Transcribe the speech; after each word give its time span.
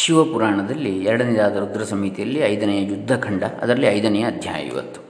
ಶಿವಪುರಾಣದಲ್ಲಿ 0.00 1.04
ಎರಡನೇದಾದ 1.04 1.56
ರುದ್ರ 1.56 1.84
ಸಮಿತಿಯಲ್ಲಿ 1.84 2.40
ಐದನೆಯ 2.40 2.80
ಯುದ್ಧಖಂಡ, 2.84 3.44
ಅದರಲ್ಲಿ 3.44 3.86
ಐದನೆಯ 3.86 4.24
ಅಧ್ಯಾಯ 4.24 4.60
ಇವತ್ತು. 4.62 5.00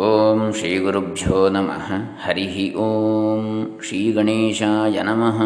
ಓಂ 0.00 0.52
ಶ್ರೀ 0.52 0.78
ಗುರುಭ್ಯೋ 0.78 1.48
ನಮಃ. 1.48 1.88
ಹರಿ 2.24 2.74
ಓಂ 2.74 3.44
ಶ್ರೀ 3.86 4.12
ಗಣೇಶಾಯ 4.12 5.02
ನಮಃ. 5.02 5.38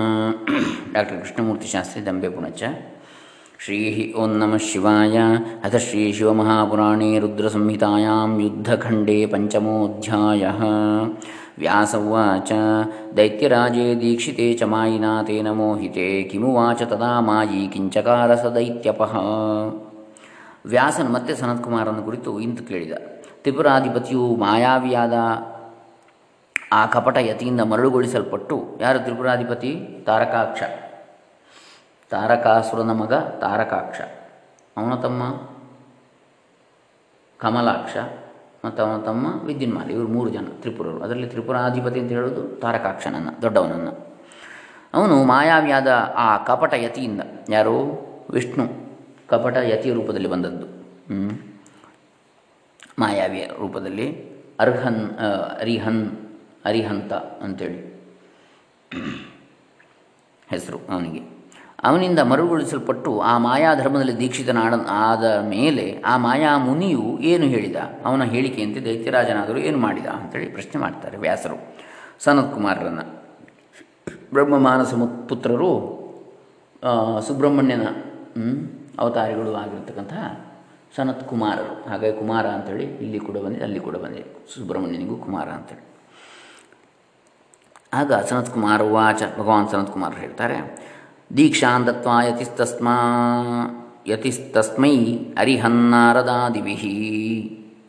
ಡಾಕ್ಟರ್ 0.92 1.20
ಕೃಷ್ಣಮೂರ್ತಿ 1.20 1.66
ಶಾಸ್ತ್ರಿ 1.66 2.06
ದಂಬೆ 2.06 2.28
ಪುಣಚ. 2.28 2.62
ಶ್ರೀ 3.58 4.14
ಓಂ 4.16 4.30
ನಮಃ 4.38 4.56
ಶಿವಾಯ 4.56 5.18
ಅಥ 5.64 5.76
ಶ್ರೀ 5.76 6.12
ಶಿವಮಹಾಪುರಾಣೇ 6.12 7.18
ರುದ್ರಸಂಹಿತಾಯಾಂ 7.18 8.40
ಯುದ್ಧಖಂಡೇ 8.40 9.26
ಪಂಚಮೋಧ್ಯಾಯ 9.26 10.44
ವ್ಯಾಸ 11.58 11.94
ಉವಾಚ 11.94 12.52
ದೈತ್ಯರಾಜೇ 13.16 13.94
ದೀಕ್ಷಿತೆ 13.94 14.52
ಚ 14.52 14.62
ಮಾಯಿನಾ 14.62 15.22
ತೇನ 15.22 15.50
ಮೋಹಿತೆ 15.50 16.22
ಕಿಮುವಾಚ 16.22 16.82
ತದಾ 16.82 17.20
ಮಾಯಿ 17.20 17.68
ಕಿಂಚಕಾರ 17.68 18.34
ಸ 18.34 18.44
ದೈತ್ಯಪಃ 18.44 19.14
ವ್ಯಾಸನ್ 20.66 21.12
ಮತ್ತೆ 21.12 21.34
ಸನತ್ಕುಮಾರನ 21.34 22.00
ಕುರಿತು 22.04 22.40
ಇಂತು 22.40 22.62
ಕೇಳಿದ, 22.64 22.92
ತ್ರಿಪುರಾಧಿಪತಿಯು 23.42 24.36
ಮಾಯಾವಿಯಾದ 24.36 25.12
ಆ 26.72 26.86
ಕಪಟ 26.86 27.16
ಯತಿಯಿಂದ 27.20 27.60
ಮರಳುಗೊಳಿಸಲ್ಪಟ್ಟು, 27.60 28.56
ಯಾರು 28.80 28.98
ತ್ರಿಪುರಾಧಿಪತಿ? 28.98 29.72
ತಾರಕಾಕ್ಷ. 30.06 30.62
ತಾರಕಾಸುರನ 32.10 32.90
ಮಗ 32.90 33.14
ತಾರಕಾಕ್ಷ. 33.14 34.00
ಅವನ 34.76 34.94
ತಮ್ಮ 34.94 35.22
ಕಮಲಾಕ್ಷ 37.38 37.96
ಮತ್ತು 38.64 38.82
ಅವನ 38.82 39.00
ತಮ್ಮ 39.00 39.42
ವಿದ್ಯುನ್ಮಾಲಿ. 39.42 39.92
ಇವರು 39.92 40.08
ಮೂರು 40.08 40.30
ಜನ 40.30 40.46
ತ್ರಿಪುರರು. 40.60 41.02
ಅದರಲ್ಲಿ 41.02 41.26
ತ್ರಿಪುರಾಧಿಪತಿ 41.26 42.00
ಅಂತ 42.00 42.12
ಹೇಳೋದು 42.12 42.60
ತಾರಕಾಕ್ಷನನ್ನು, 42.60 43.42
ದೊಡ್ಡವನನ್ನು. 43.42 44.14
ಅವನು 44.94 45.24
ಮಾಯಾವಿಯಾದ 45.24 46.14
ಆ 46.16 46.44
ಕಪಟ 46.44 46.74
ಯತಿಯಿಂದ, 46.74 47.20
ಯಾರು? 47.48 47.82
ವಿಷ್ಣು. 48.30 48.66
ಕಪಟ 49.28 49.56
ಯತಿಯ 49.56 49.92
ರೂಪದಲ್ಲಿ 49.92 50.28
ಬಂದದ್ದು. 50.28 50.66
ಮಾಯಾವಿಯ 52.98 53.46
ರೂಪದಲ್ಲಿ 53.46 54.30
ಅರ್ಹನ್ 54.60 55.18
ಅರಿಹನ್, 55.60 56.10
ಅರಿಹಂತ 56.64 57.12
ಅಂಥೇಳಿ 57.12 57.78
ಹೆಸರು 60.50 60.78
ಅವನಿಗೆ. 60.78 61.33
ಅವನಿಂದ 61.88 62.20
ಮರುಗೊಳಿಸಲ್ಪಟ್ಟು 62.30 63.10
ಆ 63.30 63.32
ಮಾಯಾಧರ್ಮದಲ್ಲಿ 63.46 64.14
ದೀಕ್ಷಿತನಾಡ, 64.20 64.74
ಆದ 65.06 65.24
ಮೇಲೆ 65.54 65.86
ಆ 66.10 66.14
ಮಾಯಾ 66.26 66.52
ಮುನಿಯು 66.66 67.06
ಏನು 67.32 67.46
ಹೇಳಿದ? 67.54 67.78
ಅವನ 68.08 68.24
ಹೇಳಿಕೆಯಂತೆ 68.34 68.80
ದೈತ್ಯರಾಜನಾದರೂ 68.86 69.58
ಏನು 69.68 69.78
ಮಾಡಿದ? 69.86 70.08
ಅಂತೇಳಿ 70.20 70.48
ಪ್ರಶ್ನೆ 70.56 70.78
ಮಾಡ್ತಾರೆ 70.84 71.18
ವ್ಯಾಸರು 71.24 71.58
ಸನತ್ 72.24 72.52
ಕುಮಾರರನ್ನು 72.56 73.04
ಬ್ರಹ್ಮ 74.34 74.56
ಮಾನಸ 74.68 74.94
ಪುತ್ರರು 75.30 75.70
ಸುಬ್ರಹ್ಮಣ್ಯನ 77.26 77.84
ಅವತಾರಿಗಳು 79.02 79.52
ಆಗಿರ್ತಕ್ಕಂತಹ 79.62 80.24
ಸನತ್ 80.96 81.22
ಕುಮಾರರು 81.30 81.74
ಹಾಗಾಗಿ 81.90 82.14
ಕುಮಾರ 82.18 82.44
ಅಂಥೇಳಿ 82.56 82.84
ಇಲ್ಲಿ 83.04 83.20
ಕೂಡ 83.26 83.36
ಬಂದಿದೆ, 83.44 83.64
ಅಲ್ಲಿ 83.68 83.80
ಕೂಡ 83.86 83.96
ಬಂದಿದೆ. 84.02 84.24
ಸುಬ್ರಹ್ಮಣ್ಯನಿಗೂ 84.54 85.16
ಕುಮಾರ 85.26 85.46
ಅಂತೇಳಿ. 85.58 85.84
ಆಗ 88.00 88.12
ಸನತ್ 88.28 88.50
ಕುಮಾರ 88.56 88.82
ವಾಚ 88.96 89.22
ಭಗವಾನ್ 89.38 89.68
ಸನತ್ 89.72 89.92
ಕುಮಾರ್ 89.96 90.14
ಹೇಳ್ತಾರೆ 90.22 90.58
ದೀಕ್ಷಾಂ 91.36 91.86
ದತ್ವಾ 91.86 92.24
ಯತಿಸ್ತಸ್ಮಾ, 92.24 92.96
ಯತಿಸ್ತಸ್ಮೈ 94.06 95.14
ಅರಿಹನ್ನಾರದಾದಿಭಿ. 95.38 96.72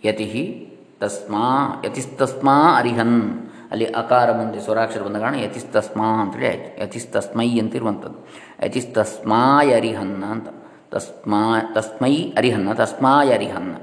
ಯತಿ 0.05 0.61
ತಸ್ಮಾ, 1.00 1.81
ಯತಿಸ್ತಸ್ಮಾ 1.86 2.78
ಅರಿಹನ್. 2.78 3.47
ಅಲ್ಲಿ 3.72 3.86
ಅಕಾರ 3.86 4.31
ಮುಂದೆ 4.31 4.59
ಸ್ವರಾಕ್ಷರ 4.59 5.02
ಬಂದ 5.02 5.16
ಕಾರಣ 5.16 5.36
ಯತಿಸ್ತಸ್ಮಾ 5.36 6.22
ಅಂತೇಳಿ 6.22 6.47
ಆಯಿತು. 6.47 6.83
ಯತಿಸ್ತಸ್ಮೈ 6.83 7.59
ಅಂತಿರುವಂಥದ್ದು. 7.59 8.28
ಯತಿಸ್ತಸ್ಮಾಯ 8.66 9.95
ಅಂತ. 10.31 10.50
ತಸ್ಮಾ, 10.91 11.61
ತಸ್ಮೈ 11.73 12.33
ಅರಿಹನ್ನ, 12.38 12.73
ತಸ್ಮಾಯ 12.73 13.33
ಅರಿಹನ್ನ. 13.33 13.75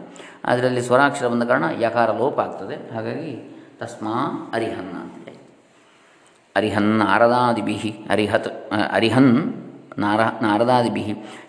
ಅದರಲ್ಲಿ 0.44 0.82
ಸ್ವರಾಕ್ಷರ 0.82 1.28
ಬಂದ 1.28 1.42
ಕಾರಣ 1.42 1.64
ಯಕಾರ 1.80 2.10
ಲೋಪ 2.10 2.40
ಆಗ್ತದೆ. 2.40 2.94
ಹಾಗಾಗಿ 2.94 3.60
ತಸ್ಮಾ 3.78 4.50
ಅರಿಹನ್ನ 4.52 4.98
ಅಂತೇಳಿ 4.98 5.21
ಅರಿಹನ್ 6.56 6.92
ನಾರದಾದಿಭಿ 7.02 7.76
ಅರಿಹತ್ 8.10 8.48
ಅರಿಹನ್ 8.96 9.34
ನಾರ, 10.02 10.20
ನಾರದಾದಿಭಿ. 10.42 11.02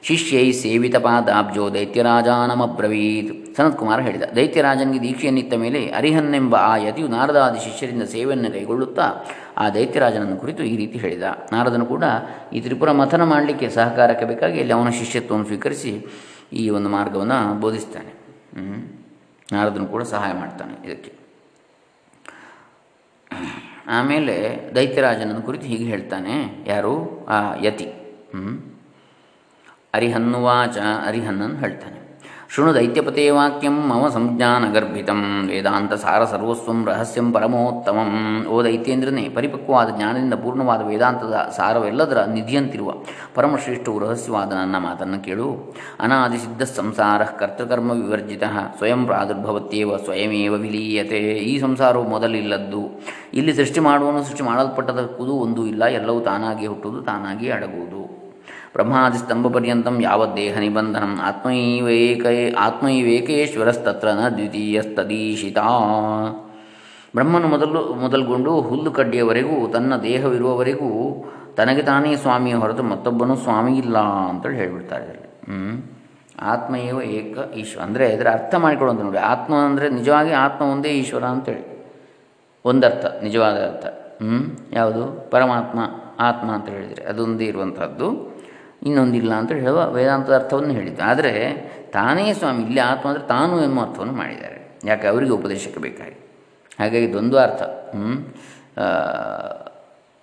ಶಿಷ್ಯೈ 0.07 0.47
ಸೇವಿತಪಾದಾಬ್ಜೋ 0.61 1.65
ದೈತ್ಯರಾಜಾನಮಬ್ರವೀತ್. 1.73 3.31
ಸನತ್ಕುಮಾರ 3.57 3.99
ಹೇಳಿದ, 4.07 4.25
ದೈತ್ಯರಾಜನಿಗೆ 4.37 5.01
ದೀಕ್ಷೆಯನ್ನಿತ್ತ 5.05 5.53
ಮೇಲೆ 5.63 5.81
ಅರಿಹನ್ನೆಂಬ 5.99 6.53
ಆ 6.69 6.73
ಯತಿಯು 6.85 7.07
ನಾರದಾದಿ 7.07 7.59
ಶಿಷ್ಯರಿಂದ 7.67 8.05
ಸೇವೆಯನ್ನು 8.15 8.49
ಕೈಗೊಳ್ಳುತ್ತಾ 8.55 9.05
ಆ 9.57 9.65
ದೈತ್ಯರಾಜನನ್ನು 9.77 10.37
ಕುರಿತು 10.43 10.63
ಈ 10.71 10.75
ರೀತಿ 10.81 10.97
ಹೇಳಿದ. 10.97 11.23
ನಾರದನು 11.51 11.87
ಕೂಡ 11.93 12.03
ಈ 12.53 12.61
ತ್ರಿಪುರ 12.65 12.91
ಮಥನ 13.01 13.23
ಮಾಡಲಿಕ್ಕೆ 13.33 13.69
ಸಹಕಾರಕ್ಕೆ 13.69 14.27
ಬೇಕಾಗಿ 14.31 14.59
ಅಲ್ಲಿ 14.59 14.75
ಅವನ 14.79 14.91
ಶಿಷ್ಯತ್ವವನ್ನು 15.01 15.49
ಸ್ವೀಕರಿಸಿ 15.51 15.93
ಈ 16.61 16.65
ಒಂದು 16.77 16.89
ಮಾರ್ಗವನ್ನು 16.89 17.39
ಬೋಧಿಸ್ತಾನೆ. 17.63 18.13
ನಾರದನು 19.55 19.87
ಕೂಡ 19.95 20.03
ಸಹಾಯ 20.15 20.33
ಮಾಡ್ತಾನೆ 20.33 20.75
ಇದಕ್ಕೆ. 20.87 21.11
ಆಮೇಲೆ 23.87 24.59
ದೈತ್ಯರಾಜನನ್ನು 24.75 25.41
ಕುರಿತು 25.41 25.65
ಹೀಗೆ 25.65 25.83
ಹೇಳ್ತಾನೆ 25.83 26.65
ಯಾರು? 26.67 27.25
ಆ 27.25 27.55
ಯತಿ. 27.63 27.85
ಅರಿಹನ್ನುವಾಚ 29.93 30.77
ಅರಿಹನ್ನನ್ನು 31.07 31.57
ಹೇಳ್ತಾನೆ. 31.57 32.02
ಶೃಣು 32.53 32.73
ದೈತ್ಯಪತೇ 32.75 33.29
ವಾಕ್ಯಂ 33.29 33.75
ಮಮ 33.89 34.07
ಸಂಜ್ಞಾನಗರ್ಭಿತಂ 34.07 35.47
ವೇದಾಂತ 35.47 35.93
ಸಾರ 35.93 36.25
ಸರ್ವಸ್ವಂ 36.25 36.85
ರಹಸ್ಯಂ 36.89 37.31
ಪರಮೋತ್ತಮಂ 37.35 38.11
ಓ 38.45 38.63
ದೈತ್ಯೇಂದ್ರನೇ 38.63 39.23
ಪರಿಪಕ್ವವಾದ 39.29 39.89
ಜ್ಞಾನದಿಂದ 39.95 40.33
ಪೂರ್ಣವಾದ 40.33 40.81
ವೇದಾಂತದ 40.81 41.49
ಸಾರವೆಲ್ಲದರ 41.57 42.25
ನಿಧಿಯಂತಿರುವ 42.25 42.93
ಪರಮಶ್ರೇಷ್ಠವು 43.35 43.99
ರಹಸ್ಯವಾದ 43.99 44.51
ನನ್ನ 44.51 44.77
ಮಾತನ್ನು 44.77 45.19
ಕೇಳು. 45.23 45.73
ಅನಾದಿಸಿದ್ಧ 45.99 46.61
ಸಂಸಾರ 46.61 47.23
ಕರ್ತೃಕರ್ಮ 47.23 47.91
ವಿವರ್ಜಿತ, 47.91 48.43
ಸ್ವಯಂ 48.77 49.05
ಪ್ರಾದುರ್ಭವತ್ಯೇವ 49.05 49.97
ಸ್ವಯಮೇವ 49.97 50.53
ವಿಲೀಯತೆ. 50.53 51.21
ಈ 51.51 51.59
ಸಂಸಾರವು 51.59 52.07
ಮೊದಲಿಲ್ಲದ್ದು. 52.07 52.83
ಇಲ್ಲಿ 53.33 53.53
ಸೃಷ್ಟಿ 53.53 53.79
ಮಾಡುವನು 53.79 54.23
ಸೃಷ್ಟಿ 54.23 54.43
ಮಾಡಲ್ಪಟ್ಟದಕ್ಕೂ 54.43 55.25
ಒಂದೂ 55.25 55.65
ಇಲ್ಲ, 55.65 55.83
ಎಲ್ಲವೂ 55.85 56.19
ತಾನಾಗಿ 56.19 56.67
ಹುಟ್ಟುವುದು 56.67 57.01
ತಾನಾಗಿ 57.01 57.49
ಅಡಗುವುದು. 57.49 58.12
ಬ್ರಹ್ಮಾದಿ 58.73 59.17
ಸ್ತಂಭಪರ್ಯಂತಂ 59.17 60.01
ಯಾವದ್ದೇಹ 60.01 60.59
ನಿಬಂಧನಂ 60.59 61.19
ಆತ್ಮೈವೇಕ 61.21 62.25
ಆತ್ಮೈವೇಕೇಶ್ವರಸ್ತತ್ರ 62.57 64.07
ನ 64.11 64.29
ದ್ವಿತೀಯಸ್ತದೀಶಿತ 64.29 65.57
ಬ್ರಹ್ಮನು 67.15 67.47
ಮೊದಲು, 67.47 67.93
ಮೊದಲುಗೊಂಡು 67.93 68.61
ಹುಲ್ಲು 68.61 68.91
ಕಡ್ಡಿಯವರೆಗೂ, 68.91 69.67
ತನ್ನ 69.67 69.97
ದೇಹವಿರುವವರೆಗೂ 69.97 71.25
ತನಗೆ 71.55 71.81
ತಾನೇ 71.81 72.15
ಸ್ವಾಮಿಯ 72.15 72.53
ಹೊರತು 72.53 72.83
ಮತ್ತೊಬ್ಬನು 72.83 73.35
ಸ್ವಾಮಿ 73.35 73.77
ಇಲ್ಲ 73.77 73.97
ಅಂತೇಳಿ 73.97 74.55
ಹೇಳಿಬಿಡ್ತಾರೆ 74.55 75.03
ಇದರಲ್ಲಿ. 75.03 75.29
ಹ್ಞೂ 75.49 76.77
ಏವ 76.77 77.01
ಏಕ 77.01 77.37
ಈಶ್ವರ 77.53 77.83
ಅಂದರೆ 77.83 78.09
ಇದರ 78.09 78.27
ಅರ್ಥ 78.27 78.55
ಮಾಡಿಕೊಳ್ಳುವಂತ 78.55 79.01
ನೋಡಿ. 79.01 79.17
ಆತ್ಮ 79.17 79.53
ಅಂದರೆ 79.55 79.89
ನಿಜವಾಗಿ 79.89 80.31
ಆತ್ಮ 80.31 80.65
ಒಂದೇ 80.65 80.89
ಈಶ್ವರ 80.89 81.23
ಅಂತೇಳಿ. 81.23 81.85
ಒಂದರ್ಥ, 82.65 83.05
ನಿಜವಾದ 83.23 83.53
ಅರ್ಥ. 83.53 83.85
ಹ್ಞೂ 84.23 84.39
ಯಾವುದು? 84.73 85.29
ಪರಮಾತ್ಮ, 85.31 85.79
ಆತ್ಮ 86.19 86.51
ಅಂತ 86.51 86.69
ಹೇಳಿದರೆ 86.69 87.05
ಅದೊಂದೇ 87.05 87.45
ಇರುವಂಥದ್ದು. 87.45 88.32
ಇನ್ನೊಂದಿಲ್ಲ 88.87 89.31
ಅಂತ 89.33 89.51
ಹೇಳುವ 89.65 89.81
ವೇದಾಂತದ 89.95 90.35
ಅರ್ಥವನ್ನು 90.35 90.73
ಹೇಳಿದ್ದು. 90.73 91.03
ಆದರೆ 91.03 91.33
ತಾನೇ 91.91 92.25
ಸ್ವಾಮಿ 92.33 92.61
ಇಲ್ಲಿ 92.63 92.81
ಆತ್ಮ 92.81 93.05
ಅಂದರೆ 93.09 93.25
ತಾನು 93.27 93.53
ಎನ್ನುವ 93.63 93.83
ಅರ್ಥವನ್ನು 93.85 94.13
ಮಾಡಿದ್ದಾರೆ. 94.13 94.57
ಯಾಕೆ? 94.85 95.05
ಅವರಿಗೆ 95.07 95.31
ಉಪದೇಶಕ್ಕೆ 95.31 95.79
ಬೇಕಾಗಿ 95.79 96.17
ಹಾಗಾಗಿ 96.79 97.07
ದ್ವಂದ್ವ 97.13 97.39
ಅರ್ಥ 97.39 97.61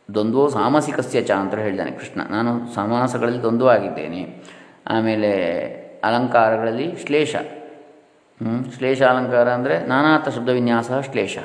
ದ್ವಂದ್ವೋ 0.09 0.45
ಸಾಮಾಸಿಕಸ್ಯ 0.49 1.21
ಚ 1.23 1.33
ಅಂತ 1.43 1.55
ಹೇಳಿದ್ದಾನೆ 1.55 1.91
ಕೃಷ್ಣ. 1.91 2.21
ನಾನು 2.31 2.53
ಸಮಾಸಗಳಲ್ಲಿ 2.75 3.41
ದ್ವಂದ್ವ 3.43 3.69
ಆಗಿದ್ದೇನೆ 3.69 4.23
ಆಮೇಲೆ 4.87 5.31
ಅಲಂಕಾರಗಳಲ್ಲಿ 6.05 6.87
ಶ್ಲೇಷ. 7.07 7.35
ಶ್ಲೇಷ 8.77 9.01
ಅಲಂಕಾರ 9.13 9.49
ಅಂದರೆ 9.59 9.75
ನಾನಾರ್ಥ 9.87 10.29
ಶಬ್ದ 10.37 10.51
ವಿನ್ಯಾಸ 10.59 10.91
ಶ್ಲೇಷ. 11.11 11.39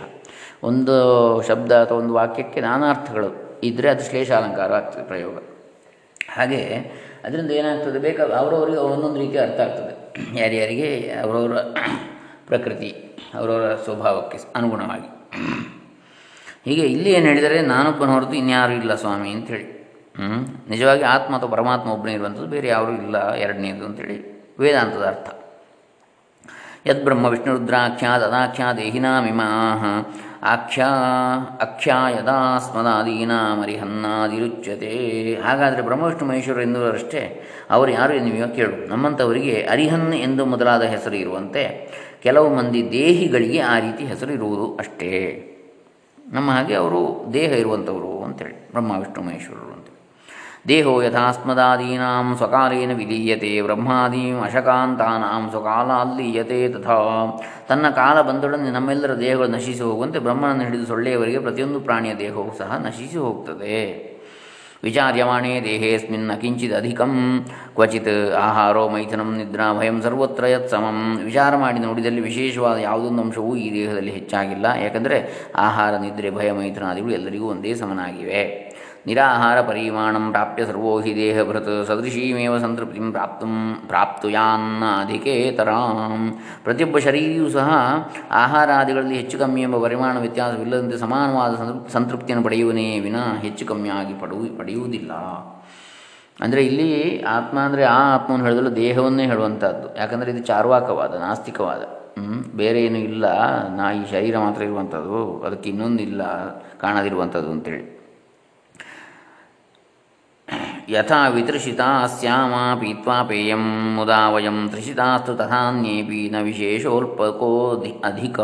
ಒಂದು 0.63 0.95
ಶಬ್ದ 1.47 1.71
ಅಥವಾ 1.83 1.97
ಒಂದು 1.97 2.13
ವಾಕ್ಯಕ್ಕೆ 2.13 2.59
ನಾನಾ 2.61 2.87
ಅರ್ಥಗಳು 2.89 3.29
ಇದ್ದರೆ 3.63 3.89
ಅದು 3.89 4.03
ಶ್ಲೇಷ 4.09 4.31
ಅಲಂಕಾರ 4.31 4.71
ಆಗ್ತದೆ 4.73 5.03
ಪ್ರಯೋಗ. 5.03 5.35
ಹಾಗೆ 6.29 6.61
ಅದರಿಂದ 7.25 7.51
ಏನಾಗ್ತದೆ, 7.51 7.99
ಬೇಕಾ, 7.99 8.23
ಅವರವರಿಗೆ 8.23 8.77
ಒಂದೊಂದು 8.77 9.19
ರೀತಿ 9.19 9.37
ಅರ್ಥ 9.37 9.59
ಆಗ್ತದೆ. 9.59 9.93
ಯಾರ್ಯಾರಿಗೆ, 10.39 11.13
ಅವರವರ 11.23 11.57
ಪ್ರಕೃತಿ, 12.47 12.89
ಅವರವರ 13.33 13.75
ಸ್ವಭಾವಕ್ಕೆ 13.75 14.37
ಅನುಗುಣವಾಗಿ. 14.55 15.09
ಹೀಗೆ 16.65 16.85
ಇಲ್ಲಿ 16.87 17.09
ಏನು 17.11 17.25
ಹೇಳಿದರೆ 17.25 17.61
ನಾನೊಬ್ಬನ 17.61 18.09
ಹೊರತು 18.09 18.33
ಇನ್ಯಾರೂ 18.33 18.73
ಇಲ್ಲ 18.73 18.95
ಸ್ವಾಮಿ 18.95 19.29
ಅಂಥೇಳಿ. 19.31 19.65
ಹ್ಞೂ 20.19 20.69
ನಿಜವಾಗಿ 20.69 21.03
ಆತ್ಮ 21.03 21.37
ಅಥವಾ 21.37 21.49
ಪರಮಾತ್ಮ 21.49 21.91
ಒಬ್ಬನೇ 21.91 22.13
ಇರುವಂಥದ್ದು 22.13 22.47
ಬೇರೆ 22.47 22.67
ಯಾರೂ 22.67 22.91
ಇಲ್ಲ, 22.91 23.35
ಎರಡನೇದು 23.35 23.85
ಅಂತೇಳಿ 23.85 24.17
ವೇದಾಂತದ 24.59 25.05
ಅರ್ಥ. 25.05 25.29
ಯದ್ಬ್ರಹ್ಮ 26.87 27.25
ವಿಷ್ಣು 27.25 27.57
ರುದ್ರಾಖ್ಯಾ 27.57 28.19
ತದಾಖ್ಯಾ 28.19 28.73
ದೇಹಿನಾಮಿಮಾಹ 28.73 29.83
ಆಖ್ಯಾ 30.45 30.87
ಅಖ್ಯಾ 31.61 32.09
ಯದಾ 32.09 32.57
ಸ್ಮದಾದೀನಾಮರಿಹನ್ನಾದಿರುಚ್ಯತೆ 32.57 35.35
ಹಾಗಾದರೆ 35.35 35.81
ಬ್ರಹ್ಮವಿಷ್ಣು 35.81 36.29
ಮಹೇಶ್ವರ 36.29 36.61
ಎನ್ನುವರಷ್ಟೇ 36.61 37.41
ಅವರು 37.69 37.91
ಯಾರು 37.91 38.13
ನೀವು 38.13 38.55
ಕೇಳು. 38.55 38.87
ನಮ್ಮಂಥವರಿಗೆ 38.87 39.67
ಅರಿಹನ್ 39.71 40.13
ಎಂದು 40.13 40.45
ಮೊದಲಾದ 40.45 40.81
ಹೆಸರು 40.81 41.15
ಇರುವಂತೆ 41.15 41.93
ಕೆಲವು 42.23 42.55
ಮಂದಿ 42.55 42.91
ದೇಹಿಗಳಿಗೆ 42.91 43.59
ಆ 43.59 43.79
ರೀತಿ 43.79 44.05
ಹೆಸರು 44.05 44.33
ಇರುವುದು 44.33 44.75
ಅಷ್ಟೇ. 44.75 45.51
ನಮ್ಮ 46.33 46.51
ಹಾಗೆ 46.51 46.73
ಅವರು 46.73 47.29
ದೇಹ 47.33 47.43
ಇರುವಂಥವರು 47.43 48.23
ಅಂತೇಳಿ 48.23 48.71
ಬ್ರಹ್ಮ 48.71 48.91
ವಿಷ್ಣು 48.91 49.23
ಮಹೇಶ್ವರರು 49.23 49.73
ಅಂತೇಳಿ 49.73 49.94
ದೇಹೋ 50.67 51.01
ಯಥಾಸ್ಮದಾದೀನಾಂ 51.01 52.37
ಸ್ವಕಾಲೇನ 52.37 52.93
ವಿಲೀಯತೆ 52.93 53.61
ಬ್ರಹ್ಮಾದೀಂ 53.61 54.41
ಅಶಕಾಂತಾನಾಂ 54.41 55.49
ಸ್ವಕಾಲಾಲ್ಲೀಯತೆ 55.49 56.69
ತಥಾ. 56.69 56.97
ತನ್ನ 57.69 57.89
ಕಾಲ 57.89 58.21
ಬಂದೊಡನೆ 58.21 58.71
ನಮ್ಮೆಲ್ಲರ 58.71 59.19
ದೇಹಗಳು 59.19 59.47
ನಶಿಸಿ 59.47 59.83
ಹೋಗುವಂತೆ 59.83 60.19
ಬ್ರಹ್ಮನನ್ನು 60.19 60.63
ಹಿಡಿದು 60.63 60.85
ಸೊಳ್ಳೆಯವರಿಗೆ 60.85 61.39
ಪ್ರತಿಯೊಂದು 61.39 61.79
ಪ್ರಾಣಿಯ 61.79 62.13
ದೇಹವು 62.15 62.57
ಸಹ 62.57 62.81
ನಶಿಸಿ 62.85 63.17
ಹೋಗ್ತದೆ. 63.17 64.15
ವಿಚಾರ್ಯಮಾಣೇ 64.83 65.61
ಕಿಂಚಿತ್ 66.41 66.73
ಅಧಿಕಂ, 66.73 67.45
ಕ್ವಚಿತ್ 67.75 68.33
ಆಹಾರೋ 68.33 68.89
ಮೈಥುನಂ 68.89 69.37
ನಿದ್ರಾ 69.37 69.73
ಭಯಂ 69.73 70.01
ಸರ್ವತ್ರ 70.01 70.45
ಯತ್ 70.47 70.69
ಸಮಂ. 70.69 71.19
ವಿಚಾರ 71.25 71.55
ಮಾಡಿ 71.55 71.79
ನೋಡಿದಲ್ಲಿ 71.79 72.21
ವಿಶೇಷವಾದ 72.21 72.77
ಯಾವುದೊಂದು 72.77 73.21
ಅಂಶವೂ 73.21 73.55
ಈ 73.55 73.73
ದೇಹದಲ್ಲಿ 73.73 74.11
ಹೆಚ್ಚಾಗಿಲ್ಲ. 74.11 74.65
ಯಾಕಂದರೆ 74.81 75.49
ಆಹಾರ, 75.55 75.95
ನಿದ್ರೆ, 75.95 76.31
ಭಯ 76.31 76.51
ಮೈಥುನಾದಿಗಳು 76.51 77.11
ಎಲ್ಲರಿಗೂ 77.11 77.47
ಒಂದೇ 77.47 77.75
ಸಮನಾಗಿವೆ. 77.75 78.64
ನಿರಾಹಾರ 79.07 79.61
ಪರಿಮಾಣಂ 79.61 80.31
ಪ್ರಾಪ್ಯ 80.31 80.65
ಸರ್ವೋ 80.65 80.99
ಹಿ 80.99 81.15
ದೇಹಭೃತ್ 81.15 81.87
ಸದೃಶೀಮೇವ 81.87 82.57
ಸಂತೃಪ್ತಿ 82.57 83.11
ಪ್ರಾಪ್ತು 83.11 83.47
ಪ್ರಾಪ್ತುಯಾನ್ನ 83.87 84.83
ಅಧಿಕೇತರಾಂ 85.01 86.37
ಪ್ರತಿಯೊಬ್ಬ 86.63 86.97
ಶರೀರಿಯೂ 86.97 87.49
ಸಹ 87.49 87.69
ಆಹಾರಾದಿಗಳಲ್ಲಿ 88.31 89.15
ಹೆಚ್ಚು 89.15 89.37
ಕಮ್ಮಿ 89.37 89.61
ಎಂಬ 89.61 89.83
ಪರಿಮಾಣ 89.83 90.19
ವ್ಯತ್ಯಾಸವಿಲ್ಲದಂತೆ 90.19 90.97
ಸಮಾನವಾದ 90.97 91.53
ಸಂತೃಪ್ತಿಯನ್ನು 91.87 92.45
ಪಡೆಯುವನೇ 92.45 92.99
ವಿನ 92.99 93.15
ಹೆಚ್ಚು 93.41 93.65
ಕಮ್ಮಿಯಾಗಿ 93.65 94.13
ಪಡೆಯು 94.13 94.57
ಪಡೆಯುವುದಿಲ್ಲ. 94.57 95.11
ಅಂದರೆ 96.41 96.65
ಇಲ್ಲಿ 96.65 97.21
ಆತ್ಮ 97.23 97.59
ಅಂದರೆ 97.59 97.83
ಆ 97.83 98.15
ಆತ್ಮವನ್ನು 98.15 98.45
ಹೇಳಿದಲು 98.45 98.75
ದೇಹವನ್ನೇ 98.75 99.25
ಹೇಳುವಂಥದ್ದು 99.25 99.97
ಯಾಕಂದರೆ 99.97 100.31
ಇದು 100.31 100.43
ಚಾರ್ವಾಕವಾದ, 100.43 101.13
ನಾಸ್ತಿಕವಾದ. 101.15 101.83
ಬೇರೆ 102.55 102.81
ಏನೂ 102.85 102.97
ಇಲ್ಲ. 102.97 103.25
ನಾ 103.77 103.91
ಈ 103.91 104.11
ಶರೀರ 104.11 104.37
ಮಾತ್ರ 104.37 104.63
ಇರುವಂಥದ್ದು 104.63 105.41
ಅದಕ್ಕೆ 105.45 105.69
ಇನ್ನೊಂದಿಲ್ಲ 105.69 106.23
ಕಾಣದಿರುವಂಥದ್ದು 106.79 107.51
ಅಂತೇಳಿ. 107.51 107.94
ಯಥಾ 110.89 111.27
ವಿತೃಷಿತಾ 111.27 112.07
ಸ್ಯಾಮ 112.07 112.53
ಪೀತ್ವಾ 112.79 113.23
ಪೇಯಂ 113.23 113.63
ಮುದಾ 113.95 114.29
ವಯಂ 114.29 114.69
ತೃಷಿತಾಸ್ತು 114.71 115.33
ತಥಾನ್ಯೇಪಿ 115.33 116.29
ನ 116.29 116.41
ವಿಶೇಷೋಲ್ಪಕೋ 116.43 117.49
ಅಧಿಕ 118.03 118.39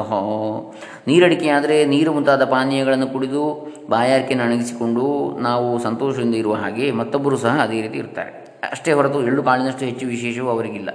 ನೀರಡಿಕೆಯಾದರೆ 1.07 1.85
ನೀರು 1.85 2.13
ಮುಂತಾದ 2.13 2.45
ಪಾನೀಯಗಳನ್ನು 2.45 3.07
ಕುಡಿದು 3.07 3.43
ಬಾಯಾರಿಕೆಯನ್ನು 3.89 4.45
ಅಣಗಿಸಿಕೊಂಡು 4.45 5.37
ನಾವು 5.39 5.79
ಸಂತೋಷದಿಂದ 5.79 6.35
ಇರುವ 6.35 6.53
ಹಾಗೆ 6.53 6.91
ಮತ್ತೊಬ್ಬರು 6.91 7.37
ಸಹ 7.37 7.55
ಅದೇ 7.61 7.81
ರೀತಿ 7.81 7.97
ಇರ್ತಾರೆ. 7.97 8.33
ಅಷ್ಟೇ 8.71 8.91
ಹೊರತು 8.91 9.23
ಎಳ್ಳು 9.23 9.43
ಕಾಳಿನಷ್ಟು 9.43 9.85
ಹೆಚ್ಚು 9.85 10.07
ವಿಶೇಷವೂ 10.07 10.49
ಅವರಿಗಿಲ್ಲ. 10.49 10.89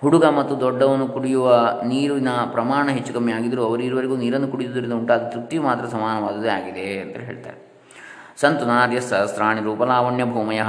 ಹುಡುಗ 0.00 0.24
ಮತ್ತು 0.24 0.60
ದೊಡ್ಡವನು 0.60 1.08
ಕುಡಿಯುವ 1.08 1.76
ನೀರಿನ 1.84 2.28
ಪ್ರಮಾಣ 2.52 2.88
ಹೆಚ್ಚು 2.88 3.14
ಕಮ್ಮಿ 3.14 3.32
ಆಗಿದ್ದರೂ 3.32 3.64
ಅವರಿರುವರೆಗೂ 3.64 4.16
ನೀರನ್ನು 4.16 4.48
ಕುಡಿಯುವುದರಿಂದ 4.48 4.92
ಉಂಟಾದ 4.92 5.22
ತೃಪ್ತಿ 5.28 5.58
ಮಾತ್ರ 5.58 5.86
ಸಮಾನವಾದದೇ 5.86 6.48
ಆಗಿದೆ 6.48 7.00
ಅಂತ 7.00 7.16
ಹೇಳ್ತಾರೆ. 7.16 7.67
ಸಂತು 8.40 8.66
ರೂಪಲಾವಣ್ಯ 9.64 10.24
ಭೂಮಯ. 10.24 10.62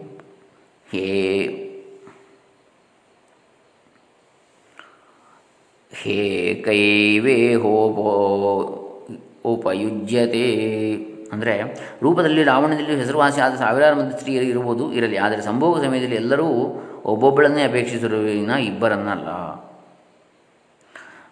ಹೇ. 0.91 1.65
ಹೇ 5.93 6.55
ಕೈವೇ 6.65 7.55
ಹೋಪೋ 7.55 8.05
ಉಪಯುಜ್ಯತೆ. 9.45 10.95
ಅಂದರೆ 11.33 11.61
ರೂಪದಲ್ಲಿ 12.01 12.43
ರಾವಣದಲ್ಲಿ 12.43 12.95
ಹೆಸರುವಾಸಿಯಾದ 12.95 13.55
ಸಾವಿರಾರು 13.55 13.95
ಮಂದಿ 13.95 14.17
ಸ್ತ್ರೀಯರು 14.17 14.45
ಇರಬಹುದು, 14.45 14.93
ಇರಲಿ. 14.93 15.17
ಆದರೆ 15.17 15.41
ಸಂಭೋಗ 15.41 15.85
ಸಮಯದಲ್ಲಿ 15.85 16.15
ಎಲ್ಲರೂ 16.15 16.45
ಒಬ್ಬೊಬ್ಬಳನ್ನೇ 17.05 17.63
ಅಪೇಕ್ಷಿಸಿರುವಿನ 17.63 18.49
ಇಬ್ಬರನ್ನಲ್ಲ. 18.49 19.27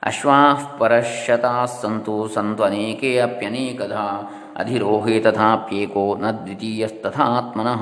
ಅಶ್ವಾ 0.08 0.78
ಪರಶತಾಸ್ಸಂತು 0.80 2.28
ಸಂತು 2.28 2.64
ಅನೇಕೇ 2.64 3.20
ಅಪ್ಯನೇಕಧ 3.20 3.92
ಅಧಿರೋಹೇ 4.58 5.20
ತಥಾಪ್ಯೇಕೋ 5.20 6.18
ನ 6.22 6.32
ದ್ವಿತೀಯಸ್ತಥಾತ್ಮನಃ. 6.32 7.82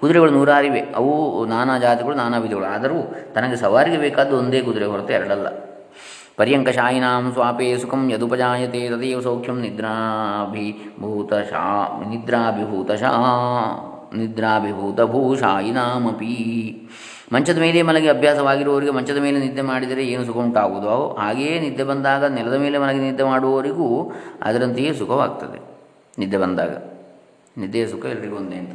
ಕುದುರೆಗಳು 0.00 0.30
ನೂರಾರಿವೆ, 0.30 0.80
ಅವು 0.80 1.46
ನಾನಾ 1.46 1.78
ಜಾತಿಗಳು, 1.78 2.14
ನಾನಾ 2.14 2.38
ವಿಧಗಳು, 2.38 2.64
ಆದರೂ 2.64 3.14
ತನಗೆ 3.34 3.56
ಸವಾರಿಗೆ 3.56 3.96
ಬೇಕಾದ್ದು 3.96 4.38
ಒಂದೇ 4.38 4.60
ಕುದುರೆ 4.60 4.84
ಹೊರತು 4.84 5.12
ಎರಡಲ್ಲ. 5.12 5.46
ಪರ್ಯಂಕಶಾಯಿನಾಂ 6.36 7.32
ಸ್ವಾಪೇ 7.32 7.78
ಸುಖಂ 7.78 8.10
ಯದುಪಜಾಯತೆ 8.10 8.88
ತದೇವ 8.88 9.20
ಸೌಖ್ಯಂ 9.20 9.60
ನಿದ್ರಾಭಿಭೂತಶಾ 9.60 12.04
ನಿದ್ರಾಭಿಭೂತಶಾ, 12.08 13.12
ನಿದ್ರಾಭಿಭೂತಭೂಷಾಯಿನಾಮಪಿ. 14.14 16.34
ಮಂಚದ 17.32 17.58
ಮೇಲೆ 17.58 17.82
ಮಲಗಿ 17.82 18.08
ಅಭ್ಯಾಸವಾಗಿರುವವರಿಗೆ 18.08 18.92
ಮಂಚದ 18.92 19.18
ಮೇಲೆ 19.18 19.38
ನಿದ್ದೆ 19.40 19.62
ಮಾಡಿದರೆ 19.62 20.06
ಏನು 20.06 20.24
ಸುಖ 20.24 20.36
ಉಂಟಾಗುವುದೋ? 20.36 21.16
ಹಾಗೆಯೇ 21.20 21.60
ನಿದ್ದೆ 21.60 21.84
ಬಂದಾಗ 21.84 22.24
ನೆಲದ 22.24 22.54
ಮೇಲೆ 22.54 22.78
ಮಲಗಿ 22.78 22.98
ನಿದ್ದೆ 22.98 23.22
ಮಾಡುವವರಿಗೂ 23.22 24.12
ಅದರಂತೆಯೇ 24.42 24.92
ಸುಖವಾಗ್ತದೆ. 24.92 25.60
ನಿದ್ದೆ 26.18 26.36
ಬಂದಾಗ. 26.36 26.76
ನಿದ್ದೆಯ 27.58 27.86
ಸುಖ 27.86 28.04
ಎಲ್ರಿಗೂ 28.04 28.36
ಒಂದೇ 28.36 28.56
ಅಂತ. 28.56 28.70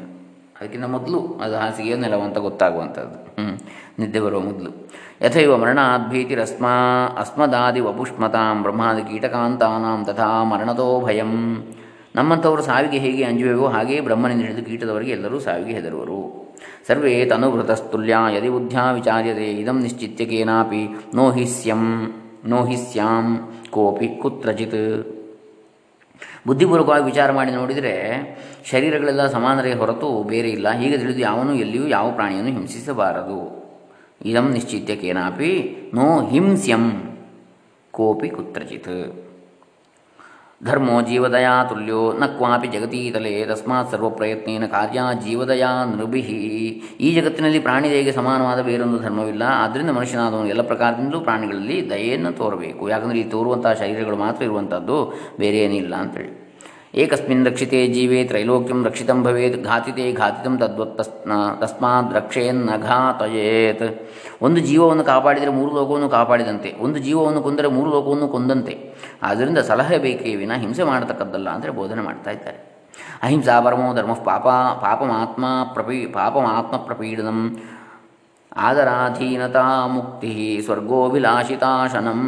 ಅದಕ್ಕಿಂತ 0.62 0.86
ಮೊದಲು 0.86 1.40
ಅದು 1.44 1.56
ಹಾಸಿಗೆಯೋ 1.56 1.98
ನೆಲವಂತ 1.98 2.38
ಗೊತ್ತಾಗುವಂಥದ್ದು. 2.38 3.32
ನಿದ್ದೆ 4.00 4.20
ಬರುವ 4.20 4.40
ಮೊದಲು. 4.40 4.92
ಯಥೈವ 5.22 5.58
ಮರಣಾದ್ಭೀತಿರಸ್ಮಾ 5.58 6.70
ಅಸ್ಮದಾದಿ 7.18 7.80
ವಪುಷ್ಮತಾಂ 7.80 8.62
ಬ್ರಹ್ಮಾದಿ 8.62 9.02
ಕೀಟಕಾಂತಾನಾಂ 9.02 10.06
ತಥಾ 10.06 10.44
ಮರಣತೋ 10.44 11.02
ಭಯಂ. 11.02 11.58
ನಮ್ಮಂಥವರು 12.16 12.62
ಸಾವಿಗೆ 12.62 12.98
ಹೇಗೆ 12.98 13.24
ಅಂಜುವೆವೋ 13.24 13.68
ಹಾಗೆಯೇ 13.68 14.00
ಬ್ರಹ್ಮನಿಂದ 14.00 14.42
ಹಿಡಿದು 14.42 14.66
ಕೀಟದವರಿಗೆ 14.66 15.12
ಎಲ್ಲರೂ 15.12 15.40
ಸಾವಿಗೆ 15.40 15.74
ಹೆದರುವರು. 15.74 16.41
ಸರ್ವೇ 16.88 17.26
ತನುಭೃತಸ್ತುಲ್ಯ 17.26 18.16
ಯದಿ 18.38 18.50
ಬುದ್ಧ್ಯಾ 18.50 18.92
ವಿಚಾರ್ಯತೆ, 18.92 19.52
ಇದಂ 19.52 19.80
ನಿಶ್ಚಿತ್ಯ 19.80 20.26
ಕೇನಾಪಿ 20.26 20.88
ನೋಹಿಸ್ಯಂ 21.16 21.84
ನೋಹಿಸ್ಯಾಂ 22.46 23.28
ಕೋಪಿ 23.70 24.08
ಕುತ್ರಚಿತ್. 24.08 24.84
ಬುದ್ಧಿಪೂರ್ವಕವಾಗಿ 26.48 27.04
ವಿಚಾರ 27.04 27.32
ಮಾಡಿ 27.32 27.52
ನೋಡಿದರೆ 27.52 27.96
ಶರೀರಗಳೆಲ್ಲ 28.66 29.28
ಸಮಾನರೇ 29.28 29.74
ಹೊರತು 29.74 30.24
ಬೇರೆ 30.24 30.50
ಇಲ್ಲ. 30.50 30.72
ಹೀಗೆ 30.72 30.98
ತಿಳಿದು 30.98 31.20
ಯಾವನು 31.20 31.54
ಎಲ್ಲಿಯೂ 31.56 31.88
ಯಾವ 31.88 32.12
ಪ್ರಾಣಿಯನ್ನು 32.12 32.52
ಹಿಂಸಿಸಬಾರದು. 32.52 33.40
ಇದಂ 34.26 34.52
ನಿಶ್ಚಿತ್ಯ 34.52 34.96
ಕೇನಾಪಿ 34.96 35.52
ನೋ 35.94 36.28
ಹಿಂಸ್ಯಂ 36.28 36.84
ಕೋಪಿ 37.92 38.30
ಕುತ್ರಚಿತ್. 38.30 39.31
ಧರ್ಮೋ 40.66 41.02
ಜೀವದಯಾ 41.02 41.64
ತುಲ್ಯೋ 41.64 42.14
ನ 42.14 42.26
ಕ್ವಾಪಿ 42.26 42.68
ಜಗತೀತಲೆ 42.68 43.46
ತಸ್ಮಾತ್ 43.46 43.92
ಸರ್ವಪ್ರಯತ್ನೇನ 43.92 44.66
ಕಾರ್ಯ 44.66 45.00
ಜೀವದಯಾ 45.26 45.86
ನೃಭಿ 45.86 46.20
ಈ 47.00 47.22
ಜಗತ್ತಿನಲ್ಲಿ 47.22 47.60
ಪ್ರಾಣಿದಯೆಗೆ 47.60 48.12
ಸಮಾನವಾದ 48.12 48.62
ಬೇರೊಂದು 48.62 49.00
ಧರ್ಮವಿಲ್ಲ. 49.00 49.44
ಆದ್ದರಿಂದ 49.48 49.90
ಮನುಷ್ಯನಾದವನು 49.90 50.48
ಎಲ್ಲ 50.48 50.62
ಪ್ರಕಾರದಿಂದಲೂ 50.62 51.20
ಪ್ರಾಣಿಗಳಲ್ಲಿ 51.20 51.90
ದಯೆಯನ್ನು 51.90 52.32
ತೋರಬೇಕು. 52.32 52.90
ಯಾಕಂದರೆ 52.90 53.20
ಈ 53.20 53.24
ತೋರುವಂತಹ 53.24 53.74
ಶರೀರಗಳು 53.74 54.16
ಮಾತ್ರ 54.16 54.44
ಇರುವಂಥದ್ದು 54.44 55.14
ಬೇರೆ 55.40 55.58
ಏನಿಲ್ಲ 55.58 55.96
ಅಂತೇಳಿ. 55.96 56.42
ಏಕಸ್ಮಿನ್ 56.96 57.46
ರಕ್ಷಿತೆ 57.46 57.88
ಜೀವೇ 57.88 58.24
ತ್ರೈಲೋಕ್ಯಂ 58.24 58.86
ರಕ್ಷಿತಂ 58.86 59.24
ಭವೇತ್, 59.24 59.64
ಘಾತಿತೆ 59.64 60.14
ಘಾತಿತಂ 60.14 60.58
ತದ್ವತ್ 60.58 60.98
ತಸ್ಮಾತ್ 61.62 62.14
ರಕ್ಷೆಯನ್ನ 62.14 62.70
ಘಾತಯೇತ್. 62.82 64.10
ಒಂದು 64.42 64.62
ಜೀವವನ್ನು 64.62 65.04
ಕಾಪಾಡಿದರೆ 65.04 65.52
ಮೂರು 65.52 65.76
ಲೋಕವನ್ನು 65.76 66.10
ಕಾಪಾಡಿದಂತೆ. 66.10 66.76
ಒಂದು 66.80 67.00
ಜೀವವನ್ನು 67.00 67.42
ಕೊಂದರೆ 67.42 67.68
ಮೂರು 67.68 67.92
ಲೋಕವನ್ನು 67.92 68.28
ಕೊಂದಂತೆ. 68.28 68.91
ಆದ್ದರಿಂದ 69.22 69.58
ಸಲಹೆ 69.58 69.98
ಬೇಕೇ 69.98 70.36
ವಿನ 70.36 70.54
ಹಿಂಸೆ 70.54 70.84
ಮಾಡತಕ್ಕದ್ದಲ್ಲ 70.84 71.50
ಅಂದರೆ 71.50 71.72
ಬೋಧನೆ 71.72 72.02
ಮಾಡ್ತಾ 72.02 72.32
ಇದ್ದಾರೆ. 72.32 72.72
ಅಹಿಂಸಾ 73.24 73.60
ಪರಮೋ 73.60 73.94
ಧರ್ಮ 73.94 74.14
ಪಾಪ, 74.14 74.48
ಪಾಪಮಾತ್ಮ 74.82 75.46
ಪ್ರಪೀ, 75.74 76.06
ಪಾಪಮಾತ್ಮ 76.06 76.78
ಪ್ರಪೀಡನಂ 76.78 77.58
ಆದರಾಧೀನತಾ 78.56 79.88
ಮುಕ್ತಿ 79.88 80.62
ಸ್ವರ್ಗೋಭಿಲಾಷಿತಾಶನಂ 80.66 82.20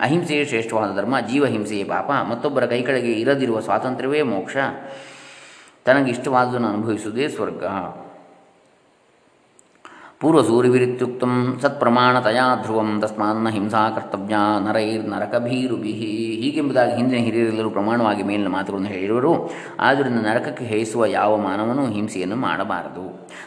ಅಹಿಂಸೆಯೇ 0.00 0.44
ಶ್ರೇಷ್ಠವಾದ 0.44 0.96
ಧರ್ಮ 0.96 1.20
ಜೀವಹಿಂಸೆಯೇ 1.20 1.84
ಪಾಪ. 1.84 2.10
ಮತ್ತೊಬ್ಬರ 2.10 2.66
ಕೈ 2.66 2.82
ಕೆಳಗೆ 2.82 3.12
ಇರದಿರುವ 3.12 3.60
ಸ್ವಾತಂತ್ರ್ಯವೇ 3.60 4.22
ಮೋಕ್ಷ. 4.22 4.56
ತನಗಿಷ್ಟವಾದುದನ್ನು 5.84 6.68
ಅನುಭವಿಸುವುದೇ 6.68 7.28
ಸ್ವರ್ಗ. 7.28 7.64
ಪೂರ್ವಸೂರಿವಿರಿತ್ಯುಕ್ತಂ 10.22 11.32
ಸತ್ಪ್ರಮಾಣತಯಾ 11.62 12.44
ಧ್ರುವಂ 12.62 12.88
ತಸ್ಮಾನ್ನ 13.02 13.48
ಹಿಂಸಾ 13.56 13.82
ಕರ್ತವ್ಯ 13.96 14.36
ನರೈರ್ 14.64 15.04
ನರಕಭೀರುಭಿ 15.12 15.92
ಹೀಗೆಂಬುದಾಗಿ 15.98 16.92
ಹಿಂದಿನ 16.98 17.18
ಹಿರಿಯರೆಲ್ಲರೂ 17.26 17.68
ಪ್ರಮಾಣವಾಗಿ 17.76 18.22
ಮೇಲಿನ 18.30 18.50
ಮಾತುಗಳನ್ನು 18.54 18.90
ಹೇಳಿರುವರು. 18.94 19.32
ಆದ್ದರಿಂದ 19.88 20.20
ನರಕಕ್ಕೆ 20.28 20.64
ಹೇಯಿಸುವ 20.72 21.06
ಯಾವ 21.18 21.32
ಮಾನವನು 21.44 21.82
ಹಿಂಸೆಯನ್ನು 21.96 22.38
ಮಾಡಬಾರದು. 22.46 23.04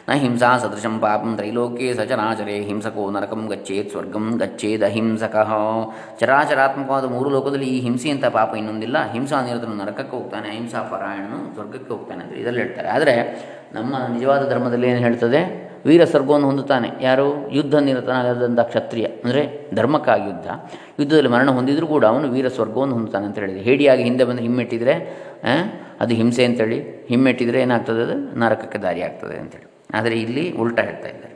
ನ 0.09 0.15
ಹಿಂಸಾ 0.23 0.51
ಸದೃಶಂ 0.61 0.95
ಪಾಪಂ 1.03 1.33
ತ್ರೈಲೋಕ್ಯೆ 1.39 1.89
ಸಚರಾಚರೆ 1.99 2.55
ಹಿಂಸಕೋ 2.69 3.07
ನರಕಂ 3.15 3.41
ಗಚ್ಚೇತ್ 3.51 3.89
ಸ್ವರ್ಗಂ 3.95 4.27
ಗಚ್ಚೇದ 4.43 4.83
ಅಹಿಂಸಕ 4.91 5.35
ಚರಾಚರಾತ್ಮಕವಾದ 6.21 7.09
ಮೂರು 7.15 7.31
ಲೋಕದಲ್ಲಿ 7.35 7.69
ಈ 7.75 7.81
ಹಿಂಸೆಯಂಥ 7.87 8.25
ಪಾಪ 8.37 8.53
ಇನ್ನೊಂದಿಲ್ಲ. 8.61 8.97
ಹಿಂಸಾ 9.15 9.39
ನಿರತನು 9.49 9.75
ನರಕಕ್ಕೆ 9.81 10.15
ಹೋಗ್ತಾನೆ, 10.17 10.47
ಅಹಿಂಸಾ 10.53 10.83
ಪರಾಯಣನು 10.93 11.41
ಸ್ವರ್ಗಕ್ಕೆ 11.57 11.91
ಹೋಗ್ತಾನೆ 11.95 12.23
ಅಂತ 12.27 12.33
ಇದರಲ್ಲಿ 12.43 12.63
ಹೇಳ್ತಾರೆ. 12.65 12.89
ಆದರೆ 12.97 13.15
ನಮ್ಮ 13.79 13.93
ನಿಜವಾದ 14.15 14.41
ಧರ್ಮದಲ್ಲಿ 14.53 14.89
ಏನು 14.93 15.03
ಹೇಳ್ತದೆ? 15.07 15.43
ವೀರ 15.89 16.03
ಸ್ವರ್ಗವನ್ನು 16.11 16.47
ಹೊಂದುತ್ತಾನೆ. 16.49 16.89
ಯಾರು? 17.07 17.27
ಯುದ್ಧ 17.57 17.75
ನಿರತನಾಗದಂಥ 17.87 18.61
ಕ್ಷತ್ರಿಯ, 18.71 19.05
ಅಂದರೆ 19.25 19.41
ಧರ್ಮಕ್ಕಾಗಿ 19.75 20.25
ಯುದ್ಧ. 20.29 20.47
ಯುದ್ಧದಲ್ಲಿ 20.99 21.31
ಮರಣ 21.35 21.49
ಹೊಂದಿದರೂ 21.57 21.87
ಕೂಡ 21.93 22.03
ಅವನು 22.13 22.27
ವೀರ 22.35 22.47
ಸ್ವರ್ಗವನ್ನು 22.57 22.95
ಹೊಂದುತ್ತಾನೆ 22.97 23.25
ಅಂತ 23.29 23.39
ಹೇಳಿದೆ. 23.43 23.61
ಹೇಡಿಯಾಗಿ 23.69 24.05
ಹಿಂದೆ 24.09 24.25
ಬಂದು 24.29 24.43
ಹಿಮ್ಮೆಟ್ಟಿದರೆ 24.47 24.95
ಅದು 26.03 26.13
ಹಿಂಸೆ 26.19 26.43
ಅಂತೇಳಿ 26.49 26.77
ಹಿಮ್ಮೆಟ್ಟಿದರೆ 27.09 27.59
ಏನಾಗ್ತದೆ 27.65 28.03
ಅದು? 28.07 28.15
ನರಕಕ್ಕೆ 28.41 28.79
ದಾರಿ 28.85 29.01
ಆಗ್ತದೆ 29.07 29.35
ಅಂತೇಳಿ. 29.43 29.67
ಆದರೆ 29.97 30.15
ಇಲ್ಲಿ 30.25 30.45
ಉಲ್ಟಾ 30.61 30.81
ಹೇಳ್ತಾ 30.89 31.09
ಇದ್ದಾರೆ. 31.13 31.27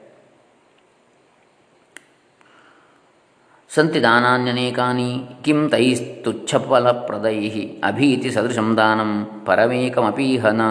ಸಂತಿ 3.72 4.00
ದಾನಾನ್ಯನೇಕಾನಿ 4.04 5.10
ಕಿಂ 5.46 5.60
ತೈಸ್ತುಚ್ಛಫಲಪ್ರದೈ 5.70 7.40
ಅಭೀತಿ 7.88 8.30
ಸದೃಶಂ 8.36 8.70
ದಾನಂ 8.78 9.12
ಪರಮೇಕಮಪೀಹನ. 9.48 10.62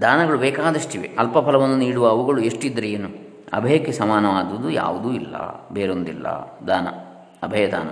ದಾನಗಳು 0.00 0.38
ಬೇಕಾದಷ್ಟಿವೆ. 0.38 1.10
ಅಲ್ಪ 1.18 1.38
ಫಲವನ್ನು 1.38 1.76
ನೀಡುವ 1.76 2.08
ಅವುಗಳು 2.08 2.40
ಎಷ್ಟಿದ್ದರೆ 2.40 2.90
ಏನು? 2.90 3.08
ಅಭಯಕ್ಕೆ 3.52 3.92
ಸಮಾನವಾದುದು 3.92 4.70
ಯಾವುದೂ 4.70 5.12
ಇಲ್ಲ. 5.12 5.36
ಬೇರೊಂದಿಲ್ಲ. 5.72 6.26
ದಾನ. 6.68 6.88
ಅಭಯದಾನ. 7.42 7.88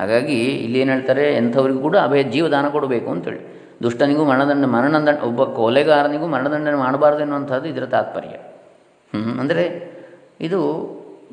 ಹಾಗಾಗಿ 0.00 0.42
ಇಲ್ಲಿ 0.42 0.78
ಏನು 0.78 0.92
ಹೇಳ್ತಾರೆ? 0.92 1.34
ಎಂಥವ್ರಿಗೂ 1.34 1.80
ಕೂಡ 1.80 1.96
ಅಭಯ 1.96 2.22
ಜೀವದಾನ 2.22 2.68
ಕೊಡಬೇಕು 2.68 3.10
ಅಂತೇಳಿ. 3.10 3.54
ದುಷ್ಟನಿಗೂ 3.82 4.24
ಮರಣದಂಡ 4.24 4.64
ಮರಣದಂಡ, 4.64 5.22
ಒಬ್ಬ 5.22 5.44
ಕೊಲೆಗಾರನಿಗೂ 5.44 6.26
ಮರಣದಂಡನೆ 6.26 6.76
ಮಾಡಬಾರ್ದು 6.76 7.20
ಎನ್ನುವಂಥದ್ದು 7.20 7.68
ಇದರ 7.68 7.86
ತಾತ್ಪರ್ಯ. 7.86 8.36
ಅಂದರೆ 9.40 9.90
ಇದು 10.40 10.60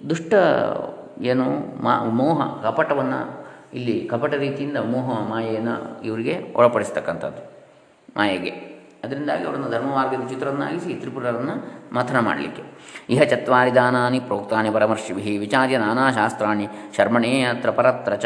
ದುಷ್ಟ 0.09 0.33
ಏನು, 1.21 1.83
ಮಾ, 1.83 2.03
ಮೋಹ, 2.03 2.61
ಕಪಟವನ್ನು 2.63 3.45
ಇಲ್ಲಿ 3.73 4.07
ಕಪಟ 4.11 4.33
ರೀತಿಯಿಂದ 4.33 4.77
ಮೋಹ, 4.77 5.29
ಮಾಯೆಯನ್ನು 5.29 6.03
ಇವರಿಗೆ 6.03 6.53
ಒಳಪಡಿಸ್ತಕ್ಕಂಥದ್ದು. 6.55 7.51
ಮಾಯೆಗೆ. 8.17 8.70
ಅದರಿಂದಾಗಿ 9.03 9.43
ಅವರನ್ನು 9.45 9.69
ಧರ್ಮ 9.69 9.95
ಮಾರ್ಗದ 9.95 10.27
ಚಿತ್ರವನ್ನಾಗಿಸಿ 10.29 10.93
ತ್ರಿಪುರರನ್ನು 10.93 11.53
ಮಥನ 11.95 12.19
ಮಾಡಲಿಕ್ಕೆ. 12.19 12.63
ಇಹ 13.09 13.21
ಚತ್ವಾರಿ 13.21 13.75
ದಾನಾನಿ 13.75 14.19
ಪ್ರೋಕ್ತಾನಿ 14.19 14.69
ಪರಮರ್ಷಿಭಿ 14.69 15.37
ವಿಚಾರ್ಯ 15.37 15.77
ನಾನಾ 15.77 16.11
ಶಾಸ್ತ್ರಾಣಿ 16.11 16.67
ಶರ್ಮಣೇ 16.97 17.41
ಅತ್ರ 17.41 17.69
ಪರತ್ರ 17.69 18.15
ಚ. 18.15 18.25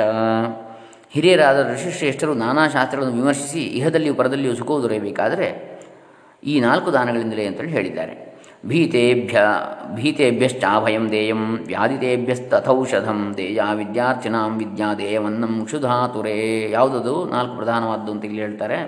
ಹಿರಿಯರಾದ 1.10 1.74
ಋಷಿಶ್ರೇಷ್ಠರು 1.74 2.34
ನಾನಾ 2.34 2.68
ಶಾಸ್ತ್ರಗಳನ್ನು 2.68 3.16
ವಿಮರ್ಶಿಸಿ 3.16 3.64
ಇಹದಲ್ಲಿಯೂ 3.64 4.14
ಪರದಲ್ಲಿಯೂ 4.14 4.56
ಸುಖವು 4.56 4.84
ದೊರೆಯಬೇಕಾದರೆ 4.84 5.48
ಈ 6.44 6.60
ನಾಲ್ಕು 6.60 6.94
ದಾನಗಳಿಂದಲೇ 6.94 7.46
ಅಂತೇಳಿ 7.46 7.70
ಹೇಳಿದ್ದಾರೆ. 7.70 8.36
ಭೀತೆಭ್ಯ, 8.66 9.42
ಭೀತೆಭ್ಯಶ್ಚಾಭಯಂ 9.96 11.12
ದೇಯಂ, 11.12 11.58
ವ್ಯಾಧಿತೆಭ್ಯಸ್ತಥೌಷಧಂ, 11.68 13.34
ದೇಯ 13.38 13.62
ವಿದ್ಯಾರ್ಥಿನಾಂ 13.74 14.58
ವಿದ್ಯಾ 14.58 14.94
ದೇಯವನ್ನಂ 14.94 15.66
ಕ್ಷುಧಾತುರೇ. 15.66 16.70
ಯಾವುದದು? 16.72 17.26
ನಾಲ್ಕು 17.26 17.56
ಪ್ರಧಾನವಾದ್ದು 17.56 18.12
ಅಂತ 18.12 18.26
ಇಲ್ಲಿ 18.26 18.42
ಹೇಳ್ತಾರೆ. 18.42 18.80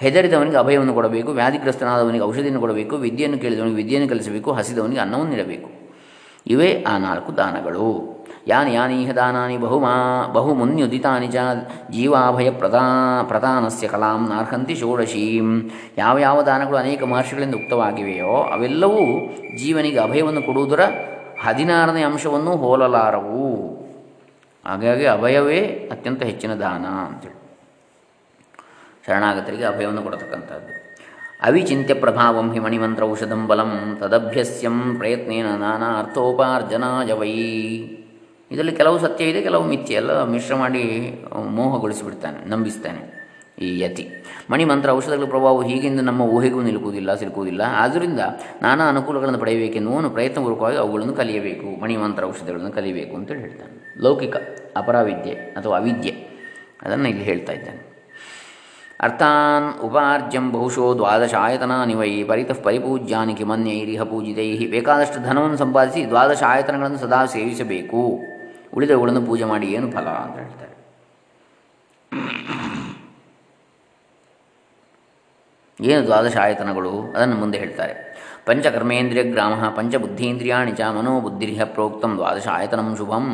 ಹೆದರಿದವನಿಗೆ 0.00 0.56
ಅಭಯವನ್ನು 0.56 0.94
ಕೊಡಬೇಕು, 0.94 1.32
ವ್ಯಾಧಿಗ್ರಸ್ತನಾದವನಿಗೆ 1.32 2.24
ಔಷಧಿಯನ್ನು 2.24 2.60
ಕೊಡಬೇಕು, 2.60 2.96
ವಿದ್ಯೆಯನ್ನು 2.96 3.38
ಕೇಳಿದವನಿಗೆ 3.38 3.76
ವಿದ್ಯೆಯನ್ನು 3.76 4.08
ಕಲಿಸಬೇಕು, 4.08 4.52
ಹಸಿದವನಿಗೆ 4.52 5.00
ಅನ್ನವನ್ನು 5.00 5.30
ನೀಡಬೇಕು. 5.30 5.70
ಇವೇ 6.46 6.82
ಆ 6.82 6.98
ನಾಲ್ಕು 6.98 7.36
ದಾನಗಳು. 7.36 8.18
ಯಾನಿ 8.46 8.74
ಯಾನೀಹ 8.74 9.12
ದಾನಾನಿ 9.12 9.56
ಬಹುಮಾ 9.56 10.26
ಬಹು 10.32 10.54
ಮುನ್ಯುದಿತಾನಿ 10.54 11.28
ಚ 11.28 11.36
ಜೀವಾಭಯ 11.90 12.50
ಪ್ರದಾ, 12.50 13.22
ಪ್ರಧಾನಸ್ಯ 13.22 13.88
ಕಲಾಂ 13.88 14.28
ನಾರ್ಹಂತಿ 14.28 14.74
ಷೋಡಶೀಂ. 14.74 15.70
ಯಾವ 15.98 16.18
ಯಾವ 16.18 16.42
ದಾನಗಳು 16.42 16.76
ಅನೇಕ 16.76 17.02
ಮಹರ್ಷಿಗಳಿಂದ 17.02 17.54
ಉಕ್ತವಾಗಿವೆಯೋ, 17.54 18.42
ಅವೆಲ್ಲವೂ 18.52 19.02
ಜೀವನಿಗೆ 19.56 19.98
ಅಭಯವನ್ನು 19.98 20.42
ಕೊಡುವುದರ 20.42 20.80
ಹದಿನಾರನೇ 21.44 22.02
ಅಂಶವನ್ನು 22.02 22.56
ಹೋಲಲಾರವು. 22.56 23.68
ಹಾಗಾಗಿ 24.66 25.06
ಅಭಯವೇ 25.06 25.88
ಅತ್ಯಂತ 25.92 26.22
ಹೆಚ್ಚಿನ 26.22 26.54
ದಾನ 26.54 26.86
ಅಂತೇಳಿ. 26.86 27.47
ಶರಣಾಗತರಿಗೆ 29.08 29.64
ಅಭಯವನ್ನು 29.64 30.02
ಕೊಡತಕ್ಕಂಥದ್ದು. 30.02 30.72
ಅವಿಚಿಂತ್ಯ 31.42 31.94
ಪ್ರಭಾವಂ 31.94 32.52
ಹಿ 32.52 32.58
ಮಣಿಮಂತ್ರ 32.58 33.04
ಔಷಧಂ 33.04 33.46
ಬಲಂ 33.48 33.98
ತದಭ್ಯಸ್ಯಂ 34.00 34.96
ಪ್ರಯತ್ನೇನ 34.96 35.48
ನಾನಾ 35.56 35.88
ಅರ್ಥೋಪಾರ್ಜನಾಯ 35.98 37.12
ವೈ. 37.12 37.30
ಇದರಲ್ಲಿ 38.50 38.72
ಕೆಲವು 38.72 38.98
ಸತ್ಯ 38.98 39.24
ಇದೆ, 39.24 39.42
ಕೆಲವು 39.42 39.64
ಮಿಥ್ಯ. 39.64 39.94
ಎಲ್ಲ 39.94 40.12
ಮಿಶ್ರ 40.24 40.54
ಮಾಡಿ 40.54 40.82
ಮೋಹಗೊಳಿಸಿಬಿಡ್ತಾನೆ, 41.50 42.38
ನಂಬಿಸ್ತಾನೆ 42.48 43.00
ಈ 43.58 43.80
ಯತಿ. 43.80 44.04
ಮಣಿಮಂತ್ರ 44.50 44.90
ಔಷಧಗಳ 44.90 45.24
ಪ್ರಭಾವ 45.24 45.62
ಹೀಗಿಂದ 45.62 46.00
ನಮ್ಮ 46.00 46.22
ಊಹೆಗೂ 46.22 46.60
ನಿಲುಕುವುದಿಲ್ಲ, 46.62 47.14
ಸಿಲುಕುವುದಿಲ್ಲ. 47.14 47.62
ಆದ್ದರಿಂದ 47.74 48.20
ನಾನಾ 48.62 48.84
ಅನುಕೂಲಗಳನ್ನು 48.88 49.38
ಪಡೆಯಬೇಕೆನ್ನುವನು 49.38 50.10
ಪ್ರಯತ್ನಪೂರ್ವಕವಾಗಿ 50.10 50.76
ಅವುಗಳನ್ನು 50.76 51.12
ಕಲಿಯಬೇಕು, 51.12 51.80
ಮಣಿಮಂತ್ರ 51.82 52.24
ಔಷಧಗಳನ್ನು 52.24 52.72
ಕಲಿಯಬೇಕು 52.72 53.16
ಅಂತೇಳಿ 53.16 53.40
ಹೇಳ್ತಾನೆ. 53.40 53.74
ಲೌಕಿಕ 54.02 54.36
ಅಪರಾವಿದ್ಯೆ 54.76 55.34
ಅಥವಾ 55.34 55.76
ಅವಿದ್ಯೆ. 55.78 56.14
ಅದನ್ನು 56.82 57.08
ಇಲ್ಲಿ 57.08 57.24
ಹೇಳ್ತಾ 57.24 57.52
ಇದ್ದಾನೆ. 57.52 57.87
ಅರ್ಥಾನ್ 59.00 59.80
ಉಪಾರ್ಜ್ಯಂ 59.80 60.52
ಬಹುಶೋ 60.52 60.94
ದ್ವಾದಶ 60.94 61.34
ಆಯತನಾನಿ 61.34 61.94
ವೈ 61.94 62.22
ಪರಿತಃ 62.22 62.62
ಪರಿಪೂಜ್ಯಾನಿ 62.62 63.34
ಕಿಮನ್ಯೈರಿಹ 63.34 64.02
ಪೂಜಿತೈ 64.02 64.66
ಬೇಕಾದಷ್ಟು 64.66 65.18
ಧನವನ್ನು 65.22 65.56
ಸಂಪಾದಿಸಿ 65.56 66.08
ದ್ವಾದಶ 66.08 66.42
ಆಯತನಗಳನ್ನು 66.46 66.98
ಸದಾ 66.98 67.26
ಸೇವಿಸಬೇಕು. 67.26 68.00
ಉಳಿದವುಗಳನ್ನು 68.74 69.22
ಪೂಜೆ 69.26 69.44
ಮಾಡಿ 69.44 69.66
ಏನು 69.66 69.90
ಫಲ 69.90 70.08
ಅಂತ 70.08 70.36
ಹೇಳ್ತಾರೆ. 70.38 70.74
ಏನು 75.80 76.02
ದ್ವಾದಶ 76.06 76.36
ಆಯತನಗಳು 76.36 76.90
ಅದನ್ನು 76.90 77.36
ಮುಂದೆ 77.36 77.58
ಹೇಳ್ತಾರೆ. 77.58 77.94
ಪಂಚಕರ್ಮೇಂದ್ರಿಯ 78.46 79.22
ಗ್ರಾಮ 79.22 79.54
ಪಂಚಬುದ್ಧೀಂದ್ರಿಯಾಣಿ 79.76 80.72
ಚ 80.72 80.80
ಮನೋಬುದ್ಧಿರಿಹ 80.80 81.64
ಪ್ರೋಕ್ತಂ 81.64 82.16
ದ್ವಾದಶ 82.16 82.46
ಆಯತನಂ 82.52 82.96
ಶುಭಂ. 82.96 83.26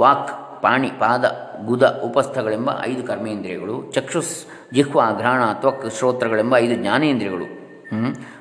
ವಾಕ್, 0.00 0.62
ಪಾಣಿ, 0.62 0.88
ಪಾದ, 0.88 1.24
ಗುದ, 1.66 2.02
ಉಪಸ್ಥಗಳೆಂಬ 2.04 2.70
ಐದು 2.86 3.02
ಕರ್ಮೇಂದ್ರಿಯಗಳು. 3.02 3.92
ಚಕ್ಷುಸ್ 3.92 4.46
ಜಿಹ್ವ, 4.74 5.00
ಘ್ರಾಣ, 5.18 5.52
ತ್ವಕ್, 5.52 5.90
ಶ್ರೋತ್ರಗಳೆಂಬ 5.98 6.56
ಐದು 6.56 6.74
ಜ್ಞಾನೇಂದ್ರಿಯಗಳು. 6.74 7.46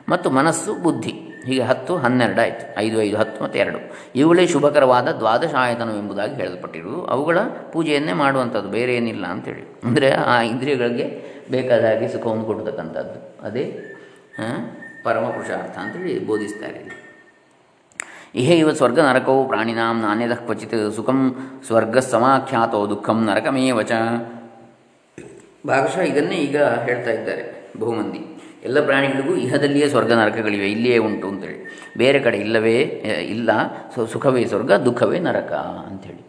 ಮತ್ತು 0.09 0.29
ಮನಸ್ಸು, 0.29 0.83
ಬುದ್ಧಿ. 0.83 1.13
ಹೀಗೆ 1.45 1.61
ಹತ್ತು, 1.61 1.95
ಹನ್ನೆರಡು 1.95 2.41
ಆಯಿತು. 2.41 2.79
ಐದು 2.79 3.01
ಐದು, 3.01 3.17
ಹತ್ತು 3.17 3.43
ಮತ್ತು 3.43 3.59
ಎರಡು. 3.59 3.79
ಇವುಗಳೇ 4.15 4.47
ಶುಭಕರವಾದ 4.47 5.07
ದ್ವಾದಶ 5.07 5.55
ಆಯತನವೆಂಬುದಾಗಿ 5.57 6.35
ಹೇಳಲ್ಪಟ್ಟಿರುವುದು. 6.35 7.05
ಅವುಗಳ 7.05 7.37
ಪೂಜೆಯನ್ನೇ 7.71 8.13
ಮಾಡುವಂಥದ್ದು. 8.13 8.69
ಬೇರೆ 8.69 8.95
ಏನಿಲ್ಲ 8.95 9.25
ಅಂತೇಳಿ. 9.25 9.79
ಅಂದರೆ 9.83 10.11
ಆ 10.11 10.41
ಇಂದ್ರಿಯಗಳಿಗೆ 10.41 11.07
ಬೇಕಾದ 11.51 11.85
ಹಾಗೆ 11.85 12.07
ಸುಖವನ್ನು 12.07 12.43
ಕೊಡತಕ್ಕಂಥದ್ದು. 12.43 13.45
ಅದೇ 13.45 13.65
ಪರಮ 15.03 15.25
ಪುರುಷಾರ್ಥ 15.25 15.77
ಅಂತೇಳಿ 15.77 16.27
ಬೋಧಿಸ್ತಾರೆ 16.27 17.03
ಇಹೇ 18.35 18.55
ಇವ 18.55 18.71
ಸ್ವರ್ಗ 18.73 18.99
ನರಕವು 18.99 19.47
ಪ್ರಾಣಿನಾಂ 19.47 20.01
ನಾಣ್ಯದ 20.01 20.31
ಕ್ವಚಿತ್ 20.31 20.95
ಸುಖಂ 20.95 21.19
ಸ್ವರ್ಗ 21.67 21.97
ಸಮಾಖ್ಯಾತೋ 21.97 22.87
ದುಃಖಂ 22.87 23.25
ನರಕಮೇ 23.25 23.71
ಚ 23.83 23.91
ಭಾಗಶಃ 25.69 26.03
ಇದನ್ನೇ 26.11 26.37
ಈಗ 26.47 26.57
ಹೇಳ್ತಾ 26.87 27.11
ಇದ್ದಾರೆ 27.17 27.43
ಬಹುಮಂದಿ. 27.81 28.21
ಎಲ್ಲ 28.67 28.79
ಪ್ರಾಣಿಗಳಿಗೂ 28.87 29.33
ಇಹದಲ್ಲಿಯೇ 29.45 29.87
ಸ್ವರ್ಗ 29.93 30.11
ನರಕಗಳಿವೆ, 30.19 30.67
ಇಲ್ಲಿಯೇ 30.75 30.97
ಉಂಟು 31.07 31.27
ಅಂತೇಳಿ. 31.31 31.57
ಬೇರೆ 32.01 32.19
ಕಡೆ 32.25 32.37
ಇಲ್ಲವೇ 32.45 32.77
ಇಲ್ಲ, 33.35 33.49
ಸೊ 33.93 33.99
ಸುಖವೇ 34.13 34.43
ಸ್ವರ್ಗ, 34.53 34.71
ದುಃಖವೇ 34.87 35.19
ನರಕ 35.27 35.51
ಅಂಥೇಳಿ 35.89 36.23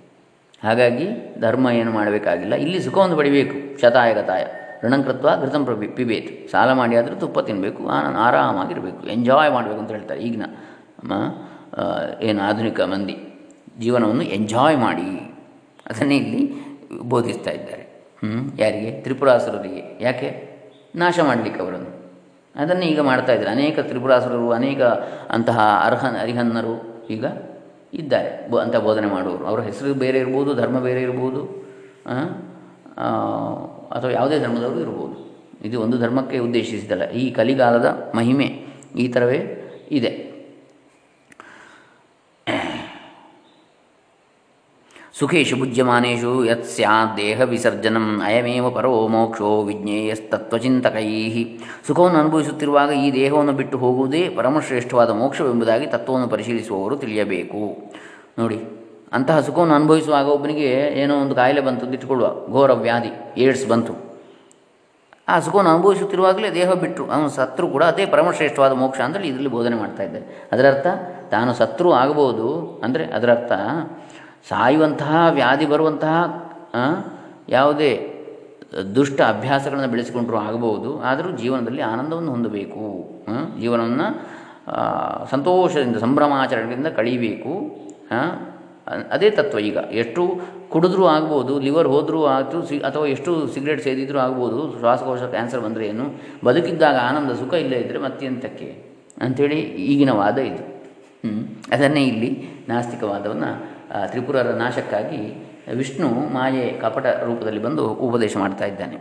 ಹಾಗಾಗಿ 0.66 1.06
ಧರ್ಮ 1.44 1.66
ಏನು 1.80 1.90
ಮಾಡಬೇಕಾಗಿಲ್ಲ. 1.98 2.54
ಇಲ್ಲಿ 2.64 2.78
ಸುಖವನ್ನು 2.86 3.16
ಪಡಿಬೇಕು 3.20 3.56
ಶತಾಯ 3.80 4.10
ಗತಾಯ 4.18 4.44
ಋಣಂಕೃತ್ವ 4.84 5.28
ಘೃತಂ 5.42 5.62
ಪ್ರಭಿ 5.68 5.86
ಪಿಬೇತು. 5.98 6.32
ಸಾಲ 6.52 6.70
ಮಾಡಿ 6.80 6.94
ಆದರೂ 7.00 7.14
ತುಪ್ಪ 7.22 7.38
ತಿನ್ನಬೇಕು 7.48 7.82
ಆರಾಮಾಗಿರಬೇಕು, 8.26 9.00
ಎಂಜಾಯ್ 9.14 9.50
ಮಾಡಬೇಕು 9.56 9.80
ಅಂತ 9.82 9.92
ಹೇಳ್ತಾರೆ 9.96 10.20
ಈಗಿನ 10.26 10.44
ಏನು 12.28 12.40
ಆಧುನಿಕ 12.48 12.80
ಮಂದಿ. 12.92 13.16
ಜೀವನವನ್ನು 13.82 14.24
ಎಂಜಾಯ್ 14.36 14.76
ಮಾಡಿ. 14.86 15.08
ಅದನ್ನೇ 15.90 16.16
ಇಲ್ಲಿ 16.24 16.42
ಬೋಧಿಸ್ತಾ 17.12 17.52
ಇದ್ದಾರೆ. 17.58 17.83
ಯಾರಿಗೆ? 18.58 18.90
ತ್ರಿಪುರಾಸುರರಿಗೆ. 19.02 19.82
ಯಾಕೆ? 20.00 20.28
ನಾಶ 20.96 21.20
ಮಾಡಲಿಕ್ಕೆ 21.20 21.62
ಅವರನ್ನು. 21.62 21.90
ಅದನ್ನು 22.56 22.84
ಈಗ 22.84 23.00
ಮಾಡ್ತಾ 23.00 23.32
ಇದ್ದಾರೆ. 23.32 23.50
ಅನೇಕ 23.50 23.78
ತ್ರಿಪುರಾಸುರರು, 23.80 24.50
ಅನೇಕ 24.50 24.82
ಅಂತಹ 25.30 25.58
ಅರ್ಹನ್ 25.84 26.16
ಅರಿಹನ್ನರು 26.16 27.06
ಈಗ 27.10 27.24
ಇದ್ದಾರೆ. 27.94 28.50
ಬೋ, 28.50 28.56
ಅಂತ 28.58 28.76
ಬೋಧನೆ 28.76 29.06
ಮಾಡುವವರು. 29.06 29.46
ಅವರ 29.46 29.60
ಹೆಸರು 29.60 29.94
ಬೇರೆ 29.94 30.18
ಇರ್ಬೋದು, 30.18 30.54
ಧರ್ಮ 30.54 30.80
ಬೇರೆ 30.80 31.02
ಇರ್ಬೋದು 31.02 31.42
ಅಥವಾ 33.94 34.10
ಯಾವುದೇ 34.10 34.38
ಧರ್ಮದವರು 34.38 34.80
ಇರ್ಬೋದು. 34.80 35.16
ಇದು 35.64 35.80
ಒಂದು 35.80 35.98
ಧರ್ಮಕ್ಕೆ 35.98 36.38
ಉದ್ದೇಶಿಸಿದಲ್ಲ 36.38 37.04
ಈ 37.10 37.30
ಕಲಿಗಾಲದ 37.30 38.12
ಮಹಿಮೆ 38.14 38.48
ಈ 38.96 39.08
ಥರವೇ 39.08 39.38
ಇದೆ. 39.90 40.33
ಸುಖೇಶು 45.18 45.56
ಭುಜ್ಯಮಾನೇಶು 45.58 46.30
ಯತ್ 46.48 46.70
ದೇಹ 47.18 47.40
ವಿಸರ್ಜನಂ 47.50 48.06
ಅಯಮೇವ 48.28 48.66
ಪರೋ 48.76 48.92
ಮೋಕ್ಷೋ 49.14 49.50
ವಿಜ್ಞೇಯಸ್ತತ್ವಚಿಂತಕೈ 49.68 51.04
ಸುಖವನ್ನು 51.88 52.18
ಅನುಭವಿಸುತ್ತಿರುವಾಗ 52.22 52.90
ಈ 53.04 53.08
ದೇಹವನ್ನು 53.18 53.54
ಬಿಟ್ಟು 53.60 53.78
ಹೋಗುವುದೇ 53.82 54.22
ಪರಮಶ್ರೇಷ್ಠವಾದ 54.38 55.10
ಮೋಕ್ಷವೆಂಬುದಾಗಿ 55.20 55.86
ತತ್ವವನ್ನು 55.94 56.28
ಪರಿಶೀಲಿಸುವವರು 56.34 56.96
ತಿಳಿಯಬೇಕು. 57.04 57.62
ನೋಡಿ, 58.40 58.58
ಅಂತಹ 59.18 59.38
ಸುಖವನ್ನು 59.48 59.76
ಅನುಭವಿಸುವಾಗ 59.80 60.26
ಒಬ್ಬನಿಗೆ 60.36 60.70
ಏನೋ 61.02 61.14
ಒಂದು 61.24 61.36
ಕಾಯಿಲೆ 61.40 61.62
ಬಂತು 61.68 61.92
ಇಟ್ಟುಕೊಳ್ಳುವ 61.96 62.30
ಘೋರ 62.54 62.72
ವ್ಯಾಧಿ, 62.86 63.12
ಏಡ್ಸ್ 63.44 63.66
ಬಂತು. 63.72 63.94
ಆ 65.28 65.34
ಸುಖವನ್ನು 65.44 65.72
ಅನುಭವಿಸುತ್ತಿರುವಾಗಲೇ 65.74 66.48
ದೇಹ 66.60 66.70
ಬಿಟ್ಟು, 66.84 67.02
ಅವನು 67.14 67.28
ಸತ್ರು 67.36 67.66
ಕೂಡ 67.74 67.84
ಅದೇ 67.92 68.06
ಪರಮಶ್ರೇಷ್ಠವಾದ 68.14 68.72
ಮೋಕ್ಷ 68.82 69.00
ಅಂದರೆ 69.06 69.22
ಇದರಲ್ಲಿ 69.30 69.52
ಬೋಧನೆ 69.56 69.76
ಮಾಡ್ತಾ 69.82 70.02
ಇದ್ದಾರೆ 70.08 70.26
ಅದರರ್ಥ, 70.54 70.86
ತಾನು 71.34 71.52
ಸತ್ರು 71.60 71.92
ಆಗಬಹುದು 72.02 72.48
ಅಂದರೆ 72.86 73.06
ಅದರರ್ಥ 73.18 73.52
ಸಾಯುವಂತಹ, 74.50 75.14
ವ್ಯಾಧಿ 75.38 75.66
ಬರುವಂತಹ 75.72 76.16
ಯಾವುದೇ 77.56 77.92
ದುಷ್ಟ 78.96 79.18
ಅಭ್ಯಾಸಗಳನ್ನು 79.34 79.90
ಬೆಳೆಸಿಕೊಂಡರೂ 79.94 80.36
ಆಗಬಹುದು, 80.46 80.90
ಆದರೂ 81.10 81.28
ಜೀವನದಲ್ಲಿ 81.42 81.82
ಆನಂದವನ್ನು 81.92 82.30
ಹೊಂದಬೇಕು 82.34 82.84
ಜೀವನವನ್ನು 83.62 84.08
ಸಂತೋಷದಿಂದ 85.34 85.98
ಸಂಭ್ರಮಾಚರಣೆಯಿಂದ 86.06 86.90
ಕಳೀಬೇಕು 86.98 87.52
ಅದೇ 89.14 89.28
ತತ್ವ 89.36 89.58
ಈಗ. 89.68 89.78
ಎಷ್ಟು 90.02 90.22
ಕುಡಿದ್ರೂ 90.72 91.04
ಆಗ್ಬೋದು, 91.12 91.52
ಲಿವರ್ 91.66 91.88
ಹೋದರೂ 91.92 92.20
ಆಯಿತು 92.32 92.58
ಸಿ, 92.68 92.76
ಅಥವಾ 92.88 93.06
ಎಷ್ಟು 93.14 93.32
ಸಿಗರೇಟ್ 93.54 93.82
ಸೇದಿದ್ರೂ 93.86 94.18
ಆಗ್ಬೋದು, 94.24 94.58
ಶ್ವಾಸಕೋಶ 94.80 95.22
ಕ್ಯಾನ್ಸರ್ 95.34 95.62
ಬಂದರೆ 95.66 95.84
ಏನು? 95.92 96.06
ಬದುಕಿದ್ದಾಗ 96.46 96.96
ಆನಂದ, 97.10 97.30
ಸುಖ 97.40 97.52
ಇಲ್ಲೇ 97.64 97.78
ಇದ್ದರೆ 97.84 98.00
ಮತ್ತೆಂತಕ್ಕೆ? 98.06 98.68
ಅಂಥೇಳಿ 99.26 99.58
ಈಗಿನ 99.90 100.12
ವಾದ 100.20 100.38
ಇದು. 100.50 100.64
ಅದನ್ನೇ 101.74 102.02
ಇಲ್ಲಿ 102.12 102.30
ನಾಸ್ತಿಕವಾದವನ್ನು 102.68 103.50
ತ್ರಿಪುರರ 104.10 104.50
ನಾಶಕ್ಕಾಗಿ 104.62 105.20
ವಿಷ್ಣು 105.80 106.08
ಮಾಯೆ 106.36 106.64
ಕಪಟ 106.82 107.06
ರೂಪದಲ್ಲಿ 107.28 107.62
ಬಂದು 107.66 107.84
ಉಪದೇಶ 108.06 108.34
ಮಾಡ್ತಾ 108.42 108.66
ಇದ್ದಾನೆ? 108.72 108.98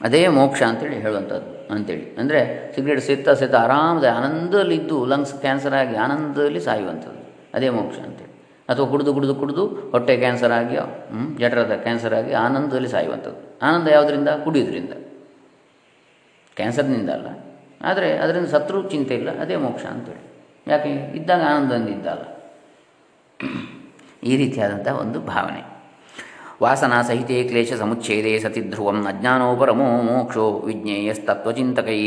ಅದೇ 0.00 0.20
ಮೋಕ್ಷ 0.36 0.60
ಅಂತೇಳಿ 0.68 0.98
ಹೇಳುವಂಥದ್ದು, 1.04 1.50
ಅಂತೇಳಿ. 1.74 2.04
ಅಂದರೆ 2.20 2.40
ಸಿಗರೇಟ್ 2.74 3.02
ಸೇತ 3.08 3.32
ಸೇತ 3.40 3.54
ಆರಾಮದ, 3.64 4.06
ಆನಂದದಲ್ಲಿದ್ದು 4.18 4.98
ಲಂಗ್ಸ್ 5.12 5.34
ಕ್ಯಾನ್ಸರ್ 5.42 5.76
ಆಗಿ 5.80 5.96
ಆನಂದದಲ್ಲಿ 6.04 6.60
ಸಾಯುವಂಥದ್ದು. 6.68 7.20
ಅದೇ 7.56 7.68
ಮೋಕ್ಷ 7.78 7.98
ಅಂತೇಳಿ. 8.06 8.32
ಅಥವಾ 8.70 8.86
ಕುಡಿದು 8.92 9.10
ಕುಡಿದು 9.16 9.34
ಕುಡಿದು 9.42 9.64
ಹೊಟ್ಟೆ 9.92 10.14
ಕ್ಯಾನ್ಸರ್ 10.24 10.54
ಆಗಿ 10.58 10.76
ಜಠರದ 11.42 11.76
ಕ್ಯಾನ್ಸರ್ 11.84 12.14
ಆಗಿ 12.20 12.32
ಆನಂದದಲ್ಲಿ 12.44 12.90
ಸಾಯುವಂಥದ್ದು. 12.94 13.40
ಆನಂದ 13.68 13.88
ಯಾವುದರಿಂದ? 13.96 14.30
ಕುಡಿಯೋದ್ರಿಂದ 14.44 14.94
ಕ್ಯಾನ್ಸರ್ನಿಂದ 16.56 17.10
ಅಲ್ಲ. 17.18 17.28
ಆದರೆ 17.90 18.08
ಅದರಿಂದ 18.24 18.48
ಸತ್ರು 18.56 18.78
ಚಿಂತೆ 18.92 19.14
ಇಲ್ಲ, 19.20 19.30
ಅದೇ 19.44 19.56
ಮೋಕ್ಷ 19.66 19.84
ಅಂತೇಳಿ. 19.94 20.24
ಯಾಕೆ? 20.66 21.16
ಇದ್ದಾಗ 21.16 21.42
ಆನಂದದಿಂದ 21.42 21.88
ಇದ್ದಲ್ಲ 21.88 22.24
ಈ 24.22 24.36
ರೀತಿಯಾದಂಥ 24.36 24.88
ಒಂದು 24.88 25.20
ಭಾವನೆ. 25.20 25.62
ವಾಸನಾ 26.62 27.02
ಸಹಿತೆ 27.02 27.42
ಕ್ಲೇಶ 27.42 27.72
ಸಮುಚ್ಛೇದೇ 27.72 28.38
ಸತಿ 28.38 28.60
ಧ್ರುವಂ 28.60 29.06
ಅಜ್ಞಾನೋಪರಮೋ 29.06 30.02
ಮೋಕ್ಷೋ 30.02 30.50
ವಿಜ್ಞೇಯಸ್ತತ್ವಚಿಂತಕೈ. 30.58 31.98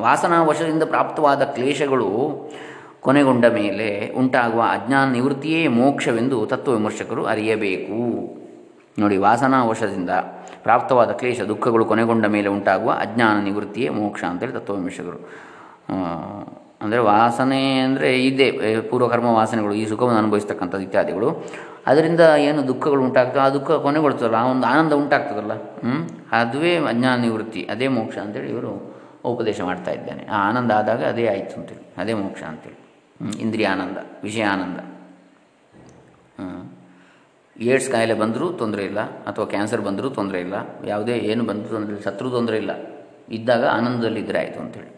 ವಾಸನಾ 0.00 0.42
ವಶದಿಂದ 0.42 0.82
ಪ್ರಾಪ್ತವಾದ 0.82 1.42
ಕ್ಲೇಶಗಳು 1.44 2.08
ಕೊನೆಗೊಂಡ 3.00 3.44
ಮೇಲೆ 3.46 4.12
ಉಂಟಾಗುವ 4.16 4.62
ಅಜ್ಞಾನ 4.62 5.12
ನಿವೃತ್ತಿಯೇ 5.12 5.68
ಮೋಕ್ಷವೆಂದು 5.68 6.46
ತತ್ವವಿಮರ್ಶಕರು 6.46 7.24
ಅರಿಯಬೇಕು. 7.24 7.98
ನೋಡಿ, 8.98 9.16
ವಾಸನಾ 9.16 9.64
ವಶದಿಂದ 9.64 10.10
ಪ್ರಾಪ್ತವಾದ 10.62 11.10
ಕ್ಲೇಶ 11.10 11.40
ದುಃಖಗಳು 11.40 11.84
ಕೊನೆಗೊಂಡ 11.84 12.26
ಮೇಲೆ 12.26 12.48
ಉಂಟಾಗುವ 12.48 12.90
ಅಜ್ಞಾನ 12.90 13.44
ನಿವೃತ್ತಿಯೇ 13.44 13.88
ಮೋಕ್ಷ 13.88 14.24
ಅಂತೇಳಿ 14.24 14.52
ತತ್ವವಿಮರ್ಶಕರು 14.52 15.20
ಅಂದರೆ 16.80 17.00
ವಾಸನೆ 17.08 17.60
ಅಂದರೆ 17.86 18.08
ಇದೇ 18.26 18.46
ಪೂರ್ವಕರ್ಮ 18.90 19.28
ವಾಸನೆಗಳು, 19.38 19.74
ಈ 19.80 19.84
ಸುಖವನ್ನು 19.92 20.20
ಅನುಭವಿಸ್ತಕ್ಕಂಥದ್ದು 20.22 20.84
ಇತ್ಯಾದಿಗಳು. 20.88 21.28
ಅದರಿಂದ 21.90 22.22
ಏನು 22.48 22.60
ದುಃಖಗಳು 22.70 23.02
ಉಂಟಾಗ್ತವೆ, 23.08 23.42
ಆ 23.46 23.48
ದುಃಖ 23.56 23.78
ಕೊನೆಗೊಳ್ತದಲ್ಲ, 23.86 24.36
ಆ 24.42 24.50
ಒಂದು 24.54 24.66
ಆನಂದ 24.72 24.92
ಉಂಟಾಗ್ತದಲ್ಲ 25.02 25.54
ಹ್ಞೂ 25.84 25.96
ಅದುವೇ 26.40 26.72
ಅಜ್ಞಾನ 26.92 27.16
ನಿವೃತ್ತಿ, 27.26 27.62
ಅದೇ 27.74 27.88
ಮೋಕ್ಷ 27.96 28.16
ಅಂತೇಳಿ 28.24 28.50
ಇವರು 28.54 28.72
ಉಪದೇಶ 29.32 29.60
ಮಾಡ್ತಾ 29.68 29.92
ಇದ್ದಾನೆ. 29.98 30.22
ಆ 30.34 30.36
ಆನಂದ 30.48 30.70
ಆದಾಗ 30.80 31.02
ಅದೇ 31.12 31.24
ಆಯಿತು 31.32 31.54
ಅಂತೇಳಿ, 31.60 31.84
ಅದೇ 32.02 32.14
ಮೋಕ್ಷ 32.20 32.42
ಅಂತೇಳಿ 32.52 32.78
ಇಂದ್ರಿಯ 33.44 33.68
ಆನಂದ, 33.74 33.98
ವಿಷಯ 34.26 34.44
ಆನಂದ. 34.54 34.78
ಏಡ್ಸ್ 37.56 37.88
ಕಾಯಿಲೆ 37.92 38.14
ಬಂದರೂ 38.20 38.46
ತೊಂದರೆ 38.60 38.82
ಇಲ್ಲ, 38.90 39.00
ಅಥವಾ 39.30 39.46
ಕ್ಯಾನ್ಸರ್ 39.54 39.82
ಬಂದರೂ 39.88 40.08
ತೊಂದರೆ 40.18 40.40
ಇಲ್ಲ, 40.46 40.56
ಯಾವುದೇ 40.92 41.14
ಏನು 41.32 41.44
ಬಂದರೂ 41.50 41.70
ತೊಂದರೆ 41.76 41.92
ಇಲ್ಲ 41.94 42.04
ಸತ್ರೂ 42.08 42.28
ತೊಂದರೆ 42.36 42.58
ಇಲ್ಲ, 42.62 42.72
ಇದ್ದಾಗ 43.38 43.64
ಆನಂದದಲ್ಲಿದ್ದರೆ 43.78 44.38
ಆಯಿತು 44.42 44.60
ಅಂತೇಳಿ. 44.64 44.92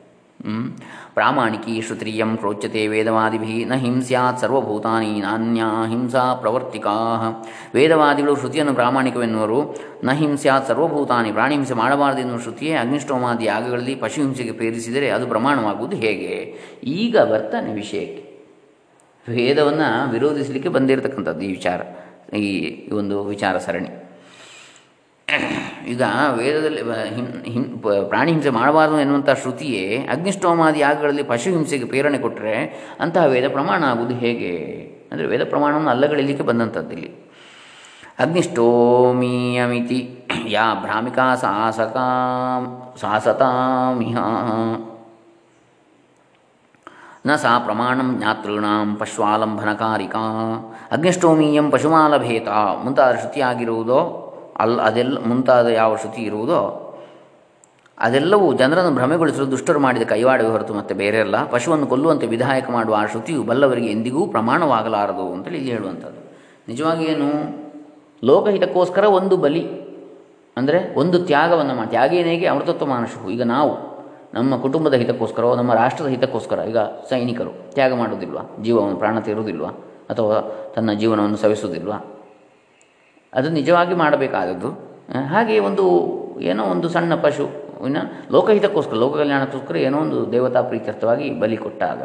ಪ್ರಾಮಾಣಿಕಿ 1.15 1.83
ಶ್ರುತ್ರಿಯಂ 1.83 2.37
ಪ್ರೋಚ್ಯತೆ 2.37 2.87
ವೇದವಾದಿಭಿ 2.87 3.65
ನ 3.65 3.75
ಹಿಂಸ್ಯಾತ್ 3.75 4.41
ಸರ್ವಭೂತಾನಿ 4.41 5.21
ನಾನ್ಯಾ 5.21 5.87
ಹಿಂಸಾ 5.87 6.35
ಪ್ರವರ್ತಿಕಾ. 6.35 6.95
ವೇದವಾದಿಗಳು 7.75 8.37
ಶ್ರುತಿಯನ್ನು 8.37 8.75
ಪ್ರಾಮಾಣಿಕವೆನ್ನುವರು. 8.75 9.61
ನ 10.05 10.13
ಹಿಂಸ್ಯಾತ್ 10.13 10.69
ಸರ್ವಭೂತಾನಿ 10.69 11.33
ಪ್ರಾಣಿ 11.33 11.55
ಹಿಂಸೆ 11.55 11.75
ಮಾಡಬಾರದು 11.75 12.19
ಎನ್ನುವ 12.19 12.39
ಶ್ರುತಿಯೇ 12.39 12.73
ಅಗ್ನಿಷ್ಠೋಮಾದಿ 12.73 13.45
ಯಾಗಗಳಲ್ಲಿ 13.45 13.95
ಪಶು 13.95 14.21
ಹಿಂಸೆಗೆ 14.21 14.53
ಪ್ರೇರಿಸಿದರೆ 14.53 15.11
ಅದು 15.11 15.27
ಪ್ರಮಾಣವಾಗುವುದು 15.27 15.97
ಹೇಗೆ? 15.97 16.35
ಈಗ 16.85 17.17
ಬರ್ತಾನೆ 17.19 17.73
ವಿಷಯಕ್ಕೆ. 17.73 18.23
ವೇದವನ್ನು 19.29 20.11
ವಿರೋಧಿಸಲಿಕ್ಕೆ 20.13 20.69
ಬಂದಿರತಕ್ಕಂಥದ್ದು 20.69 21.41
ಈ 21.41 21.51
ವಿಚಾರ, 21.51 21.81
ಈ 22.37 22.51
ಒಂದು 22.93 23.25
ವಿಚಾರ 23.25 23.59
ಸರಣಿ. 23.59 23.91
ಈಗ 25.87 26.03
ವೇದದಲ್ಲಿ 26.37 26.83
ಹಿಂ 27.51 27.65
ಪ್ರಾಣಿ 28.09 28.33
ಹಿಂಸೆ 28.33 28.51
ಮಾಡಬಾರದು 28.51 29.01
ಎನ್ನುವಂಥ 29.01 29.31
ಶ್ರುತಿಯೇ 29.31 30.07
ಅಗ್ನಿಷ್ಟೋಮಾದಿ 30.07 30.79
ಯಾಗಗಳಲ್ಲಿ 30.79 31.23
ಪಶು 31.23 31.51
ಹಿಂಸೆಗೆ 31.51 31.85
ಪ್ರೇರಣೆ 31.85 32.19
ಕೊಟ್ಟರೆ 32.19 32.55
ಅಂತಹ 33.01 33.25
ವೇದ 33.25 33.49
ಪ್ರಮಾಣ 33.49 33.85
ಆಗುವುದು 33.85 34.15
ಹೇಗೆ? 34.15 34.53
ಅಂದರೆ 35.13 35.27
ವೇದ 35.27 35.45
ಪ್ರಮಾಣವನ್ನು 35.49 35.91
ಅಲ್ಲಗಳಿಲಿಕ್ಕೆ 35.91 36.45
ಬಂದಂಥದ್ದು 36.45 36.93
ಇಲ್ಲಿ. 36.93 37.11
ಅಗ್ನಿಷ್ಠೋಮೀಯಮಿತಿ 38.19 40.01
ಯಾ 40.47 40.75
ಭ್ರಾಮಿಕಾ 40.75 41.35
ಸಾಸಕಾಂ, 41.35 42.63
ಸಾಸತಾಮಿಹ. 43.01 44.17
ನ 47.27 47.37
ಸಾ 47.37 47.59
ಪ್ರಮಾಣಂ 47.59 48.19
ಜ್ಞಾತೃಣಾಂ 48.19 48.97
ಪಶ್ವಾಲಂಬನಕಾರಿಕಾ 48.97 50.23
ಅಗ್ನಿಷ್ಟೋಮೀಯಂ 50.93 51.71
ಪಶುಮಾಲಭೇತ 51.71 52.49
ಮುಂತಾದ 52.85 53.15
ಶ್ರುತಿಯಾಗಿರುವುದೋ 53.15 54.01
ಅಲ್ಲ 54.61 54.81
ಅದೆಲ್ಲ 54.81 55.19
ಮುಂತಾದ 55.27 55.67
ಯಾವ 55.67 55.97
ಶ್ರುತಿ 55.97 56.23
ಇರುವುದೋ 56.23 56.87
ಅದೆಲ್ಲವೂ 57.99 58.53
ಜನರನ್ನು 58.53 58.93
ಭ್ರಮೆಗೊಳಿಸಲು 58.95 59.51
ದುಷ್ಟರು 59.51 59.81
ಮಾಡಿದ 59.81 60.03
ಕೈವಾಡವೇ 60.03 60.49
ಹೊರತು 60.49 60.75
ಮತ್ತೆ 60.75 60.95
ಬೇರೆ 60.95 61.21
ಅಲ್ಲ. 61.21 61.37
ಪಶುವನ್ನು 61.47 61.87
ಕೊಲ್ಲುವಂತೆ 61.87 62.27
ವಿಧಾಯಕ 62.27 62.71
ಮಾಡುವ 62.71 62.95
ಆ 62.95 63.07
ಶ್ರುತಿಯು 63.07 63.43
ಬಲ್ಲವರಿಗೆ 63.43 63.87
ಎಂದಿಗೂ 63.87 64.27
ಪ್ರಮಾಣವಾಗಲಾರದು 64.27 65.33
ಅಂತೇಳಿ 65.33 65.57
ಇಲ್ಲಿ 65.57 65.73
ಹೇಳುವಂಥದ್ದು. 65.73 66.21
ನಿಜವಾಗಿ 66.69 67.05
ಏನು? 67.05 67.29
ಲೋಕಹಿತಕ್ಕೋಸ್ಕರ 68.25 69.05
ಒಂದು 69.05 69.37
ಬಲಿ, 69.37 69.63
ಅಂದರೆ 70.57 70.95
ಒಂದು 70.97 71.19
ತ್ಯಾಗವನ್ನು 71.19 71.75
ಮಾಡಿ 71.75 71.91
ತ್ಯಾಗೇನೇಗೆ 71.91 72.47
ಅಮೃತತ್ವ 72.47 72.87
ಮಾನಸು 72.87 73.31
ಈಗ 73.31 73.43
ನಾವು 73.43 73.73
ನಮ್ಮ 74.35 74.57
ಕುಟುಂಬದ 74.57 74.95
ಹಿತಕ್ಕೋಸ್ಕರ, 74.95 75.43
ನಮ್ಮ 75.57 75.75
ರಾಷ್ಟ್ರದ 75.75 76.07
ಹಿತಕ್ಕೋಸ್ಕರ, 76.07 76.59
ಈಗ 76.69 76.79
ಸೈನಿಕರು 76.79 77.53
ತ್ಯಾಗ 77.75 77.95
ಮಾಡೋದಿಲ್ವಾ 77.95 78.43
ಜೀವವನ್ನು 78.63 78.97
ಪ್ರಾಣ 78.97 79.19
ತೀರುವುದಿಲ್ವಾ? 79.19 79.69
ಅಥವಾ 80.11 80.37
ತನ್ನ 80.75 80.93
ಜೀವನವನ್ನು 80.93 81.37
ಸವಿಸುವುದಿಲ್ವಾ? 81.37 81.99
ಅದು 83.33 83.49
ನಿಜವಾಗಿ 83.59 83.95
ಮಾಡಬೇಕಾದದ್ದು. 83.95 84.71
ಹಾಗೆ 85.33 85.57
ಒಂದು 85.69 85.85
ಏನೋ 86.51 86.63
ಒಂದು 86.75 86.89
ಸಣ್ಣ 86.95 87.15
ಪಶು, 87.25 87.47
ಇನ್ನು 87.87 88.03
ಲೋಕಹಿತಕ್ಕೋಸ್ಕರ 88.35 88.97
ಲೋಕ 89.03 89.15
ಕಲ್ಯಾಣಕ್ಕೋಸ್ಕರ 89.23 89.77
ಏನೋ 89.87 89.99
ಒಂದು 90.05 90.19
ದೇವತಾ 90.33 90.61
ಪ್ರೀತ್ಯರ್ಥವಾಗಿ 90.71 91.27
ಬಲಿ 91.43 91.59
ಕೊಟ್ಟಾಗ 91.65 92.03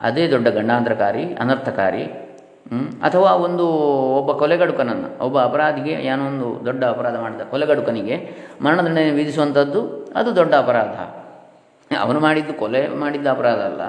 ಅದೇ 0.00 0.24
ದೊಡ್ಡ 0.34 0.46
ಗಂಡಾಂತರಕಾರಿ, 0.48 1.24
ಅನರ್ಥಕಾರಿ 1.42 2.04
ಅಥವಾ 3.06 3.30
ಒಂದು 3.46 3.64
ಒಬ್ಬ 4.18 4.30
ಕೊಲೆಗಡುಕನನ್ನು, 4.42 5.08
ಒಬ್ಬ 5.24 5.36
ಅಪರಾಧಿಗೆ 5.48 5.94
ಏನೋ 6.10 6.22
ಒಂದು 6.26 6.46
ದೊಡ್ಡ 6.66 6.82
ಅಪರಾಧ 6.84 7.16
ಮಾಡಿದ 7.24 7.44
ಕೊಲೆಗಡುಕನಿಗೆ 7.50 8.16
ಮರಣದಂಡನೆ 8.64 9.12
ವಿಧಿಸುವಂಥದ್ದು 9.20 9.80
ಅದು 10.16 10.30
ದೊಡ್ಡ 10.36 10.52
ಅಪರಾಧ. 10.64 10.96
ಅವನು 11.90 12.18
ಮಾಡಿದ್ದು 12.20 12.52
ಕೊಲೆ 12.62 12.82
ಮಾಡಿದ್ದ 13.02 13.26
ಅಪರಾಧ 13.26 13.60
ಅಲ್ಲ. 13.70 13.82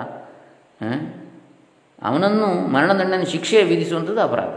ಅವನನ್ನು 2.09 2.47
ಮರಣದಂಡನೆ 2.73 3.25
ಶಿಕ್ಷೆ 3.25 3.59
ವಿಧಿಸುವಂಥದ್ದು 3.63 4.21
ಅಪರಾಧ. 4.21 4.53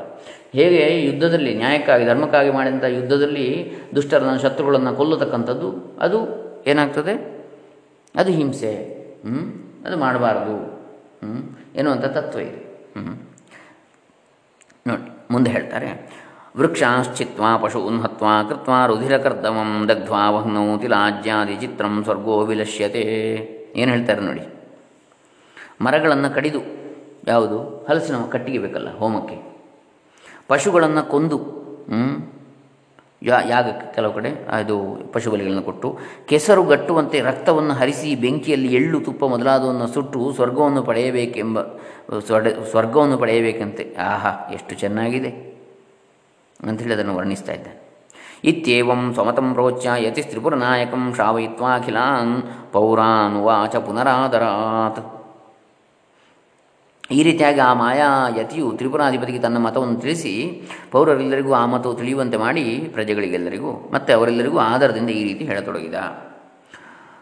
ಹೇಗೆ 0.52 1.06
ಯುದ್ಧದಲ್ಲಿ 1.06 1.54
ನ್ಯಾಯಕ್ಕಾಗಿ, 1.54 2.04
ಧರ್ಮಕ್ಕಾಗಿ 2.06 2.50
ಮಾಡಿದಂಥ 2.50 2.84
ಯುದ್ಧದಲ್ಲಿ 2.84 3.72
ದುಷ್ಟರನ್ನು, 3.94 4.40
ಶತ್ರುಗಳನ್ನು 4.40 4.94
ಕೊಲ್ಲತಕ್ಕಂಥದ್ದು, 4.94 5.98
ಅದು 6.00 6.18
ಏನಾಗ್ತದೆ? 6.66 7.44
ಅದು 8.16 8.30
ಹಿಂಸೆ. 8.32 8.72
ಹ್ಞೂ 9.26 9.42
ಅದು 9.87 9.96
ಮಾಡಬಾರ್ದು. 9.96 10.54
ಹ್ಞೂ 11.22 11.58
ಎನ್ನುವಂಥ 11.74 12.04
ತತ್ವ 12.04 12.40
ಇದೆ. 12.40 12.68
ನೋಡಿ, 14.87 15.22
ಮುಂದೆ 15.30 15.50
ಹೇಳ್ತಾರೆ. 15.50 15.88
ವೃಕ್ಷಾಶ್ಚಿತ್ವಾ 16.56 17.56
ಪಶು 17.56 17.88
ಹತ್ವಾ 17.88 18.42
ಕೃತ್ವಾ 18.42 18.87
ರುಧಿರಕರ್ದಮಂ 18.87 19.88
ದಗ್ಧ್ವಾ 19.88 20.30
ವಹ್ನೌ 20.30 20.78
ತಿಲಾಜ್ಯಾದಿ 20.78 21.56
ಚಿತ್ರಂ 21.56 22.04
ಸ್ವರ್ಗೋ 22.04 22.40
ವಿಲಶ್ಯತೆ. 22.40 23.02
ಏನು 23.76 23.90
ಹೇಳ್ತಾರೆ 23.90 24.20
ನೋಡಿ? 24.20 24.40
ಮರಗಳನ್ನು 25.80 26.34
ಕಡಿದು, 26.34 26.61
ಯಾವುದು? 27.26 27.87
ಹಲಸಿನ 27.88 28.16
ಕಟ್ಟಿಗೆ 28.30 28.58
ಬೇಕಲ್ಲ, 28.58 28.96
ಹೋಮಕ್ಕೆ. 28.96 29.47
ಪಶುಗಳನ್ನು 30.48 31.02
ಕೊಂದು? 31.02 31.38
ಯಾ 33.28 33.40
ಯಾಗಕ್ಕೆ 33.50 33.94
ಕೆಲವು 33.94 34.12
ಕಡೆ, 34.12 34.46
ಅದು 34.48 34.74
ಪಶು 35.12 35.30
ಬಲಿಗಳನ್ನು 35.30 35.62
ಕೊಟ್ಟು, 35.62 35.98
ಕೆಸರು 36.28 36.62
ಗಟ್ಟುವಂತೆ 36.62 37.20
ರಕ್ತವನ್ನು 37.20 37.74
ಹರಿಸಿ 37.74 38.14
ಬೆಂಕಿಯಲ್ಲಿ 38.14 38.74
ಎಳ್ಳು 38.74 39.00
ತುಪ್ಪ 39.00 39.24
ಮೊದಲಾದವನ್ನು 39.24 39.87
ಸುಟ್ಟು 39.87 40.32
ಸ್ವರ್ಗವನ್ನು 40.32 40.82
ಪಡೆಯಬೇಕೆಂಬ, 40.82 41.58
ಸ್ವರ್ಗ, 42.26 42.48
ಸ್ವರ್ಗವನ್ನು 42.70 43.18
ಪಡೆಯಬೇಕಂತೆ 43.18 43.96
ಆಹಾ, 43.98 44.50
ಎಷ್ಟು 44.54 44.74
ಚೆನ್ನಾಗಿದೆ 44.74 45.30
ಅಂಥೇಳಿ 46.68 46.92
ಅದನ್ನು 46.92 47.14
ವರ್ಣಿಸ್ತಾ 47.14 47.52
ಇದ್ದಾನೆ 47.52 47.76
ಇತ್ಯಂ 48.44 49.14
ಸ್ವಮತಂ 49.14 49.54
ಪ್ರೋಚ್ಯ 49.54 49.90
ಯತಿ 49.98 50.22
ತ್ರಿಪುರನಾಯಕಂ 50.22 51.14
ಶ್ರಾವಯಿತ್ವಾಖಿಲಾನ್ 51.14 52.42
ಪೌರಾನುವಾಚ 52.72 53.76
ಪುನರಾದರಾತ್ 53.76 55.00
ಈ 57.11 57.23
ರೀತಿಯಾಗಿ 57.23 57.61
ಆ 57.61 57.75
ಮಾಯಾ 57.75 58.29
ಯತಿಯು 58.38 58.73
ತ್ರಿಪುರಾಧಿಪತಿಗೆ 58.73 59.38
ತನ್ನ 59.38 59.59
ಮತವನ್ನು 59.59 60.01
ತಿಳಿಸಿ 60.01 60.62
ಪೌರರೆಲ್ಲರಿಗೂ 60.92 61.53
ಆ 61.53 61.66
ಮತವು 61.66 61.94
ತಿಳಿಯುವಂತೆ 61.94 62.37
ಮಾಡಿ 62.37 62.90
ಪ್ರಜೆಗಳಿಗೆಲ್ಲರಿಗೂ, 62.94 63.90
ಮತ್ತು 63.92 64.16
ಅವರೆಲ್ಲರಿಗೂ 64.16 64.59
ಆಧಾರದಿಂದ 64.59 65.11
ಈ 65.11 65.25
ರೀತಿ 65.25 65.44
ಹೇಳತೊಡಗಿದ. 65.44 65.94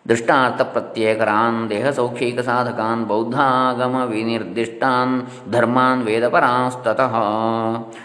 ದೃಷ್ಟಾರ್ಥ 0.09 0.61
ಪ್ರತ್ಯೇಕರಾನ್, 0.61 1.71
ದೇಹ 1.71 1.91
ಸೌಖ್ಯೈಕ 1.91 2.41
ಸಾಧಕಾನ್, 2.41 3.05
ಬೌದ್ಧಾಗಮ 3.05 3.97
ವಿನಿರ್ದಿಷ್ಟಾನ್, 4.11 5.15
ಧರ್ಮಾನ್ 5.51 6.03
ವೇದಪರಾಸ್ತತಃ. 6.03 7.15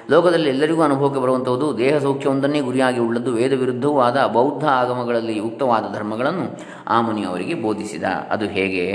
ಲೋಕದಲ್ಲಿ 0.09 0.49
ಎಲ್ಲರಿಗೂ 0.49 0.81
ಅನುಭವಕ್ಕೆ 0.81 1.19
ಬರುವಂಥದ್ದು 1.19 1.77
ದೇಹ 1.77 1.97
ಸೌಖ್ಯವೊಂದನ್ನೇ 1.97 2.61
ಗುರಿಯಾಗಿ 2.61 2.99
ಉಳ್ಳದ್ದು 2.99 3.33
ವೇದ 3.33 3.53
ವಿರುದ್ಧವಾದ 3.53 4.25
ಬೌದ್ಧ 4.25 4.65
ಆಗಮಗಳಲ್ಲಿ 4.65 5.37
ಯುಕ್ತವಾದ 5.37 5.93
ಧರ್ಮಗಳನ್ನು 5.93 6.47
ಆ 6.87 7.01
ಮುನಿಯವರಿಗೆ 7.01 7.53
ಬೋಧಿಸಿದ. 7.53 8.03
ಅದು 8.03 8.45
ಹೇಗೆ? 8.45 8.87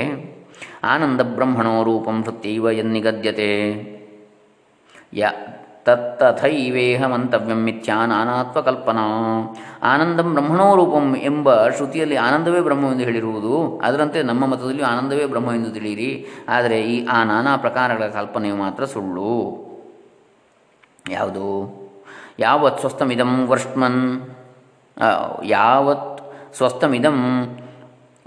ಆನಂದ 0.93 1.21
ಬ್ರಹ್ಮಣೋ 1.37 1.77
ರೂಪಂ 1.83 2.17
ಸತ್ಯೈವ 2.25 2.71
ಎನ್ನಿಗದ್ಯತೆ 2.83 3.53
ಯ 5.15 5.31
ತತ್ತಥೈವೇಹ 5.87 7.03
ಮಂತವ್ಯಂ 7.07 7.61
ಮಿಥ್ಯಾ 7.65 7.97
ನಾನಾತ್ವಕಲ್ಪನಾ 8.07 9.05
ಆನಂದಂ 9.83 10.29
ಬ್ರಹ್ಮಣೋ 10.35 10.67
ರೂಪಂ 10.77 11.07
ಎಂಬ 11.23 11.49
ಶ್ರುತಿಯಲ್ಲಿ 11.69 12.17
ಆನಂದವೇ 12.17 12.61
ಬ್ರಹ್ಮವೆಂದು 12.61 13.05
ಹೇಳಿರುವುದು, 13.05 13.55
ಅದರಂತೆ 13.83 14.19
ನಮ್ಮ 14.23 14.47
ಮತದಲ್ಲಿ 14.47 14.85
ಆನಂದವೇ 14.93 15.27
ಬ್ರಹ್ಮವೆಂದು 15.27 15.71
ತಿಳಿಯಿರಿ. 15.71 16.11
ಆದರೆ 16.49 16.79
ಈ 16.93 16.97
ಆ 17.07 17.19
ನಾನಾ 17.25 17.53
ಪ್ರಕಾರಗಳ 17.57 18.09
ಕಲ್ಪನೆಯು 18.09 18.57
ಮಾತ್ರ 18.57 18.85
ಸುಳ್ಳು. 18.85 19.35
ಯಾವುದು? 21.11 21.47
ಯಾವತ್ 22.39 22.81
ಸ್ವಸ್ಥಮಿದಂ 22.81 23.33
ವರ್ಷಮನ್ 23.47 24.01
ಯಾವತ್ 25.45 26.21
ಸ್ವಸ್ಥಮಿದಂ 26.57 27.19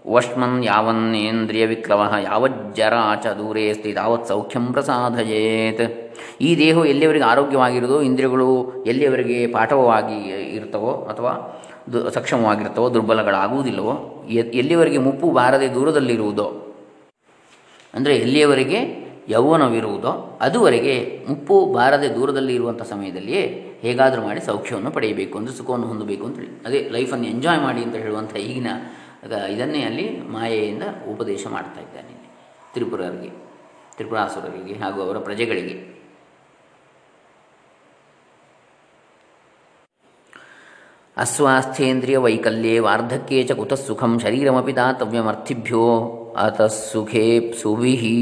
ವಷ್ಮನ್ 0.06 0.58
ಯಾವನ್ನೇಂದ್ರಿಯ 0.64 1.64
ವಿಕ್ಲವ 1.72 2.02
ಯಾವಜ್ಜರ 2.28 2.94
ಚ 3.24 3.34
ದೂರೇ 3.40 3.64
ಅಸ್ತಿ 3.70 3.92
ತಾವತ್ 3.94 4.28
ಸೌಖ್ಯಂ 4.32 4.66
ಪ್ರಸಾದಯೇತ್. 4.74 5.84
ಈ 6.42 6.50
ದೇಹವು 6.62 6.86
ಎಲ್ಲಿಯವರೆಗೆ 6.86 7.26
ಆರೋಗ್ಯವಾಗಿರುವುದೋ 7.32 7.98
ಇಂದ್ರಿಯಗಳು 8.02 8.48
ಎಲ್ಲಿಯವರೆಗೆ 8.92 9.40
ಪಾಠವಾಗಿ 9.56 10.20
ಇರ್ತವೋ 10.58 10.94
ಅಥವಾ 11.12 11.34
ದು 11.94 12.00
ಸಕ್ಷಮವಾಗಿರ್ತವೋ, 12.16 12.88
ದುರ್ಬಲಗಳಾಗುವುದಿಲ್ಲವೋ 12.96 13.94
ಎಲ್ಲಿಯವರೆಗೆ 14.60 15.00
ಮುಪ್ಪು 15.08 15.28
ಬಾರದೆ 15.32 15.68
ದೂರದಲ್ಲಿರುವುದೋ, 15.76 16.48
ಅಂದರೆ 17.94 18.16
ಎಲ್ಲಿಯವರೆಗೆ 18.18 18.80
ಯೌವನವಿರುವುದೋ, 19.34 20.12
ಅದುವರೆಗೆ 20.42 20.96
ಮುಪ್ಪು 21.30 21.56
ಬಾರದೆ 21.76 22.08
ದೂರದಲ್ಲಿ 22.16 22.54
ಇರುವಂಥ 22.56 22.84
ಸಮಯದಲ್ಲಿಯೇ 22.92 23.42
ಹೇಗಾದರೂ 23.84 24.22
ಮಾಡಿ 24.28 24.42
ಸೌಖ್ಯವನ್ನು 24.42 24.92
ಪಡೆಯಬೇಕು 24.92 25.38
ಅಂದರೆ 25.40 25.54
ಸುಖವನ್ನು 25.60 25.88
ಹೊಂದಬೇಕು 25.88 26.24
ಅಂತೇಳಿ 26.26 26.52
ಅದೇ 26.68 26.80
ಲೈಫನ್ನು 26.96 27.28
ಎಂಜಾಯ್ 27.34 27.62
ಮಾಡಿ 27.68 27.82
ಅಂತ 27.84 27.96
ಹೇಳುವಂಥ 27.96 28.34
ಈಗಿನ 28.48 28.72
ಇದನ್ನೇ 29.54 29.82
ಅಲ್ಲಿ 29.84 30.06
ಮಾಯೆಯಿಂದ 30.34 30.84
ಉಪದೇಶ 31.12 31.44
ಮಾಡ್ತಾ 31.48 31.82
ಇದ್ದಾನೆ 31.82 32.14
ತ್ರಿಪುರರಿಗೆ, 32.74 33.32
ತ್ರಿಪುರಾಸುರರಿಗೆ 33.96 34.76
ಹಾಗೂ 34.80 35.00
ಅವರ 35.02 35.18
ಪ್ರಜೆಗಳಿಗೆ. 35.20 35.78
ಅಸ್ವಾಸ್ಥೇಂದ್ರಿಯ 41.18 42.18
ವೈಕಲ್ಯೆ 42.18 42.76
ವಾರ್ಧಕ್ಯೇ 42.80 43.40
ಚ 43.44 43.52
ಕುತಃ 43.52 43.80
ಸುಖಂ 43.88 44.12
ಶರೀರಮಪಿ 44.20 44.74
ದಾತವ್ಯಮರ್ಥಿಭ್ಯೋ 44.76 45.86
ಸುಖೇ 46.92 47.26
ಸುವಿಹಿ. 47.62 48.18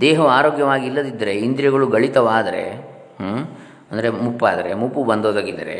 ದೇಹವು 0.00 0.28
ಆರೋಗ್ಯವಾಗಿ 0.28 0.86
ಇಲ್ಲದಿದ್ದರೆ 0.86 1.32
ಇಂದ್ರಿಯಗಳು 1.38 1.86
ಗಳಿತವಾದರೆ 1.86 2.64
ಅಂದರೆ 3.90 4.08
ಮುಪ್ಪಾದರೆ, 4.10 4.70
ಮುಪ್ಪು 4.74 5.00
ಬಂದೊದಗಿದರೆ 5.04 5.78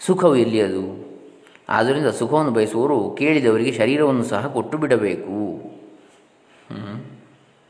ಸುಖವು 0.00 0.36
ಎಲ್ಲಿ 0.36 0.60
ಅದು 0.60 0.82
ಆದ್ದರಿಂದ 1.70 2.06
ಸುಖವನ್ನು 2.06 2.50
ಬಯಸುವವರು 2.50 3.16
ಕೇಳಿದವರಿಗೆ 3.18 3.72
ಶರೀರವನ್ನು 3.72 4.24
ಸಹ 4.24 4.46
ಕೊಟ್ಟು 4.46 4.78
ಬಿಡಬೇಕು. 4.78 5.36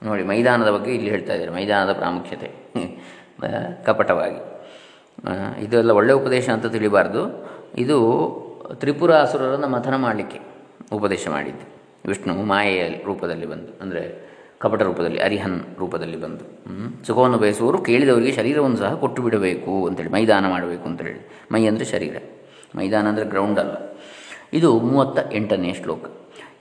ನೋಡಿ, 0.03 0.23
ಮೈದಾನದ 0.23 0.71
ಬಗ್ಗೆ 0.71 0.95
ಇಲ್ಲಿ 0.95 1.11
ಹೇಳ್ತಾ 1.11 1.33
ಇದ್ದಾರೆ. 1.35 1.53
ಮೈದಾನದ 1.53 1.93
ಪ್ರಾಮುಖ್ಯತೆ. 1.93 2.49
ಕಪಟವಾಗಿ. 3.85 4.41
ಇದೆಲ್ಲ 5.65 5.91
ಒಳ್ಳೆಯ 5.91 6.17
ಉಪದೇಶ 6.17 6.49
ಅಂತ 6.49 6.67
ತಿಳಿಬಾರ್ದು. 6.67 7.49
ಇದು 7.79 7.97
ತ್ರಿಪುರ 8.75 9.13
ಅಸುರರನ್ನು 9.15 9.69
ಮಥನ 9.69 9.97
ಮಾಡಲಿಕ್ಕೆ 9.97 10.41
ಉಪದೇಶ 10.93 11.29
ಮಾಡಿದ್ದು. 11.29 11.65
ವಿಷ್ಣು 12.09 12.35
ಮಾಯೆಯ 12.35 12.89
ರೂಪದಲ್ಲಿ 13.05 13.47
ಬಂದು, 13.47 13.83
ಅಂದರೆ 13.83 14.03
ಕಪಟ 14.61 14.83
ರೂಪದಲ್ಲಿ, 14.83 15.19
ಅರಿಹನ್ 15.19 15.61
ರೂಪದಲ್ಲಿ 15.79 16.21
ಬಂದು. 16.21 16.45
ಸುಖವನ್ನು 17.07 17.39
ಬಯಸುವವರು 17.39 17.79
ಕೇಳಿದವರಿಗೆ 17.79 18.33
ಶರೀರವನ್ನು 18.33 18.77
ಸಹ 18.77 18.95
ಕೊಟ್ಟು 18.95 19.23
ಬಿಡಬೇಕು 19.23 19.87
ಅಂತೇಳಿ, 19.87 20.11
ಮೈದಾನ 20.11 20.49
ಮಾಡಬೇಕು 20.49 20.85
ಅಂತೇಳಿ 20.89 21.21
ಮೈ 21.53 21.67
ಅಂದರೆ 21.67 21.85
ಶರೀರ. 21.85 22.17
ಮೈದಾನ 22.77 23.09
ಅಂದರೆ 23.09 23.25
ಗ್ರೌಂಡ್ 23.25 23.59
ಅಲ್ಲ. 23.59 23.90
ಇದು 24.53 24.79
ಮೂವತ್ತ 24.79 25.19
ಎಂಟನೇ 25.33 25.75
ಶ್ಲೋಕ. 25.83 26.05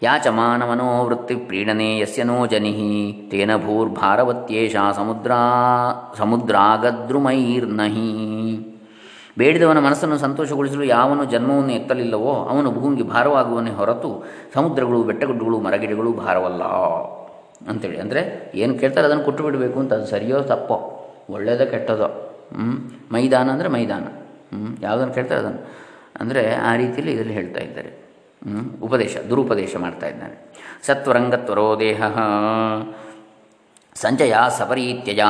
ಯಾಚ 0.03 0.27
ಮಾನವನೋವೃತ್ತಿ 0.27 1.35
ಪ್ರೀಣನೆ 1.35 1.99
ಯಸ್ಯ 1.99 2.23
ನೋ 2.23 2.45
ಜನಿ 2.45 2.73
ತೇನ 3.31 3.57
ಭೂರ್ಭಾರವತ್ಯೇಷ 3.57 4.75
ಸಮುದ್ರ, 4.95 5.31
ಸಮುದ್ರಾಗದ್ರುಮೈರ್ನಹಿ. 6.17 8.11
ಬೇಡಿದವನ 9.37 9.79
ಮನಸ್ಸನ್ನು 9.79 10.17
ಸಂತೋಷಗೊಳಿಸಲು 10.17 10.83
ಯಾವನು 10.83 11.25
ಜನ್ಮವನ್ನು 11.25 11.71
ಎತ್ತಲಿಲ್ಲವೋ, 11.71 12.33
ಅವನು 12.33 12.71
ಭೂಮಿಗೆ 12.71 13.03
ಭಾರವಾಗುವನೇ 13.03 13.71
ಹೊರತು 13.71 14.23
ಸಮುದ್ರಗಳು, 14.53 15.03
ಬೆಟ್ಟಗುಡ್ಡಗಳು, 15.03 15.59
ಮರಗಿಡಗಳು 15.59 16.13
ಭಾರವಲ್ಲ 16.13 16.63
ಅಂತೇಳಿ. 17.69 17.99
ಅಂದರೆ 17.99 18.51
ಏನು 18.55 18.73
ಕೇಳ್ತಾರೆ 18.73 19.07
ಅದನ್ನು 19.07 19.23
ಕೊಟ್ಟು 19.23 19.43
ಬಿಡಬೇಕು 19.43 19.79
ಅಂತ 19.79 19.93
ಅದು 19.93 20.07
ಸರಿಯೋ 20.07 20.41
ತಪ್ಪೋ? 20.41 20.77
ಒಳ್ಳೆಯದೋ 21.29 21.71
ಕೆಟ್ಟದೋ? 21.71 22.05
ಹ್ಞೂ 22.55 22.73
ಮೈದಾನ 23.11 23.49
ಅಂದರೆ 23.49 23.69
ಮೈದಾನ. 23.69 24.03
ಹ್ಞೂ 24.03 24.77
ಯಾವುದನ್ನು 24.81 25.13
ಕೇಳ್ತಾರೆ 25.13 25.41
ಅದನ್ನು? 25.41 25.88
ಅಂದರೆ 26.19 26.55
ಆ 26.55 26.75
ರೀತಿಯಲ್ಲಿ 26.75 27.11
ಇದರಲ್ಲಿ 27.11 27.33
ಹೇಳ್ತಾ 27.33 27.61
ಇದ್ದಾರೆ. 27.61 27.91
ಉಪದೇಶ, 28.81 29.17
ದುರುಪದೇಶ 29.29 29.75
ಮಾಡ್ತಾ 29.75 30.07
ಇದ್ದಾನೆ 30.07 30.35
ಸತ್ವರಂಗತ್ವರೋ 30.87 31.79
ದೇಹ. 31.79 32.01
ಸಂಜಯ 33.95 34.33
ಸಪರೀತ್ಯಜ 34.57 35.21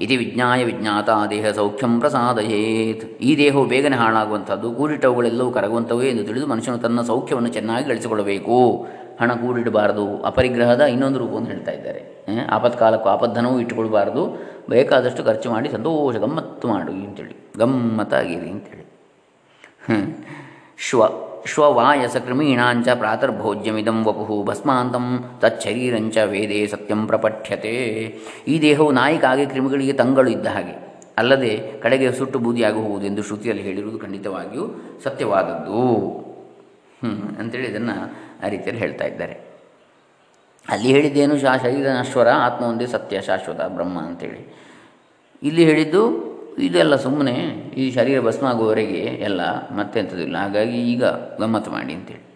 ಇತಿ 0.00 0.16
ವಿಜ್ಞಾಯ 0.16 0.64
ವಿಜ್ಞಾತ 0.64 1.08
ದೇಹ 1.30 1.50
ಸೌಖ್ಯಂ 1.50 2.00
ಪ್ರಸಾದಯೇತ್. 2.00 3.04
ಈ 3.04 3.36
ದೇಹವು 3.36 3.64
ಬೇಗನೆ 3.64 3.96
ಹಾಳಾಗುವಂಥದ್ದು, 3.96 4.72
ಕೂಡಿಟ್ಟವುಗಳೆಲ್ಲವೂ 4.72 5.50
ಕರಗುವಂಥವೇ 5.50 6.08
ಎಂದು 6.08 6.24
ತಿಳಿದು 6.24 6.46
ಮನುಷ್ಯನು 6.46 6.78
ತನ್ನ 6.78 7.02
ಸೌಖ್ಯವನ್ನು 7.02 7.48
ಚೆನ್ನಾಗಿ 7.48 7.88
ಗಳಿಸಿಕೊಳ್ಳಬೇಕು. 7.88 8.86
ಹಣ 9.20 9.32
ಕೂಡಿಡಬಾರದು, 9.32 10.22
ಅಪರಿಗ್ರಹದ 10.22 10.80
ಇನ್ನೊಂದು 10.80 11.18
ರೂಪವನ್ನು 11.18 11.48
ಹೇಳ್ತಾ 11.48 11.72
ಇದ್ದಾರೆ. 11.72 12.02
ಆಪತ್ಕಾಲಕ್ಕೂ 12.50 13.08
ಆಪದ್ಧನವೂ 13.08 13.60
ಇಟ್ಟುಕೊಳ್ಬಾರ್ದು, 13.60 14.24
ಬೇಕಾದಷ್ಟು 14.68 15.24
ಖರ್ಚು 15.24 15.50
ಮಾಡಿ 15.50 15.68
ಸಂತೋಷ 15.68 16.16
ಗಮ್ಮತ್ತು 16.16 16.68
ಮಾಡು 16.68 16.92
ಅಂತೇಳಿ. 16.92 17.36
ಗಮ್ಮತ್ತಾಗಿರಿ 17.58 18.50
ಅಂತೇಳಿ. 18.50 18.87
ಶ್ವ 20.78 21.04
ಶ್ವವಾಯಸ 21.46 22.16
ಕ್ರಿಮೀಣಾಂಚ 22.16 22.88
ಪ್ರಾತರ್ಭೋಜ್ಯಮಿದಂ 22.88 24.04
ವಪು 24.04 24.44
ಭಸ್ಮಾಂತಂ 24.44 25.38
ತಚ್ಚರೀರಂಚ 25.40 26.16
ವೇದೇ 26.24 26.66
ಸತ್ಯಂ 26.66 27.06
ಪ್ರಪಠ್ಯತೆ. 27.06 27.72
ಈ 28.48 28.60
ದೇಹವು 28.62 28.92
ನಾಯಿಕಾಗಿ 28.92 29.46
ಕ್ರಿಮಿಗಳಿಗೆ 29.46 29.92
ತಂಗಳು 29.92 30.30
ಇದ್ದ 30.30 30.46
ಹಾಗೆ, 30.46 30.74
ಅಲ್ಲದೆ 31.18 31.72
ಕಡೆಗೆ 31.80 32.12
ಸುಟ್ಟು 32.12 32.38
ಬೂದಿಯಾಗಿ 32.38 32.76
ಹೋಗುವುದು 32.76 33.06
ಎಂದು 33.06 33.22
ಶ್ರುತಿಯಲ್ಲಿ 33.22 33.62
ಹೇಳಿರುವುದು 33.62 33.98
ಖಂಡಿತವಾಗಿಯೂ 33.98 34.66
ಸತ್ಯವಾದದ್ದು. 35.04 35.82
ಹ್ಞೂ 37.02 37.40
ಅಂತೇಳಿ 37.40 37.66
ಇದನ್ನು 37.66 37.96
ಆ 38.44 38.48
ರೀತಿಯಲ್ಲಿ 38.48 38.82
ಹೇಳ್ತಾ 38.82 39.04
ಇದ್ದಾರೆ. 39.04 39.40
ಅಲ್ಲಿ 40.68 40.88
ಹೇಳಿದ್ದೇನು 40.88 41.38
ಶಾ 41.38 41.56
ಶರೀರ 41.56 41.86
ನಶ್ವರ 42.00 42.28
ಆತ್ಮ 42.28 42.64
ಒಂದೇ 42.64 42.86
ಸತ್ಯ, 42.86 43.20
ಶಾಶ್ವತ, 43.20 43.60
ಬ್ರಹ್ಮ 43.60 43.98
ಅಂತೇಳಿ. 44.00 44.56
ಇಲ್ಲಿ 45.42 45.64
ಹೇಳಿದ್ದು 45.64 46.27
ಇದೆಲ್ಲ 46.62 46.96
ಸುಮ್ಮನೆ 46.96 47.32
ಈ 47.76 47.90
ಶರೀರ 47.90 48.20
ಭಸ್ಮ 48.20 48.46
ಆಗುವವರೆಗೆ 48.46 48.98
ಎಲ್ಲ 48.98 49.40
ಮತ್ತೆಂಥದ್ದಿಲ್ಲ. 49.76 50.36
ಹಾಗಾಗಿ 50.36 50.92
ಈಗ 50.92 51.04
ಗಮ್ಮತ್ತು 51.40 51.70
ಮಾಡಿ 51.70 51.94
ಅಂತೇಳಿ. 51.94 52.28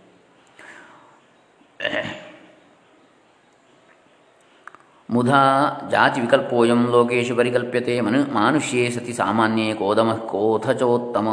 ಮುಧಾ 5.10 5.66
ಜಾತಿ 5.90 6.20
ವಿಕಲ್ಪೋಯಂ 6.20 6.86
ಲೋಕೇಶು 6.90 7.36
ಪರಿಕಲ್ಪ್ಯತೆ 7.36 8.00
ಮನು 8.00 8.34
ಮಾನುಷ್ಯೇ 8.34 8.90
ಸತಿ 8.90 9.12
ಸಾಮಾನ್ಯೇ 9.12 9.74
ಕೋದಮ 9.74 10.12
ಕೋಥಚೋತ್ತಮ. 10.12 11.28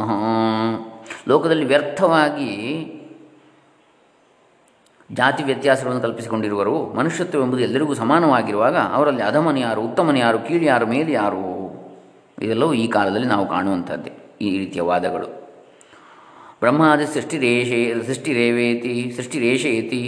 ಲೋಕದಲ್ಲಿ 1.28 1.65
ವ್ಯರ್ಥವಾಗಿ 1.65 2.52
ಜಾತಿ 5.12 5.43
ವ್ಯತ್ಯಾಸಗಳನ್ನು 5.43 6.02
ಕಲ್ಪಿಸಿಕೊಂಡಿರುವರು. 6.02 6.86
ಮನುಷ್ಯತ್ವವೆಂಬುದು 6.86 7.62
ಎಲ್ಲರಿಗೂ 7.62 7.93
ಸಮಾನವಾಗಿರುವಾಗ 7.93 8.78
ಅವರಲ್ಲಿ 8.78 9.21
ಅಧಮನ 9.21 9.58
ಯಾರು 9.58 9.82
ಉತ್ತಮನ 9.82 10.17
ಯಾರು 10.17 10.39
ಕೀಳು 10.39 10.65
ಯಾರು 10.65 10.88
ಮೇಲೆ 10.88 11.12
ಯಾರು 11.12 11.59
ಇದೆಲ್ಲವೂ 12.41 12.73
ಈ 12.84 12.88
ಕಾಲದಲ್ಲಿ 12.88 13.28
ನಾವು 13.28 13.45
ಕಾಣುವಂಥದ್ದೇ, 13.47 14.12
ಈ 14.41 14.49
ರೀತಿಯ 14.58 14.82
ವಾದಗಳು. 14.91 15.30
ಬ್ರಹ್ಮಾದಿ 16.62 17.06
ಸೃಷ್ಟಿರೇಷೇ 17.13 17.80
ಸೃಷ್ಟಿರೇವೇತಿ 18.08 18.93
ಸೃಷ್ಟಿರೇಷೇತಿ 19.17 20.02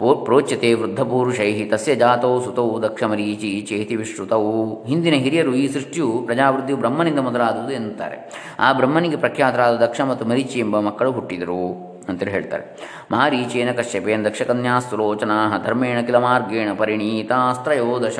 ಪೋ, 0.00 0.08
ಪ್ರೋಚ್ಯತೆ 0.26 0.68
ವೃದ್ಧಪುರುಷೈ 0.80 1.50
ತಸ್ಯ 1.70 1.92
ಜಾತೌ 2.02 2.32
ಸುತೌ 2.44 2.66
ದಕ್ಷಮರೀಚಿ, 2.80 3.50
ಚೇತಿ 3.68 3.94
ವಿಶ್ರುತವು 3.96 4.52
ಹಿಂದಿನ 4.88 5.16
ಹಿರಿಯರು 5.24 5.52
ಈ 5.54 5.64
ಸೃಷ್ಟಿಯು 5.68 6.08
ಪ್ರಜಾವೃದ್ಧಿಯು 6.26 6.78
ಬ್ರಹ್ಮನಿಂದ 6.82 7.20
ಮೊದಲಾದುದು 7.28 7.72
ಎನ್ನುತ್ತಾರೆ. 7.78 8.18
ಆ 8.60 8.68
ಬ್ರಹ್ಮನಿಗೆ 8.72 9.18
ಪ್ರಖ್ಯಾತರಾದ 9.24 9.76
ದಕ್ಷ 9.86 10.00
ಮತ್ತು 10.10 10.26
ಮರೀಚಿ 10.32 10.58
ಎಂಬ 10.58 10.80
ಮಕ್ಕಳು 10.88 11.12
ಹುಟ್ಟಿದರು 11.18 11.62
ಅಂತೇಳಿ 12.08 12.32
ಹೇಳ್ತಾರೆ. 12.36 12.64
ಮಾರೀಚೇನ 13.10 13.70
ಕಶ್ಯಪೇನ 13.78 14.22
ದಕ್ಷಕನ್ಯಾಸ್ತುಲೋಚನಾ 14.28 15.38
ಧರ್ಮೇಣ 15.66 15.98
ಕಿಲ 16.06 16.18
ಮಾರ್ಗೇಣ 16.26 16.70
ಪರಿಣೀತಾಸ್ತ್ರಯೋದಶ. 16.82 18.18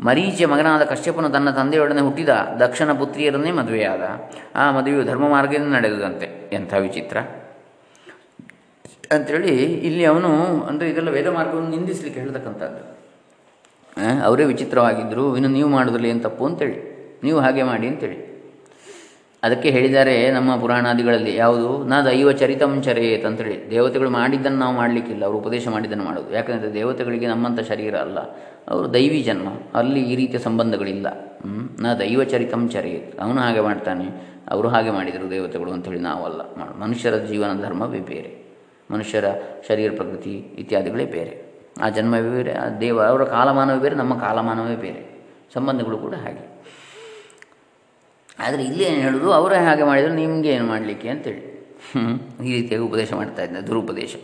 ಮರೀಚಿಯ 0.00 0.46
ಮಗನಾದ 0.46 0.82
ಕಶ್ಯಪನು 0.82 1.28
ತನ್ನ 1.28 1.50
ತಂದೆಯೊಡನೆ 1.50 2.00
ಹುಟ್ಟಿದ 2.00 2.28
ದಕ್ಷಿಣ 2.60 2.92
ಪುತ್ರಿಯರನ್ನೇ 2.92 3.50
ಮದುವೆಯಾದ. 3.50 4.00
ಆ 4.54 4.70
ಮದುವೆಯು 4.70 5.04
ಧರ್ಮ 5.04 5.28
ಮಾರ್ಗದಿಂದ 5.28 5.74
ನಡೆದದಂತೆ. 5.74 6.50
ಎಂಥ 6.52 6.74
ವಿಚಿತ್ರ. 6.74 7.16
ಅಂಥೇಳಿ 9.10 9.64
ಇಲ್ಲಿ 9.64 10.04
ಅವನು 10.04 10.62
ಅಂದರೆ 10.62 10.90
ಇದೆಲ್ಲ 10.90 11.08
ವೇದ 11.08 11.26
ಮಾರ್ಗವನ್ನು 11.26 11.70
ನಿಂದಿಸಲಿಕ್ಕೆ 11.70 12.20
ಹೇಳ್ತಕ್ಕಂಥದ್ದು. 12.20 12.94
ಅವರೇ 14.24 14.44
ವಿಚಿತ್ರವಾಗಿದ್ದರು 14.44 15.36
ಇನ್ನು 15.36 15.50
ನೀವು 15.50 15.68
ಮಾಡೋದ್ರಲ್ಲಿ 15.68 16.08
ಏನು 16.08 16.20
ತಪ್ಪು 16.20 16.46
ಅಂತೇಳಿ. 16.46 16.94
ನೀವು 17.24 17.40
ಹಾಗೆ 17.40 17.62
ಮಾಡಿ 17.62 17.88
ಅಂತೇಳಿ. 17.88 18.33
ಅದಕ್ಕೆ 19.44 19.68
ಹೇಳಿದ್ದಾರೆ 19.76 20.14
ನಮ್ಮ 20.30 20.50
ಪುರಾಣಾದಿಗಳಲ್ಲಿ, 20.62 21.32
ಯಾವುದು? 21.36 21.70
ನಾ 21.90 21.96
ದೈವ 22.02 22.30
ಚರಿತಂ 22.40 22.72
ಚರೇತ್ 22.86 23.24
ಅಂತೇಳಿ. 23.28 23.56
ದೇವತೆಗಳು 23.70 24.10
ಮಾಡಿದ್ದನ್ನು 24.18 24.58
ನಾವು 24.58 24.74
ಮಾಡಲಿಕ್ಕಿಲ್ಲ, 24.80 25.22
ಅವರು 25.28 25.38
ಉಪದೇಶ 25.42 25.64
ಮಾಡಿದ್ದನ್ನು 25.74 26.04
ಮಾಡೋದು 26.04 26.30
ಯಾಕಂದರೆ 26.34 26.70
ದೇವತೆಗಳಿಗೆ 26.78 27.26
ನಮ್ಮಂಥ 27.26 27.60
ಶರೀರ 27.70 27.94
ಅಲ್ಲ, 27.96 28.18
ಅವರು 28.68 28.86
ದೈವಿ 28.92 29.20
ಜನ್ಮ, 29.22 29.48
ಅಲ್ಲಿ 29.74 30.02
ಈ 30.12 30.14
ರೀತಿಯ 30.16 30.38
ಸಂಬಂಧಗಳಿಲ್ಲ. 30.38 31.06
ನಾ 31.80 31.90
ದೈವ 31.94 32.24
ಚರಿತಂ 32.24 32.62
ಚರೇತ್, 32.68 33.10
ಅವನು 33.20 33.40
ಹಾಗೆ 33.40 33.60
ಮಾಡ್ತಾನೆ, 33.60 34.06
ಅವರು 34.50 34.68
ಹಾಗೆ 34.68 34.90
ಮಾಡಿದರು 34.90 35.26
ದೇವತೆಗಳು 35.30 35.72
ಅಂಥೇಳಿ 35.72 36.00
ನಾವಲ್ಲ 36.00 36.40
ಮನುಷ್ಯರ 36.84 37.18
ಜೀವನ 37.30 37.52
ಧರ್ಮವೇ 37.62 38.00
ಬೇರೆ, 38.12 38.30
ಮನುಷ್ಯರ 38.90 39.26
ಶರೀರ 39.68 39.90
ಪ್ರಕೃತಿ 39.96 40.34
ಇತ್ಯಾದಿಗಳೇ 40.58 41.06
ಬೇರೆ. 41.16 41.34
ಆ 41.82 41.86
ಜನ್ಮವೇ 41.88 42.30
ಬೇರೆ, 42.36 42.52
ಆ 42.54 42.64
ದೇವ, 42.80 42.98
ಅವರ 43.02 43.22
ಕಾಲಮಾನವೇ 43.36 43.80
ಬೇರೆ, 43.80 43.96
ನಮ್ಮ 43.96 44.14
ಕಾಲಮಾನವೇ 44.18 44.76
ಬೇರೆ. 44.76 45.00
ಸಂಬಂಧಗಳು 45.54 45.96
ಕೂಡ 45.98 46.14
ಹಾಗೆ. 46.24 46.42
ಆದರೆ 48.38 48.62
ಇಲ್ಲಿ 48.62 48.84
ಏನು 48.84 49.00
ಹೇಳೋದು? 49.00 49.32
ಅವರೇ 49.32 49.64
ಹಾಗೆ 49.64 49.82
ಮಾಡಿದರೆ, 49.82 50.14
ನಿಮಗೆ 50.14 50.48
ಏನು 50.48 50.66
ಮಾಡಲಿಕ್ಕೆ 50.66 51.08
ಅಂತೇಳಿ. 51.08 51.54
ಈ 52.46 52.54
ರೀತಿಯಾಗಿ 52.54 52.84
ಉಪದೇಶ 52.84 53.12
ಮಾಡ್ತಾ 53.12 53.42
ಇದ್ದಾರೆ 53.42 53.66
ದುರುಪದೇಶ, 53.66 54.16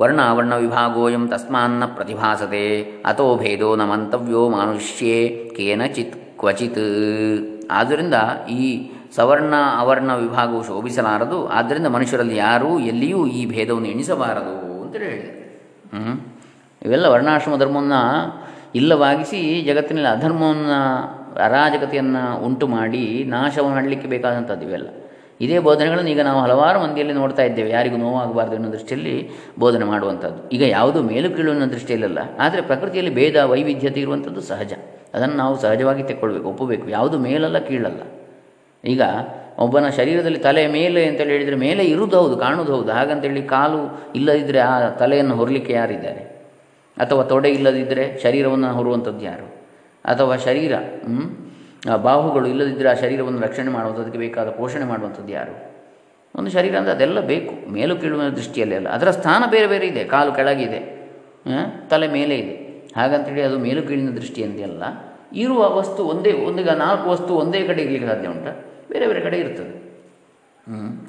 ವರ್ಣ 0.00 0.20
ವರ್ಣ 0.30 0.54
ವಿಭಾಗೋಯಂ 0.54 1.28
ತಸ್ಮಾನ್ನ 1.28 1.84
ಪ್ರತಿಭಾಸತೆ. 1.84 2.80
ಅಥೋ 2.80 3.36
ಭೇದೋ 3.36 3.76
ನ 3.76 3.84
ಮಂತವ್ಯೋ 3.84 4.48
ಮಾನುಷ್ಯೇ 4.48 5.50
ಕೇನಚಿತ್ 5.56 6.38
ಕ್ವಚಿತ್. 6.38 6.78
ಆದ್ದರಿಂದ 7.70 8.14
ಈ 8.50 8.92
ಸವರ್ಣ 9.16 9.54
ಅವರ್ಣ 9.78 10.14
ವಿಭಾಗವು 10.14 10.66
ಶೋಭಿಸಲಾರದು. 10.66 11.46
ಆದ್ದರಿಂದ 11.46 11.86
ಮನುಷ್ಯರಲ್ಲಿ 11.86 12.36
ಯಾರೂ 12.36 12.78
ಎಲ್ಲಿಯೂ 12.78 13.26
ಈ 13.26 13.46
ಭೇದವನ್ನು 13.46 13.88
ಎಣಿಸಬಾರದು 13.88 14.82
ಅಂತೇಳಿ 14.82 15.04
ಹೇಳಿದೆ. 15.04 15.32
ಹ್ಞೂ 15.96 16.38
ಇವೆಲ್ಲ 16.82 17.06
ವರ್ಣಾಶ್ರಮ 17.06 17.56
ಧರ್ಮವನ್ನು 17.56 18.00
ಇಲ್ಲವಾಗಿಸಿ 18.74 19.62
ಜಗತ್ತಿನಲ್ಲಿ 19.62 20.08
ಅಧರ್ಮವನ್ನು, 20.08 20.80
ಅರಾಜಕತೆಯನ್ನು 21.44 22.44
ಉಂಟು 22.44 22.66
ಮಾಡಿ 22.66 23.24
ನಾಶವನ್ನು 23.24 23.74
ಮಾಡಲಿಕ್ಕೆ 23.74 24.08
ಬೇಕಾದಂಥದ್ದು 24.08 24.66
ಇವೆಲ್ಲ. 24.66 24.88
ಇದೇ 25.40 25.58
ಬೋಧನೆಗಳನ್ನು 25.58 26.10
ಈಗ 26.10 26.20
ನಾವು 26.20 26.40
ಹಲವಾರು 26.40 26.80
ಮಂದಿಯಲ್ಲಿ 26.80 27.14
ನೋಡ್ತಾ 27.14 27.42
ಇದ್ದೇವೆ. 27.42 27.70
ಯಾರಿಗೂ 27.70 27.96
ನೋವಾಗಬಾರ್ದು 27.96 28.56
ಅನ್ನೋ 28.56 28.72
ದೃಷ್ಟಿಯಲ್ಲಿ 28.72 29.30
ಬೋಧನೆ 29.58 29.84
ಮಾಡುವಂಥದ್ದು. 29.84 30.48
ಈಗ 30.48 30.62
ಯಾವುದು 30.62 31.02
ಮೇಲು 31.02 31.36
ಕೀಳು 31.36 31.52
ಅನ್ನೋ 31.52 31.70
ದೃಷ್ಟಿಯಲ್ಲ 31.70 32.18
ಆದರೆ 32.38 32.62
ಪ್ರಕೃತಿಯಲ್ಲಿ 32.62 33.14
ಭೇದ 33.14 33.36
ವೈವಿಧ್ಯತೆ 33.36 34.00
ಇರುವಂಥದ್ದು 34.00 34.40
ಸಹಜ. 34.40 34.72
ಅದನ್ನು 35.14 35.36
ನಾವು 35.36 35.58
ಸಹಜವಾಗಿ 35.58 36.02
ತೆಕ್ಕೊಳ್ಬೇಕು, 36.02 36.48
ಒಪ್ಪಬೇಕು. 36.48 36.88
ಯಾವುದು 36.88 37.18
ಮೇಲಲ್ಲ, 37.18 37.58
ಕೀಳಲ್ಲ. 37.58 38.00
ಈಗ 38.84 39.02
ಒಬ್ಬನ 39.64 39.86
ಶರೀರದಲ್ಲಿ 39.96 40.38
ತಲೆ 40.38 40.62
ಮೇಲೆ 40.66 41.00
ಅಂತೇಳಿ 41.06 41.32
ಹೇಳಿದರೆ 41.32 41.56
ಮೇಲೆ 41.56 41.82
ಇರುವುದು 41.84 42.16
ಹೌದು, 42.20 42.36
ಕಾಣುವುದು 42.36 42.72
ಹೌದು. 42.76 42.90
ಹಾಗಂತೇಳಿ 42.92 43.42
ಕಾಲು 43.42 43.80
ಇಲ್ಲದಿದ್ದರೆ 44.14 44.58
ಆ 44.58 44.74
ತಲೆಯನ್ನು 45.00 45.34
ಹೊರಲಿಕ್ಕೆ 45.36 45.72
ಯಾರಿದ್ದಾರೆ? 45.72 46.22
ಅಥವಾ 46.96 47.22
ತೊಡೆ 47.22 47.48
ಇಲ್ಲದಿದ್ದರೆ 47.48 48.04
ಶರೀರವನ್ನು 48.22 48.70
ಹೊರುವಂಥದ್ದು 48.78 49.24
ಯಾರು? 49.24 49.46
ಅಥವಾ 50.04 50.36
ಶರೀರ 50.36 50.72
ಬಾಹುಗಳು 52.02 52.46
ಇಲ್ಲದಿದ್ದರೆ 52.46 52.88
ಆ 52.90 52.94
ಶರೀರವನ್ನು 52.94 53.40
ರಕ್ಷಣೆ 53.40 53.70
ಮಾಡುವಂಥದ್ದಕ್ಕೆ 53.70 54.18
ಬೇಕಾದ 54.18 54.48
ಪೋಷಣೆ 54.50 54.84
ಮಾಡುವಂಥದ್ದು 54.84 55.32
ಯಾರು? 55.32 55.54
ಒಂದು 56.34 56.50
ಶರೀರ 56.50 56.72
ಅಂದರೆ 56.78 56.92
ಅದೆಲ್ಲ 56.92 57.20
ಬೇಕು. 57.32 57.52
ಮೇಲು 57.72 57.94
ಕೀಳುವ 57.96 58.22
ದೃಷ್ಟಿಯಲ್ಲಿ 58.38 58.76
ಅಲ್ಲ. 58.76 58.88
ಅದರ 58.88 59.10
ಸ್ಥಾನ 59.10 59.42
ಬೇರೆ 59.50 59.66
ಬೇರೆ 59.66 59.86
ಇದೆ. 59.86 60.02
ಕಾಲು 60.04 60.32
ಕೆಳಗಿದೆ 60.32 60.80
ತಲೆ 61.90 62.08
ಮೇಲೆ 62.16 62.34
ಇದೆ. 62.38 62.54
ಹಾಗಂತೇಳಿ 62.96 63.42
ಅದು 63.42 63.58
ಮೇಲು 63.58 63.82
ಕೀಳಿನ 63.88 64.10
ದೃಷ್ಟಿಯಂತೆಲ್ಲ 64.20 64.82
ಇರುವ 65.42 65.60
ವಸ್ತು 65.78 66.00
ಒಂದೇ 66.12 66.32
ಒಂದೀಗ 66.48 66.70
ನಾಲ್ಕು 66.84 67.06
ವಸ್ತು 67.10 67.32
ಒಂದೇ 67.42 67.60
ಕಡೆ 67.68 67.80
ಇರಲಿಕ್ಕೆ 67.82 68.08
ಸಾಧ್ಯ 68.08 68.28
ಉಂಟ? 68.28 68.48
ಬೇರೆ 68.90 69.06
ಬೇರೆ 69.06 69.20
ಕಡೆ 69.20 69.38
ಇರ್ತದೆ. 69.38 69.90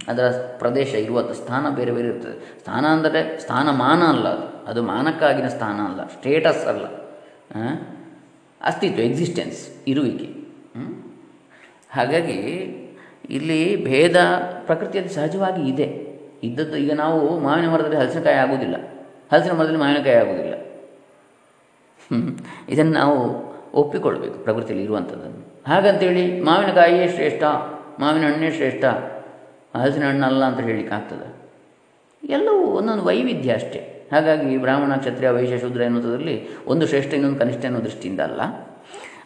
ಅದರ 0.08 0.28
ಪ್ರದೇಶ 0.58 0.94
ಇರುವ 0.94 1.32
ಸ್ಥಾನ 1.32 1.76
ಬೇರೆ 1.76 1.92
ಬೇರೆ 1.92 2.08
ಇರ್ತದೆ. 2.08 2.60
ಸ್ಥಾನ 2.60 2.86
ಅಂದರೆ 2.86 3.40
ಸ್ಥಾನಮಾನ 3.40 4.04
ಅಲ್ಲ 4.04 4.28
ಅದು. 4.28 4.70
ಅದು 4.70 4.84
ಮಾನಕ್ಕಾಗಿನ 4.84 5.48
ಸ್ಥಾನ 5.48 5.82
ಅಲ್ಲ. 5.82 6.08
ಸ್ಟೇಟಸ್ 6.08 6.66
ಅಲ್ಲ. 6.66 6.86
ಅಸ್ತಿತ್ವ, 8.62 9.00
ಎಕ್ಸಿಸ್ಟೆನ್ಸ್, 9.00 9.70
ಇರುವಿಕೆ. 9.88 10.42
ಹಾಗಾಗಿ 11.90 12.38
ಇಲ್ಲಿ 13.30 13.86
ಭೇದ 13.86 14.16
ಪ್ರಕೃತಿಯಲ್ಲಿ 14.66 15.14
ಸಹಜವಾಗಿ 15.14 15.70
ಇದೆ. 15.70 16.12
ಇದ್ದದ್ದು 16.44 16.78
ಈಗ 16.78 16.92
ನಾವು 16.94 17.40
ಮಾವಿನ 17.40 17.70
ಮರದಲ್ಲಿ 17.70 17.98
ಹಲಸಿನಕಾಯಿ 17.98 18.36
ಆಗುವುದಿಲ್ಲ. 18.36 18.76
ಹಲಸಿನ 19.32 19.52
ಮರದಲ್ಲಿ 19.52 19.80
ಮಾವಿನಕಾಯಿ 19.80 20.16
ಆಗುವುದಿಲ್ಲ. 20.16 20.54
ಇದನ್ನು 22.70 22.92
ನಾವು 22.92 23.52
ಒಪ್ಪಿಕೊಳ್ಬೇಕು 23.74 24.34
ಪ್ರಕೃತಿಯಲ್ಲಿ 24.34 24.84
ಇರುವಂಥದ್ದನ್ನು. 24.84 25.64
ಹಾಗಂತೇಳಿ 25.68 26.42
ಮಾವಿನಕಾಯಿಯೇ 26.42 27.08
ಶ್ರೇಷ್ಠ. 27.08 27.44
ಮಾವಿನ 28.00 28.24
ಹಣ್ಣೇ 28.24 28.52
ಶ್ರೇಷ್ಠ, 28.52 28.84
ಹಲಸಿನ 29.78 30.08
ಹಣ್ಣಲ್ಲ 30.08 30.46
ಅಂತ 30.46 30.60
ಹೇಳಲಿಕ್ಕೆ 30.60 30.96
ಆಗ್ತದೆ. 30.96 31.28
ಎಲ್ಲವೂ 32.30 32.60
ಒಂದೊಂದು 32.60 33.04
ವೈವಿಧ್ಯ 33.04 33.54
ಅಷ್ಟೇ. 33.54 34.10
ಹಾಗಾಗಿ 34.12 34.58
ಬ್ರಾಹ್ಮಣ, 34.58 34.96
ಕ್ಷತ್ರಿಯ, 34.96 35.30
ವೈಶ್ಯ, 35.30 35.60
ಶೂದ್ರ 35.60 35.82
ಎನ್ನುವುದರಲ್ಲಿ 35.82 36.66
ಒಂದು 36.66 36.88
ಶ್ರೇಷ್ಠ 36.88 37.14
ಇನ್ನೊಂದು 37.14 37.40
ಕನಿಷ್ಠ 37.40 37.66
ಅನ್ನೋ 37.66 37.80
ದೃಷ್ಟಿಯಿಂದ 37.80 38.20
ಅಲ್ಲ. 38.20 38.42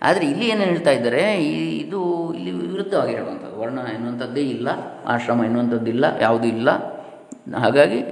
ಆದರೆ 0.02 0.26
ಇಲ್ಲಿ 0.26 0.48
ಏನು 0.48 0.62
ಹೇಳ್ತಾ 0.62 0.92
ಇದ್ದಾರೆ 0.92 1.44
ಇದು 1.78 2.34
ಇಲ್ಲಿ 2.34 2.52
ವಿರುದ್ಧವಾಗಿ 2.52 3.16
ಹೇಳುವಂಥದ್ದು 3.16 3.60
ವರ್ಣ 3.60 3.80
ಎನ್ನುವಂಥದ್ದೇ 3.94 4.42
ಇಲ್ಲ, 4.42 4.68
ಆಶ್ರಮ 5.06 5.44
ಎನ್ನುವಂಥದ್ದಿಲ್ಲ 5.44 6.06
ಯಾವುದೂ 6.22 6.48
ಇಲ್ಲ. 6.48 6.70
ಹಾಗಾಗಿ 7.56 8.04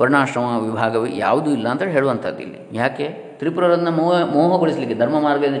ವರ್ಣಾಶ್ರಮ 0.00 0.42
ವಿಭಾಗವೇ 0.42 1.10
ಯಾವುದೂ 1.16 1.50
ಇಲ್ಲ 1.50 1.68
ಅಂತ 1.68 1.82
ಹೇಳುವಂಥದ್ದು 1.82 2.40
ಇಲ್ಲಿ. 2.40 2.76
ಯಾಕೆ? 2.76 3.08
ತ್ರಿಪುರರನ್ನು 3.08 3.90
ಮೋಹ 3.90 4.22
ಮೋಹಗೊಳಿಸಲಿಕ್ಕೆ, 4.22 4.98
ಧರ್ಮ 4.98 5.20
ಮಾರ್ಗದಿಂದ 5.20 5.56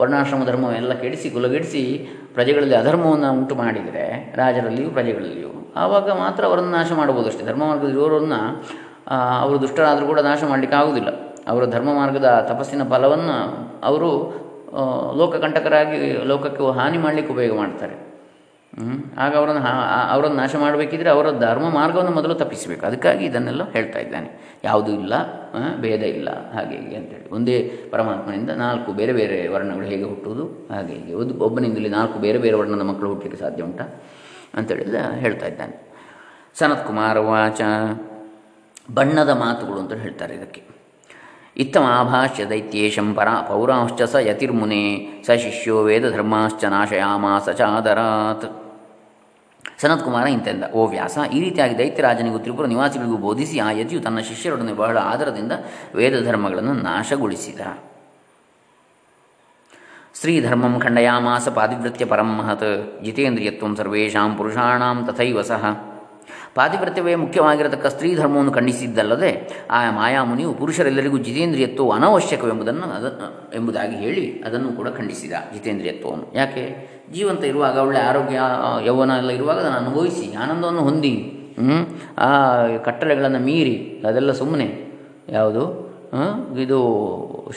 ವರ್ಣಾಶ್ರಮ 0.00 0.44
ಧರ್ಮವೆಲ್ಲ 0.44 0.92
ಕೆಡಿಸಿ 0.94 1.30
ಕುಲಗೆಡಿಸಿ 1.30 1.82
ಪ್ರಜೆಗಳಲ್ಲಿ 2.34 2.74
ಅಧರ್ಮವನ್ನು 2.74 3.38
ಉಂಟು 3.38 3.54
ಮಾಡಿದರೆ 3.54 4.04
ರಾಜರಲ್ಲಿಯೂ 4.36 4.90
ಪ್ರಜೆಗಳಲ್ಲಿಯೂ 4.90 5.50
ಆವಾಗ 5.76 6.10
ಮಾತ್ರ 6.10 6.44
ಅವರನ್ನು 6.44 6.70
ನಾಶ 6.70 6.92
ಮಾಡಬಹುದು 6.92 7.28
ಅಷ್ಟೇ 7.28 7.46
ಧರ್ಮ 7.46 7.62
ಮಾರ್ಗದಲ್ಲಿ 7.64 7.94
ಇರೋರನ್ನು 7.94 8.40
ಅವರು 9.40 9.60
ದುಷ್ಟರಾದರೂ 9.60 10.06
ಕೂಡ 10.06 10.20
ನಾಶ 10.20 10.42
ಮಾಡಲಿಕ್ಕೆ 10.48 10.76
ಆಗುವುದಿಲ್ಲ 10.76 11.08
ಅವರ 11.48 11.64
ಧರ್ಮ 11.66 11.94
ಮಾರ್ಗದ 11.94 12.46
ತಪಸ್ಸಿನ 12.48 12.82
ಫಲವನ್ನು 12.88 13.36
ಅವರು 13.82 14.10
ಲೋಕಕಂಟಕರಾಗಿ, 15.18 16.12
ಲೋಕಕ್ಕೆ 16.24 16.64
ಹಾನಿ 16.78 16.98
ಮಾಡಲಿಕ್ಕೆ 16.98 17.32
ಉಪಯೋಗ 17.32 17.58
ಮಾಡ್ತಾರೆ? 17.58 18.11
ಆಗ 19.22 19.32
ಅವರನ್ನು 19.40 19.62
ಅವರನ್ನು 20.12 20.36
ನಾಶ 20.40 20.54
ಮಾಡಬೇಕಿದ್ರೆ 20.62 21.10
ಅವರ 21.14 21.26
ಧರ್ಮ 21.38 21.66
ಮಾರ್ಗವನ್ನು 21.78 22.12
ಮೊದಲು 22.18 22.34
ತಪ್ಪಿಸಬೇಕು. 22.42 22.82
ಅದಕ್ಕಾಗಿ 22.88 23.24
ಇದನ್ನೆಲ್ಲ 23.30 23.62
ಹೇಳ್ತಾ 23.74 23.98
ಇದ್ದಾನೆ. 24.04 24.28
ಯಾವುದೂ 24.64 24.90
ಇಲ್ಲ 25.00 25.14
ಭೇದ 25.82 26.02
ಇಲ್ಲ, 26.16 26.28
ಹಾಗೆ 26.54 26.74
ಹೀಗೆ 26.80 26.96
ಅಂತೇಳಿ 27.00 27.26
ಒಂದೇ 27.36 27.56
ಪರಮಾತ್ಮನಿಂದ 27.92 28.52
ನಾಲ್ಕು 28.64 28.90
ಬೇರೆ 29.00 29.12
ಬೇರೆ 29.20 29.38
ವರ್ಣಗಳು 29.54 29.86
ಹೇಗೆ 29.92 30.06
ಹುಟ್ಟುವುದು, 30.12 30.44
ಹಾಗೆ 30.72 30.94
ಹೀಗೆ. 30.98 31.14
ಒಂದು 31.22 31.34
ಒಬ್ಬನಿಂದಲೇ 31.46 31.90
ನಾಲ್ಕು 31.98 32.18
ಬೇರೆ 32.26 32.40
ಬೇರೆ 32.44 32.56
ವರ್ಣದ 32.60 32.86
ಮಕ್ಕಳು 32.90 33.10
ಹುಟ್ಟಲಿಕ್ಕೆ 33.12 33.40
ಸಾಧ್ಯ 33.44 33.68
ಉಂಟಾ 33.68 33.86
ಅಂತೇಳಿ 34.60 34.84
ಹೇಳ್ತಾ 35.24 35.46
ಇದ್ದಾನೆ. 35.52 35.76
ಸನತ್ 36.60 36.84
ಕುಮಾರ 36.86 37.18
ವಾಚ, 37.28 37.60
ಬಣ್ಣದ 38.98 39.32
ಮಾತುಗಳು 39.44 39.78
ಅಂತ 39.82 40.00
ಹೇಳ್ತಾರೆ 40.06 40.34
ಇದಕ್ಕೆ. 40.40 40.62
ಇತ್ತಮಾಭಾಷ್ಯ 41.62 42.42
ದೈತ್ಯೇಶಂ 42.50 43.08
ಪರ 43.14 43.28
ಪೌರಾಶ್ಚ 43.48 44.02
ಸ 44.12 44.16
ಯತಿರ್ಮುನೆ, 44.28 44.84
ಸ 45.26 45.38
ಶಿಷ್ಯೋ 45.44 45.76
ವೇದಧರ್ಮಾಶ್ಚ 45.88 46.64
ನಾಶಯಾಮಾಸ 46.74 47.48
ಚಾದರಾತ್. 47.60 48.48
ಸನತ್ 49.82 50.02
ಕುಮಾರ 50.02 50.26
ಇಂತೆಂದ, 50.26 50.64
ಓ 50.74 50.82
ವ್ಯಾಸ, 50.86 51.18
ಈ 51.32 51.38
ರೀತಿಯಾಗಿ 51.40 51.78
ದೈತ್ಯರಾಜನಿಗೂ 51.78 52.38
ತ್ರಿಪುರ 52.38 52.66
ನಿವಾಸಿಗಳಿಗೂ 52.66 53.16
ಬೋಧಿಸಿ 53.16 53.58
ಆ 53.58 53.70
ಯತಿಯು 53.70 54.02
ತನ್ನ 54.02 54.20
ಶಿಷ್ಯರೊಡನೆ 54.28 54.72
ಬಹಳ 54.72 54.98
ಆದರದಿಂದ 55.12 55.52
ವೇದ 55.94 56.24
ಧರ್ಮಗಳನ್ನು 56.26 56.72
ನಾಶಗೊಳಿಸಿದ. 56.72 57.60
ಸ್ತ್ರೀಧರ್ಮಂ 60.18 60.74
ಖಂಡಯಾಮಾಸ 60.80 61.48
ಪಾದಿವೃತ್ಯ 61.48 62.04
ಪರಂ 62.04 62.30
ಮಹತ್ 62.38 62.68
ಜಿತೇಂದ್ರಿಯತ್ವ 63.04 63.74
ಸರ್ವೇಷಾಂ 63.74 64.36
ಪುರುಷಾಣಾಂ 64.36 64.98
ತಥೈವ 65.06 65.42
ಸಹ. 65.42 65.64
ಪಾತಿವ್ರತ್ಯವೇ 66.54 67.14
ಮುಖ್ಯವಾಗಿರತಕ್ಕ 67.14 67.86
ಸ್ತ್ರೀ 67.86 68.08
ಧರ್ಮವನ್ನು 68.14 68.52
ಖಂಡಿಸಿದ್ದಲ್ಲದೆ 68.52 69.30
ಆ 69.70 69.78
ಮಾಯಾಮುನಿಯು 69.90 70.50
ಪುರುಷರೆಲ್ಲರಿಗೂ 70.54 71.18
ಜಿತೇಂದ್ರಿಯತ್ವವು 71.18 71.92
ಅನವಶ್ಯಕವೆಂಬುದನ್ನು 71.92 72.86
ಅದ 72.96 73.06
ಎಂಬುದಾಗಿ 73.54 73.96
ಹೇಳಿ 73.96 74.42
ಅದನ್ನು 74.46 74.72
ಕೂಡ 74.72 74.88
ಖಂಡಿಸಿದ, 74.88 75.32
ಜಿತೇಂದ್ರಿಯತ್ವವನ್ನು. 75.52 76.26
ಯಾಕೆ? 76.34 76.64
ಜೀವಂತ 77.14 77.42
ಇರುವಾಗ, 77.50 77.76
ಒಳ್ಳೆ 77.86 78.00
ಆರೋಗ್ಯ 78.10 78.38
ಯೌವನ 78.88 79.12
ಎಲ್ಲ 79.22 79.30
ಇರುವಾಗ 79.38 79.58
ಅದನ್ನು 79.62 79.78
ಅನುಭವಿಸಿ, 79.84 80.26
ಆನಂದವನ್ನು 80.42 80.82
ಹೊಂದಿ 80.88 81.14
ಆ 82.26 82.30
ಕಟ್ಟಳೆಗಳನ್ನು 82.86 83.40
ಮೀರಿ, 83.48 83.76
ಅದೆಲ್ಲ 84.08 84.32
ಸುಮ್ಮನೆ 84.32 84.68
ಯಾವುದು? 85.36 85.64
ಇದು 86.64 86.78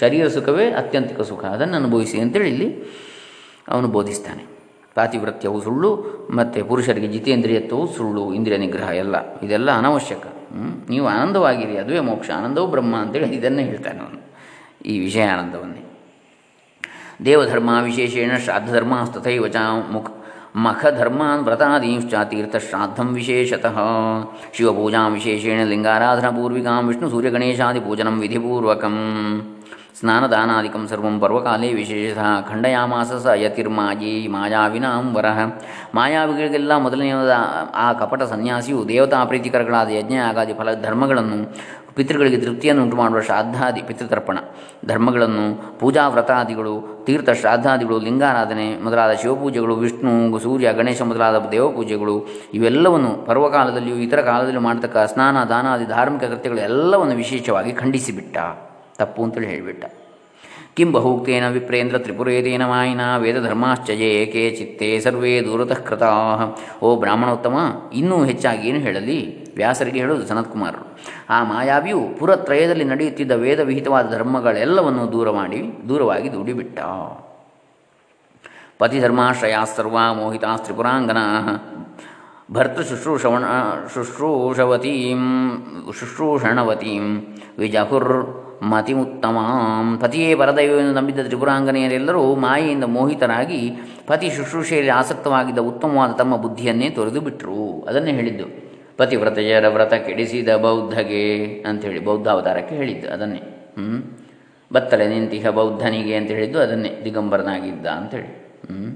ಶರೀರ 0.01 0.25
ಸುಖವೇ 0.35 0.65
ಅತ್ಯಂತಿಕ 0.81 1.21
ಸುಖ? 1.31 1.43
ಅದನ್ನು 1.55 1.75
ಅನುಭವಿಸಿ 1.81 2.17
ಅಂತೇಳಿ 2.23 2.49
ಇಲ್ಲಿ 2.49 2.67
ಅವನು 3.73 3.87
ಬೋಧಿಸ್ತಾನೆ. 3.95 4.43
ಪಾತಿವೃತ್ಯವು 4.97 5.59
ಸುಳ್ಳು, 5.61 5.89
ಮತ್ತು 6.37 6.59
ಪುರುಷರಿಗೆ 6.69 7.07
ಜಿತೇಂದ್ರಿಯತ್ವವು 7.07 7.85
ಸುಳ್ಳು, 7.95 8.23
ಇಂದ್ರಿಯ 8.33 8.57
ನಿಗ್ರಹ 8.57 8.89
ಎಲ್ಲ. 9.03 9.15
ಇದೆಲ್ಲ 9.45 9.69
ಅನವಶ್ಯಕ? 9.81 10.25
ನೀವು 10.89 11.05
ಆನಂದವಾಗಿರಿ, 11.07 11.75
ಅದುವೇ 11.77 12.01
ಮೋಕ್ಷ, 12.09 12.29
ಆನಂದವು 12.37 12.67
ಬ್ರಹ್ಮ 12.67 12.95
ಅಂತೇಳಿ 12.95 13.27
ಇದನ್ನೇ 13.39 13.63
ಹೇಳ್ತಾನೆ 13.63 13.99
ಅವನು, 14.05 14.21
ಈ 14.91 14.93
ವಿಷಯ 14.99 15.25
ಆನಂದವನ್ನೇ 15.35 15.81
ದೇವಧರ್ಮ 17.23 17.69
ವಿಶೇಷೇಣ 17.83 18.37
ಶ್ರಾದ್ದಧರ್ಮಸ್ತಥೈವ 18.37 19.47
ಚ 19.47 19.55
ಮುಖ 19.91 20.07
ಮಖಧರ್ಮಾನ್ 20.55 21.43
ವ್ರತಾದೀಂಶ್ಚ 21.43 22.13
ತೀರ್ಥಶ್ರಾದ್ದಂ 22.29 23.07
ವಿಶೇಷತಃ. 23.07 23.77
ಶಿವಪೂಜಾಂ 24.53 25.13
ವಿಶೇಷೇಣ 25.13 25.63
ಲಿಂಗಾರಾಧನಪೂರ್ವಿಕಾಂ 25.63 26.87
ವಿಷ್ಣು 26.87 27.09
ಸೂರ್ಯಗಣೇಶಾದಿಪೂಜನಂ 27.09 28.19
ವಿಧಿಪೂರ್ವಕಂ. 28.19 28.95
ಸ್ನಾನದಾನಾದಿಕಂ 29.99 30.87
ಸರ್ವಂ 30.87 31.19
ಪರ್ವಕಾಲೇ 31.19 31.73
ವಿಶೇಷತಃ. 31.73 32.49
ಖಂಡಯಾಮಾಸ 32.49 33.11
ಸ 33.13 33.27
ಯತಿರ್ಮಾಯಿ 33.35 34.27
ಮಾಯಾವಿನಾಂ 34.27 35.15
ವರಹ 35.15 35.39
ಮಾಯಾವಿಗಳಿಗೆಲ್ಲ 35.95 36.77
ಮೊದಲನೆಯದ 36.77 37.35
ಆ 37.75 37.93
ಕಪಟ 37.93 38.23
ಸನ್ಯಾಸಿಯು 38.23 38.87
ದೇವತಾ 38.89 39.25
ಪ್ರೀತಿಕರಗಳಾದ 39.25 39.89
ಯಜ್ಞ 39.89 40.15
ಆಗಾದಿ 40.29 40.53
ಫಲ 40.53 40.73
ಧರ್ಮಗಳನ್ನು 40.81 41.39
ಪಿತೃಗಳಿಗೆ 41.95 42.37
ತೃಪ್ತಿಯನ್ನು 42.37 42.83
ಉಂಟು 42.83 42.95
ಮಾಡುವ 42.95 43.21
ಶ್ರಾದ್ದಾದಿ 43.21 43.81
ಪಿತೃತರ್ಪಣ. 43.81 44.37
ಧರ್ಮಗಳನ್ನು 44.87 45.77
ಪೂಜಾ 45.79 46.07
ವ್ರತಾದಿಗಳು, 46.07 47.03
ತೀರ್ಥ 47.05 47.29
ಶ್ರಾದ್ದಾದಿಗಳು 47.29 47.99
ಲಿಂಗಾರಾಧನೆ 47.99 48.77
ಮೊದಲಾದ 48.83 49.11
ಶಿವಪೂಜೆಗಳು, 49.11 49.75
ವಿಷ್ಣು 49.75 50.39
ಸೂರ್ಯ, 50.39 50.73
ಗಣೇಶ 50.73 51.01
ಮೊದಲಾದ 51.01 51.51
ದೇವಪೂಜೆಗಳು, 51.51 52.27
ಇವೆಲ್ಲವನ್ನು 52.53 53.25
ಪರ್ವಕಾಲದಲ್ಲಿಯೂ 53.25 53.97
ಇತರ 53.97 54.21
ಕಾಲದಲ್ಲಿಯೂ 54.21 54.61
ಮಾಡತಕ್ಕ 54.61 54.97
ಸ್ನಾನ, 54.97 55.43
ದಾನಾದಿ, 55.43 55.85
ಧಾರ್ಮಿಕ 55.85 56.23
ಕೃತ್ಯಗಳು 56.23 56.59
ಎಲ್ಲವನ್ನು 56.59 57.15
ವಿಶೇಷವಾಗಿ 57.15 57.71
ಖಂಡಿಸಿಬಿಟ್ಟ. 57.71 58.37
ತಪ್ಪು 58.97 59.23
ಅಂತೇಳಿ 59.23 59.47
ಹೇಳಿಬಿಟ್ಟ. 59.47 59.85
ಕಿಂ 60.77 60.91
ಬಹುಕ್ತೇನ 60.91 61.47
ವಿಪ್ರೇಂದ್ರ 61.49 61.97
ತ್ರಿಪುರೇತೇನ 61.97 62.63
ಮಾಯಿನ 62.65 63.17
ವೇದಧರ್ಮಾಶ್ಚಯೇ 63.17 64.09
ಏಕೆ 64.21 64.51
ಚಿತ್ತೇ 64.51 64.99
ಸರ್ವೇ 64.99 65.41
ದೂರತಃ 65.41 65.79
ಕೃತಾ 65.79 66.11
ಓ 66.83 66.95
ಬ್ರಾಹ್ಮಣೋತ್ತಮ, 66.95 67.57
ಇನ್ನೂ 67.93 68.23
ಹೆಚ್ಚಾಗಿ 68.25 68.69
ಏನು 68.69 68.79
ಹೇಳಲಿ? 68.79 69.44
ವ್ಯಾಸರಿಗೆ 69.55 69.99
ಹೇಳೋದು 69.99 70.27
ಸನತ್ಕುಮಾರರು 70.27 70.97
ಆ 71.29 71.43
ಮಾಯಾವಿಯು 71.43 71.99
ಪುರತ್ರಯದಲ್ಲಿ 72.19 72.83
ನಡೆಯುತ್ತಿದ್ದ 72.83 73.31
ವೇದ 73.31 73.59
ವಿಹಿತವಾದ 73.59 74.11
ಧರ್ಮಗಳೆಲ್ಲವನ್ನು 74.11 75.11
ದೂರ 75.11 75.29
ಮಾಡಿ 75.29 75.79
ದೂರವಾಗಿ 75.89 76.33
ದುಡಿಬಿಟ್ಟ. 76.33 76.79
ಪತಿಧರ್ಮಾಶ್ರಯಾಸರ್ವ 78.79 79.97
ಮೋಹಿತಾ 80.13 80.55
ಪತಿಧರ್ಮಾಶ್ರಯಾಸ್ಸರ್ವಾ 80.55 81.13
ಭರ್ತೃ 82.51 82.53
ಭರ್ತೃಶುಶ್ರೂಷವಣ 82.53 83.43
ಶುಶ್ರೂಷವತೀಂ, 83.93 85.21
ಶುಶ್ರೂಷಣವತೀಂ, 85.91 87.17
ವಿಜಹುರ್ 87.57 88.41
ಮತಿಮುತ್ತಮಾಂ. 88.63 89.97
ಪತಿಯೇ 89.97 90.35
ಪರದೈವವನ್ನು 90.35 90.93
ನಂಬಿದ್ದ 90.93 91.19
ತ್ರಿಪುರಾಂಗನೆಯರೆಲ್ಲರೂ 91.19 92.35
ಮಾಯೆಯಿಂದ 92.35 92.83
ಮೋಹಿತರಾಗಿ 92.83 93.71
ಪತಿ 94.07 94.29
ಶುಶ್ರೂಷೆಯಲ್ಲಿ 94.29 94.91
ಆಸಕ್ತವಾಗಿದ್ದ 94.91 95.59
ಉತ್ತಮವಾದ 95.59 96.11
ತಮ್ಮ 96.11 96.37
ಬುದ್ಧಿಯನ್ನೇ 96.37 96.89
ತೊರೆದು 96.89 97.21
ಬಿಟ್ಟರು 97.21 97.81
ಅದನ್ನೇ 97.81 98.11
ಹೇಳಿದ್ದು. 98.11 98.64
ಪತಿವ್ರತೆಯರ 98.97 99.67
ವ್ರತ 99.67 99.93
ಕೆಡಿಸಿದ 99.93 100.49
ಬೌದ್ಧಗೆ 100.55 101.23
ಅಂಥೇಳಿ 101.61 101.99
ಬೌದ್ಧ 101.99 102.27
ಅವತಾರಕ್ಕೆ 102.27 102.75
ಹೇಳಿದ್ದು 102.75 103.07
ಅದನ್ನೇ. 103.13 103.41
ಹ್ಞೂ 103.77 103.97
ಬತ್ತಲೆ 104.73 105.07
ನಿಂತಿಹ 105.07 105.49
ಬೌದ್ಧನಿಗೆ 105.49 106.15
ಅಂತ 106.15 106.29
ಹೇಳಿದ್ದು 106.31 106.59
ಅದನ್ನೇ, 106.59 106.91
ದಿಗಂಬರನಾಗಿದ್ದ 107.03 107.85
ಅಂಥೇಳಿ. 107.87 108.29
ಹ್ಞೂ 108.67 108.87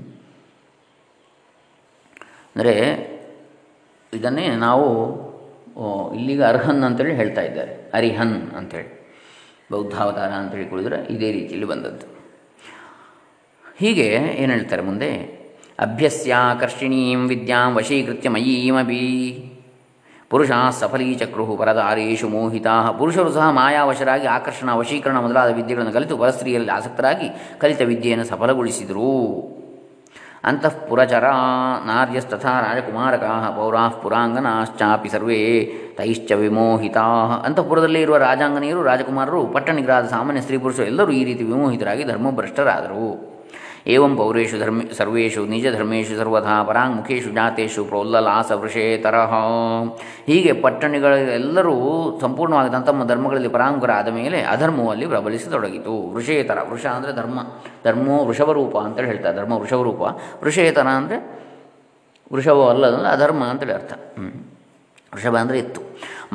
ಅಂದರೆ 2.55 2.73
ಇದನ್ನೇ 4.13 4.47
ನಾವು 4.47 4.87
ಇಲ್ಲಿಗೆ 6.15 6.43
ಅರ್ಹನ್ 6.43 6.83
ಅಂತೇಳಿ 6.83 7.13
ಹೇಳ್ತಾ 7.15 7.41
ಇದ್ದಾರೆ. 7.41 7.73
ಅರಿಹನ್ 7.93 8.51
ಅಂಥೇಳಿ. 8.51 8.89
ಬೌದ್ಧಾವತಾರ 9.71 10.31
ಅಂತೇಳಿ 10.31 10.65
ಕುಳಿದ್ರೆ 10.65 10.97
ಇದೇ 11.09 11.31
ರೀತಿಯಲ್ಲಿ 11.31 11.67
ಬಂದದ್ದು. 11.67 12.07
ಹೀಗೆ 13.79 14.07
ಏನು 14.37 14.51
ಹೇಳ್ತಾರೆ 14.53 14.81
ಮುಂದೆ? 14.81 15.11
ಅಭ್ಯಸ್ಯಾಕರ್ಷಿಣೀಂ 15.79 17.27
ವಿದ್ಯಾಂ 17.27 17.75
ವಶೀಕೃತ್ಯ 17.75 18.29
ಪುರುಷ 20.29 20.51
ಸಫಲೀಚಕ್ರು 20.79 21.55
ಪರದಾರೇಶು 21.57 22.29
ಮೋಹಿತಾ. 22.29 22.91
ಪುರುಷರು 22.91 23.31
ಸಹ 23.31 23.49
ಮಾಯಾವಶರಾಗಿ 23.49 24.27
ಆಕರ್ಷಣ, 24.27 24.69
ವಶೀಕರಣ 24.73 25.17
ಮೊದಲಾದ 25.17 25.55
ವಿದ್ಯೆಗಳನ್ನು 25.55 25.93
ಕಲಿತು 25.93 26.17
ಪರಸ್ತ್ರೀಯರಲ್ಲಿ 26.17 26.71
ಆಸಕ್ತರಾಗಿ 26.71 27.29
ಕಲಿತ 27.59 27.81
ವಿದ್ಯೆಯನ್ನು 27.81 28.25
ಸಫಲಗೊಳಿಸಿದರು. 28.25 29.13
ಅಂತಃಪುರಚರಾ 30.43 31.31
ನಾರ್ಯಸ್ತಥಾ 31.85 32.61
ರಾಜಕುಮಾರಕಾ 32.61 33.53
ಪೌರಾಃ 33.55 33.89
ಪುರಾಂಗನಾಶ್ಚಾಪಿ 33.89 35.09
ಸರ್ವೇ 35.09 35.65
ತೈಶ್ಚ 35.97 36.31
ವಿಮೋಹಿತಾ. 36.31 37.01
ಅಂತಃಪುರದಲ್ಲಿ 37.45 38.01
ಇರುವ 38.01 38.17
ರಾಜಾಂಗನೀಯರು, 38.17 38.83
ರಾಜಕುಮಾರರು 38.83 39.47
ಪಟ್ಟಣಿಗರಾದ 39.47 40.07
ಸಾಮಾನ್ಯ 40.07 40.41
ಸ್ತ್ರೀ 40.41 40.57
ಪುರುಷರು 40.57 40.85
ಎಲ್ಲರೂ 40.85 41.11
ಈ 41.11 41.23
ರೀತಿ 41.23 41.43
ವಿಮೋಹಿತರಾಗಿ 41.43 42.03
ಧರ್ಮಭ್ರಷ್ಟರಾದರು. 42.03 43.28
ಏವಂ 43.89 44.17
ಪೌರೇಶು 44.17 44.59
ಧರ್ಮ 44.59 44.81
ನಿಜ 45.45 45.67
ಧರ್ಮೇಷು 45.71 46.17
ಸರ್ವಥಾ 46.17 46.63
ಪರಾಂಗುಖೇಷು 46.63 47.29
ಜಾತೇಶು 47.29 47.85
ಪ್ರೋಲ್ಲಲಾಸ 47.85 48.51
ವೃಷೇತರ 48.51 49.15
ಹೀಗೆ 50.27 50.53
ಪಟ್ಟಣಿಗಳೆಲ್ಲರೂ 50.53 51.75
ಸಂಪೂರ್ಣವಾಗಿ 52.21 52.71
ತಮ್ಮ 52.71 52.85
ತಮ್ಮ 52.85 53.03
ಧರ್ಮಗಳಲ್ಲಿ 53.03 53.47
ಪರಾಂಗುರಾದ 53.47 54.07
ಮೇಲೆ 54.07 54.41
ಅಧರ್ಮವಲ್ಲಿ 54.41 55.05
ಪ್ರಬಲಿಸತೊಡಗಿತು. 55.05 56.13
ವೃಷೇತರ, 56.13 56.57
ವೃಷ 56.69 56.85
ಅಂದರೆ 56.85 57.13
ಧರ್ಮ, 57.13 57.39
ಧರ್ಮೋ 57.83 58.25
ವೃಷಭರೂಪ 58.25 58.77
ಅಂತೇಳಿ 58.77 59.07
ಹೇಳ್ತಾರೆ. 59.07 59.37
ಧರ್ಮ 59.37 59.53
ವೃಷಭರೂಪ 59.53 60.01
ವೃಷೇತರ 60.43 60.87
ಅಂದರೆ 60.87 61.17
ವೃಷಭ 62.33 62.59
ಅಲ್ಲದಂದ್ರೆ 62.69 63.09
ಅಧರ್ಮ 63.09 63.43
ಅಂತೇಳಿ 63.43 63.73
ಅರ್ಥ. 63.73 63.93
ಹ್ಮ್. 63.93 64.48
ವೃಷಭ 65.13 65.35
ಅಂದರೆ 65.43 65.57
ಎತ್ತು 65.63 65.81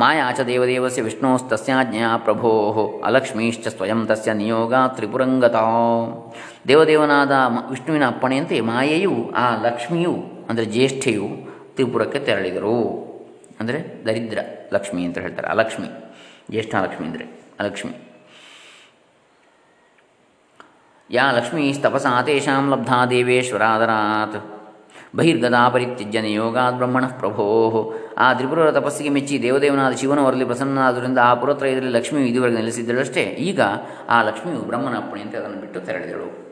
ಮಾಯಾ 0.01 0.25
ಚ 0.37 0.45
ದೇವದೇವಸ್ಯ 0.49 1.03
ವಿಷ್ಣೋಸ್ತಸ್ಯಾಜ್ಞಾ 1.09 2.09
ಪ್ರಭೋ 2.27 2.51
ಅಲಕ್ಷ್ಮೀಶ್ಚ 3.09 3.67
ಸ್ವಯಂ 3.75 4.01
ತಸ್ಯ 4.09 4.31
ನಿಯೋಗ 4.41 4.75
ತ್ರಿಪುರಂಗತ. 4.97 5.59
ದೇವದೇವನಾದ 6.71 7.33
ವಿಷ್ಣುವಿನ 7.73 8.05
ಅಪ್ಪಣೆಯಂತೆ 8.13 8.57
ಮಾಯೆಯು 8.71 9.15
ಆ 9.43 9.47
ಲಕ್ಷ್ಮಿಯು, 9.67 10.15
ಅಂದರೆ 10.51 10.67
ಜ್ಯೇಷ್ಠೆಯು 10.75 11.29
ತ್ರಿಪುರಕ್ಕೆ 11.75 12.21
ತೆರಳಿದರು. 12.29 12.79
ಅಂದರೆ 13.61 13.79
ದರಿದ್ರ 14.07 14.41
ಲಕ್ಷ್ಮಿ 14.77 15.03
ಅಂತ 15.09 15.19
ಹೇಳ್ತಾರೆ, 15.25 15.49
ಅಲಕ್ಷ್ಮಿ. 15.55 15.89
ಜ್ಯೇಷ್ಠ 16.53 16.75
ಲಕ್ಷ್ಮಿ 16.87 17.07
ಅಂದರೆ 17.11 17.27
ಅಲಕ್ಷ್ಮಿ. 17.61 17.95
ಯಾ 21.11 21.25
ಲಕ್ಷ್ಮೀಸ್ತಪಸಾ 21.37 22.12
ತೇಷಾಂ 22.29 22.66
ಲಬ್ಧಾ 22.72 22.99
ದೇವೇಶ್ವರಾದರಾತ್. 23.12 24.39
ಬಹಿರ್ಗದಾ 25.17 25.69
ಪರಿತ್ಯಜ್ಯ 25.69 26.33
ಯೋಗಾದ 26.33 26.73
ಬ್ರಹ್ಮಣ 26.75 27.05
ಪ್ರಭೋ. 27.07 27.45
ಆ 28.19 28.33
ತ್ರಿಪುರರ 28.33 28.71
ತಪಸ್ಸಿಗೆ 28.71 29.09
ಮೆಚ್ಚಿ 29.09 29.43
ದೇವದೇವನಾದ 29.43 29.93
ಶಿವನವರಲ್ಲಿ 29.93 30.45
ಪ್ರಸನ್ನನಾದ್ದರಿಂದ 30.45 31.19
ಆ 31.25 31.35
ಪುರತ್ರಯದಲ್ಲಿ 31.35 31.91
ಲಕ್ಷ್ಮಿಯು 31.91 32.27
ಇದುವರೆಗೆ 32.27 32.57
ನೆಲೆಸಿದ್ದಳಷ್ಟೇ. 32.57 33.23
ಈಗ 33.23 33.61
ಆ 34.09 34.23
ಲಕ್ಷ್ಮಿಯು 34.23 34.59
ಬ್ರಹ್ಮನ 34.59 34.97
ಅಪ್ಪಣೆಯಂತೆ 34.97 35.37
ಅದನ್ನು 35.37 35.61
ಬಿಟ್ಟು 35.61 35.81
ತೆರಳಿದಳು. 35.81 36.45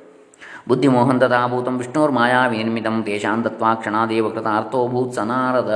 ಬುದ್ಧಿಮೋಹನ್ 0.68 1.20
ತಥಾಭೂತಂ 1.20 1.78
ವಿಷ್ಣುರ್ಮಾಯಾ 1.78 2.46
ವಿನಿರ್ಮಿತಂ 2.46 3.02
ತೇಷಾಂ 3.02 3.42
ಕ್ಷಣಾದೇವ 3.74 4.28
ಕೃತಾರ್ಥೋಭೂತ್ 4.28 5.14
ಸನಾರದ 5.14 5.72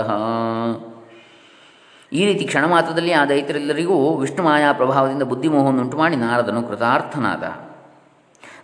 ಈ 2.12 2.26
ರೀತಿ 2.26 2.44
ಕ್ಷಣ 2.44 2.64
ಮಾತ್ರದಲ್ಲಿ 2.64 3.12
ಆ 3.12 3.24
ದೈತ್ಯರೆಲ್ಲರಿಗೂ 3.24 4.16
ವಿಷ್ಣು 4.16 4.42
ಮಾಯಾ 4.44 4.72
ಪ್ರಭಾವದಿಂದ 4.72 5.22
ಬುದ್ಧಿಮೋಹವನ್ನುಂಟು 5.22 5.96
ಮಾಡಿ 5.96 6.16
ನಾರದನು 6.16 6.62
ಕೃತಾರ್ಥನಾದ. 6.62 7.65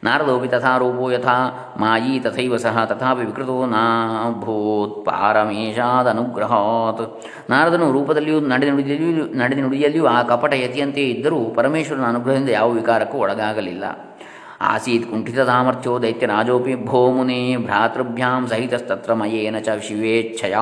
ನಾರದೋಪಿ 0.04 0.48
ತಥಾ 0.48 0.78
ರೂಪೋ 0.78 1.10
ಯಥಾ 1.10 1.34
ಮಾಯೀ 1.80 2.20
ತಥೈವ 2.20 2.56
ಸಹ 2.56 2.84
ತಥಾಪಿ 2.84 3.24
ವಿಕೃತೋ 3.24 3.66
ನಾಭೂತ್ 3.66 5.06
ಪಾರಮೇಶಾದನುಗ್ರಹಾತ್. 5.06 7.02
ನಾರದನು 7.50 7.92
ರೂಪದಲ್ಲಿಯೂ 7.92 8.40
ನಡೆ 8.40 8.70
ನುಡಿಯಲ್ಲಿಯೂ 8.70 9.24
ನಡೆ 9.34 9.56
ನುಡಿಯಲ್ಲಿಯೂ 9.56 10.06
ಆ 10.06 10.22
ಕಪಟ 10.22 10.52
ಯತಿಯಂತೆಯೇ 10.54 11.06
ಇದ್ದರೂ 11.06 11.44
ಪರಮೇಶ್ವರನ 11.44 12.04
ಅನುಗ್ರಹದಿಂದ 12.04 12.48
ಯಾವ 12.48 12.70
ವಿಕಾರಕ್ಕೂ 12.70 13.18
ಒಳಗಾಗಲಿಲ್ಲ. 13.18 13.84
ಆಸೀತ್ 14.60 15.06
ಕುಂಠಿತಸಾಮರ್ಥ್ಯೋ 15.10 16.02
ದೈತ್ಯರಾಜೋಪಿ 16.02 16.74
ಭೋ 16.84 17.10
ಮುನೇ 17.10 17.56
ಭ್ರಾತೃಭ್ಯಾಂ 17.56 18.48
ಸಹಿತಸ್ತತ್ರ 18.48 19.12
ಮಯೇನ 19.12 19.58
ಚ 19.58 19.68
ಶಿವೇಚ್ಛಯ. 19.88 20.56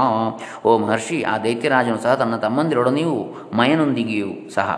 ಓ 0.64 0.78
ಮಹರ್ಷಿ, 0.78 1.22
ಆ 1.22 1.38
ದೈತ್ಯರಾಜನು 1.38 1.98
ಸಹ 1.98 2.14
ತನ್ನ 2.14 2.36
ತಮ್ಮಂದಿರೊಡನೆಯೂ 2.36 3.16
ಮಯನೊಂದಿಗೆಯೂ 3.56 4.50
ಸಹ 4.54 4.68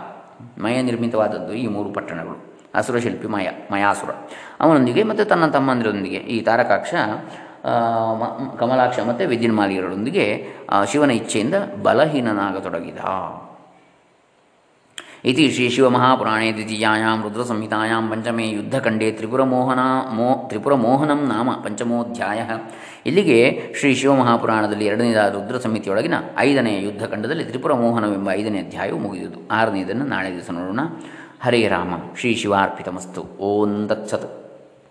ಮಯ 0.61 0.81
ನಿರ್ಮಿತವಾದದ್ದು 0.81 1.53
ಈ 1.53 1.67
ಮೂರು 1.67 1.89
ಪಟ್ಟಣಗಳು. 1.89 2.52
ಅಸುರಶಿಲ್ಪಿ 2.79 3.27
ಮಯ, 3.35 3.47
ಮಯಾಸುರ. 3.71 4.11
ಅವನೊಂದಿಗೆ 4.63 5.03
ಮತ್ತು 5.09 5.25
ತನ್ನ 5.31 5.47
ತಮ್ಮಂದಿರೊಂದಿಗೆ, 5.55 6.21
ಈ 6.35 6.37
ತಾರಕಾಕ್ಷ 6.41 6.93
ಕಮಲಾಕ್ಷ 8.61 8.99
ಮತ್ತು 9.09 9.23
ವಿದ್ಯುನ್ಮಾಲಿಗರೊಂದಿಗೆ 9.31 10.25
ಶಿವನ 10.91 11.11
ಇಚ್ಛೆಯಿಂದ 11.21 11.55
ಬಲಹೀನನಾಗತೊಡಗಿದ. 11.85 12.99
ಇತಿ 15.31 15.43
ಶ್ರೀ 15.55 15.65
ಶಿವಮಹಾಪುರಾಣೇ 15.75 16.47
ದ್ವಿತೀಯಾಂ 16.55 17.19
ರುದ್ರಸಂಹಿತಾಯಾಂ 17.25 18.05
ಪಂಚಮೇ 18.11 18.45
ಯುದ್ಧಖಂಡೇ 18.57 19.07
ತ್ರಿಪುರಮೋಹನ, 19.17 19.81
ಮೋ, 20.17 20.27
ತ್ರಿಪುರಮೋಹನಂ 20.49 21.21
ನಾಮ 21.29 21.49
ಪಂಚಮೋಧ್ಯಾಯ. 21.65 22.39
ಇಲ್ಲಿಗೆ 23.09 23.37
ಶ್ರೀ 23.79 23.91
ಶಿವಮಹಾಪುರಾಣದಲ್ಲಿ 24.01 24.85
ಎರಡನೇದಾದ 24.85 25.31
ರುದ್ರ 25.35 25.57
ಸಂಹಿತೆಯೊಳಗಿನ 25.65 26.17
ಐದನೆಯ 26.47 26.77
ಯುದ್ಧಖಂಡದಲ್ಲಿ 26.87 27.45
ತ್ರಿಪುರಮೋಹನವೆಂಬ 27.51 28.29
ಐದನೇ 28.31 28.59
ಅಧ್ಯಾಯವು 28.65 28.99
ಮುಗಿದುದು 29.05 29.39
ಆರನೆಯದನ್ನು 29.59 30.07
ನಾಳೆ 30.13 30.31
ದಿವಸ 30.35 30.49
ನೋಡೋಣ. 30.59 30.83
ಹರೇ 31.43 31.67
ರಾಮ 31.67 31.93
ಶ್ರೀ 32.19 32.29
ಶಿವಾರ್ಪಿತಮಸ್ತು 32.35 33.21
ಓಂ 33.39 33.71
ತತ್ಸತ್ 33.87 34.27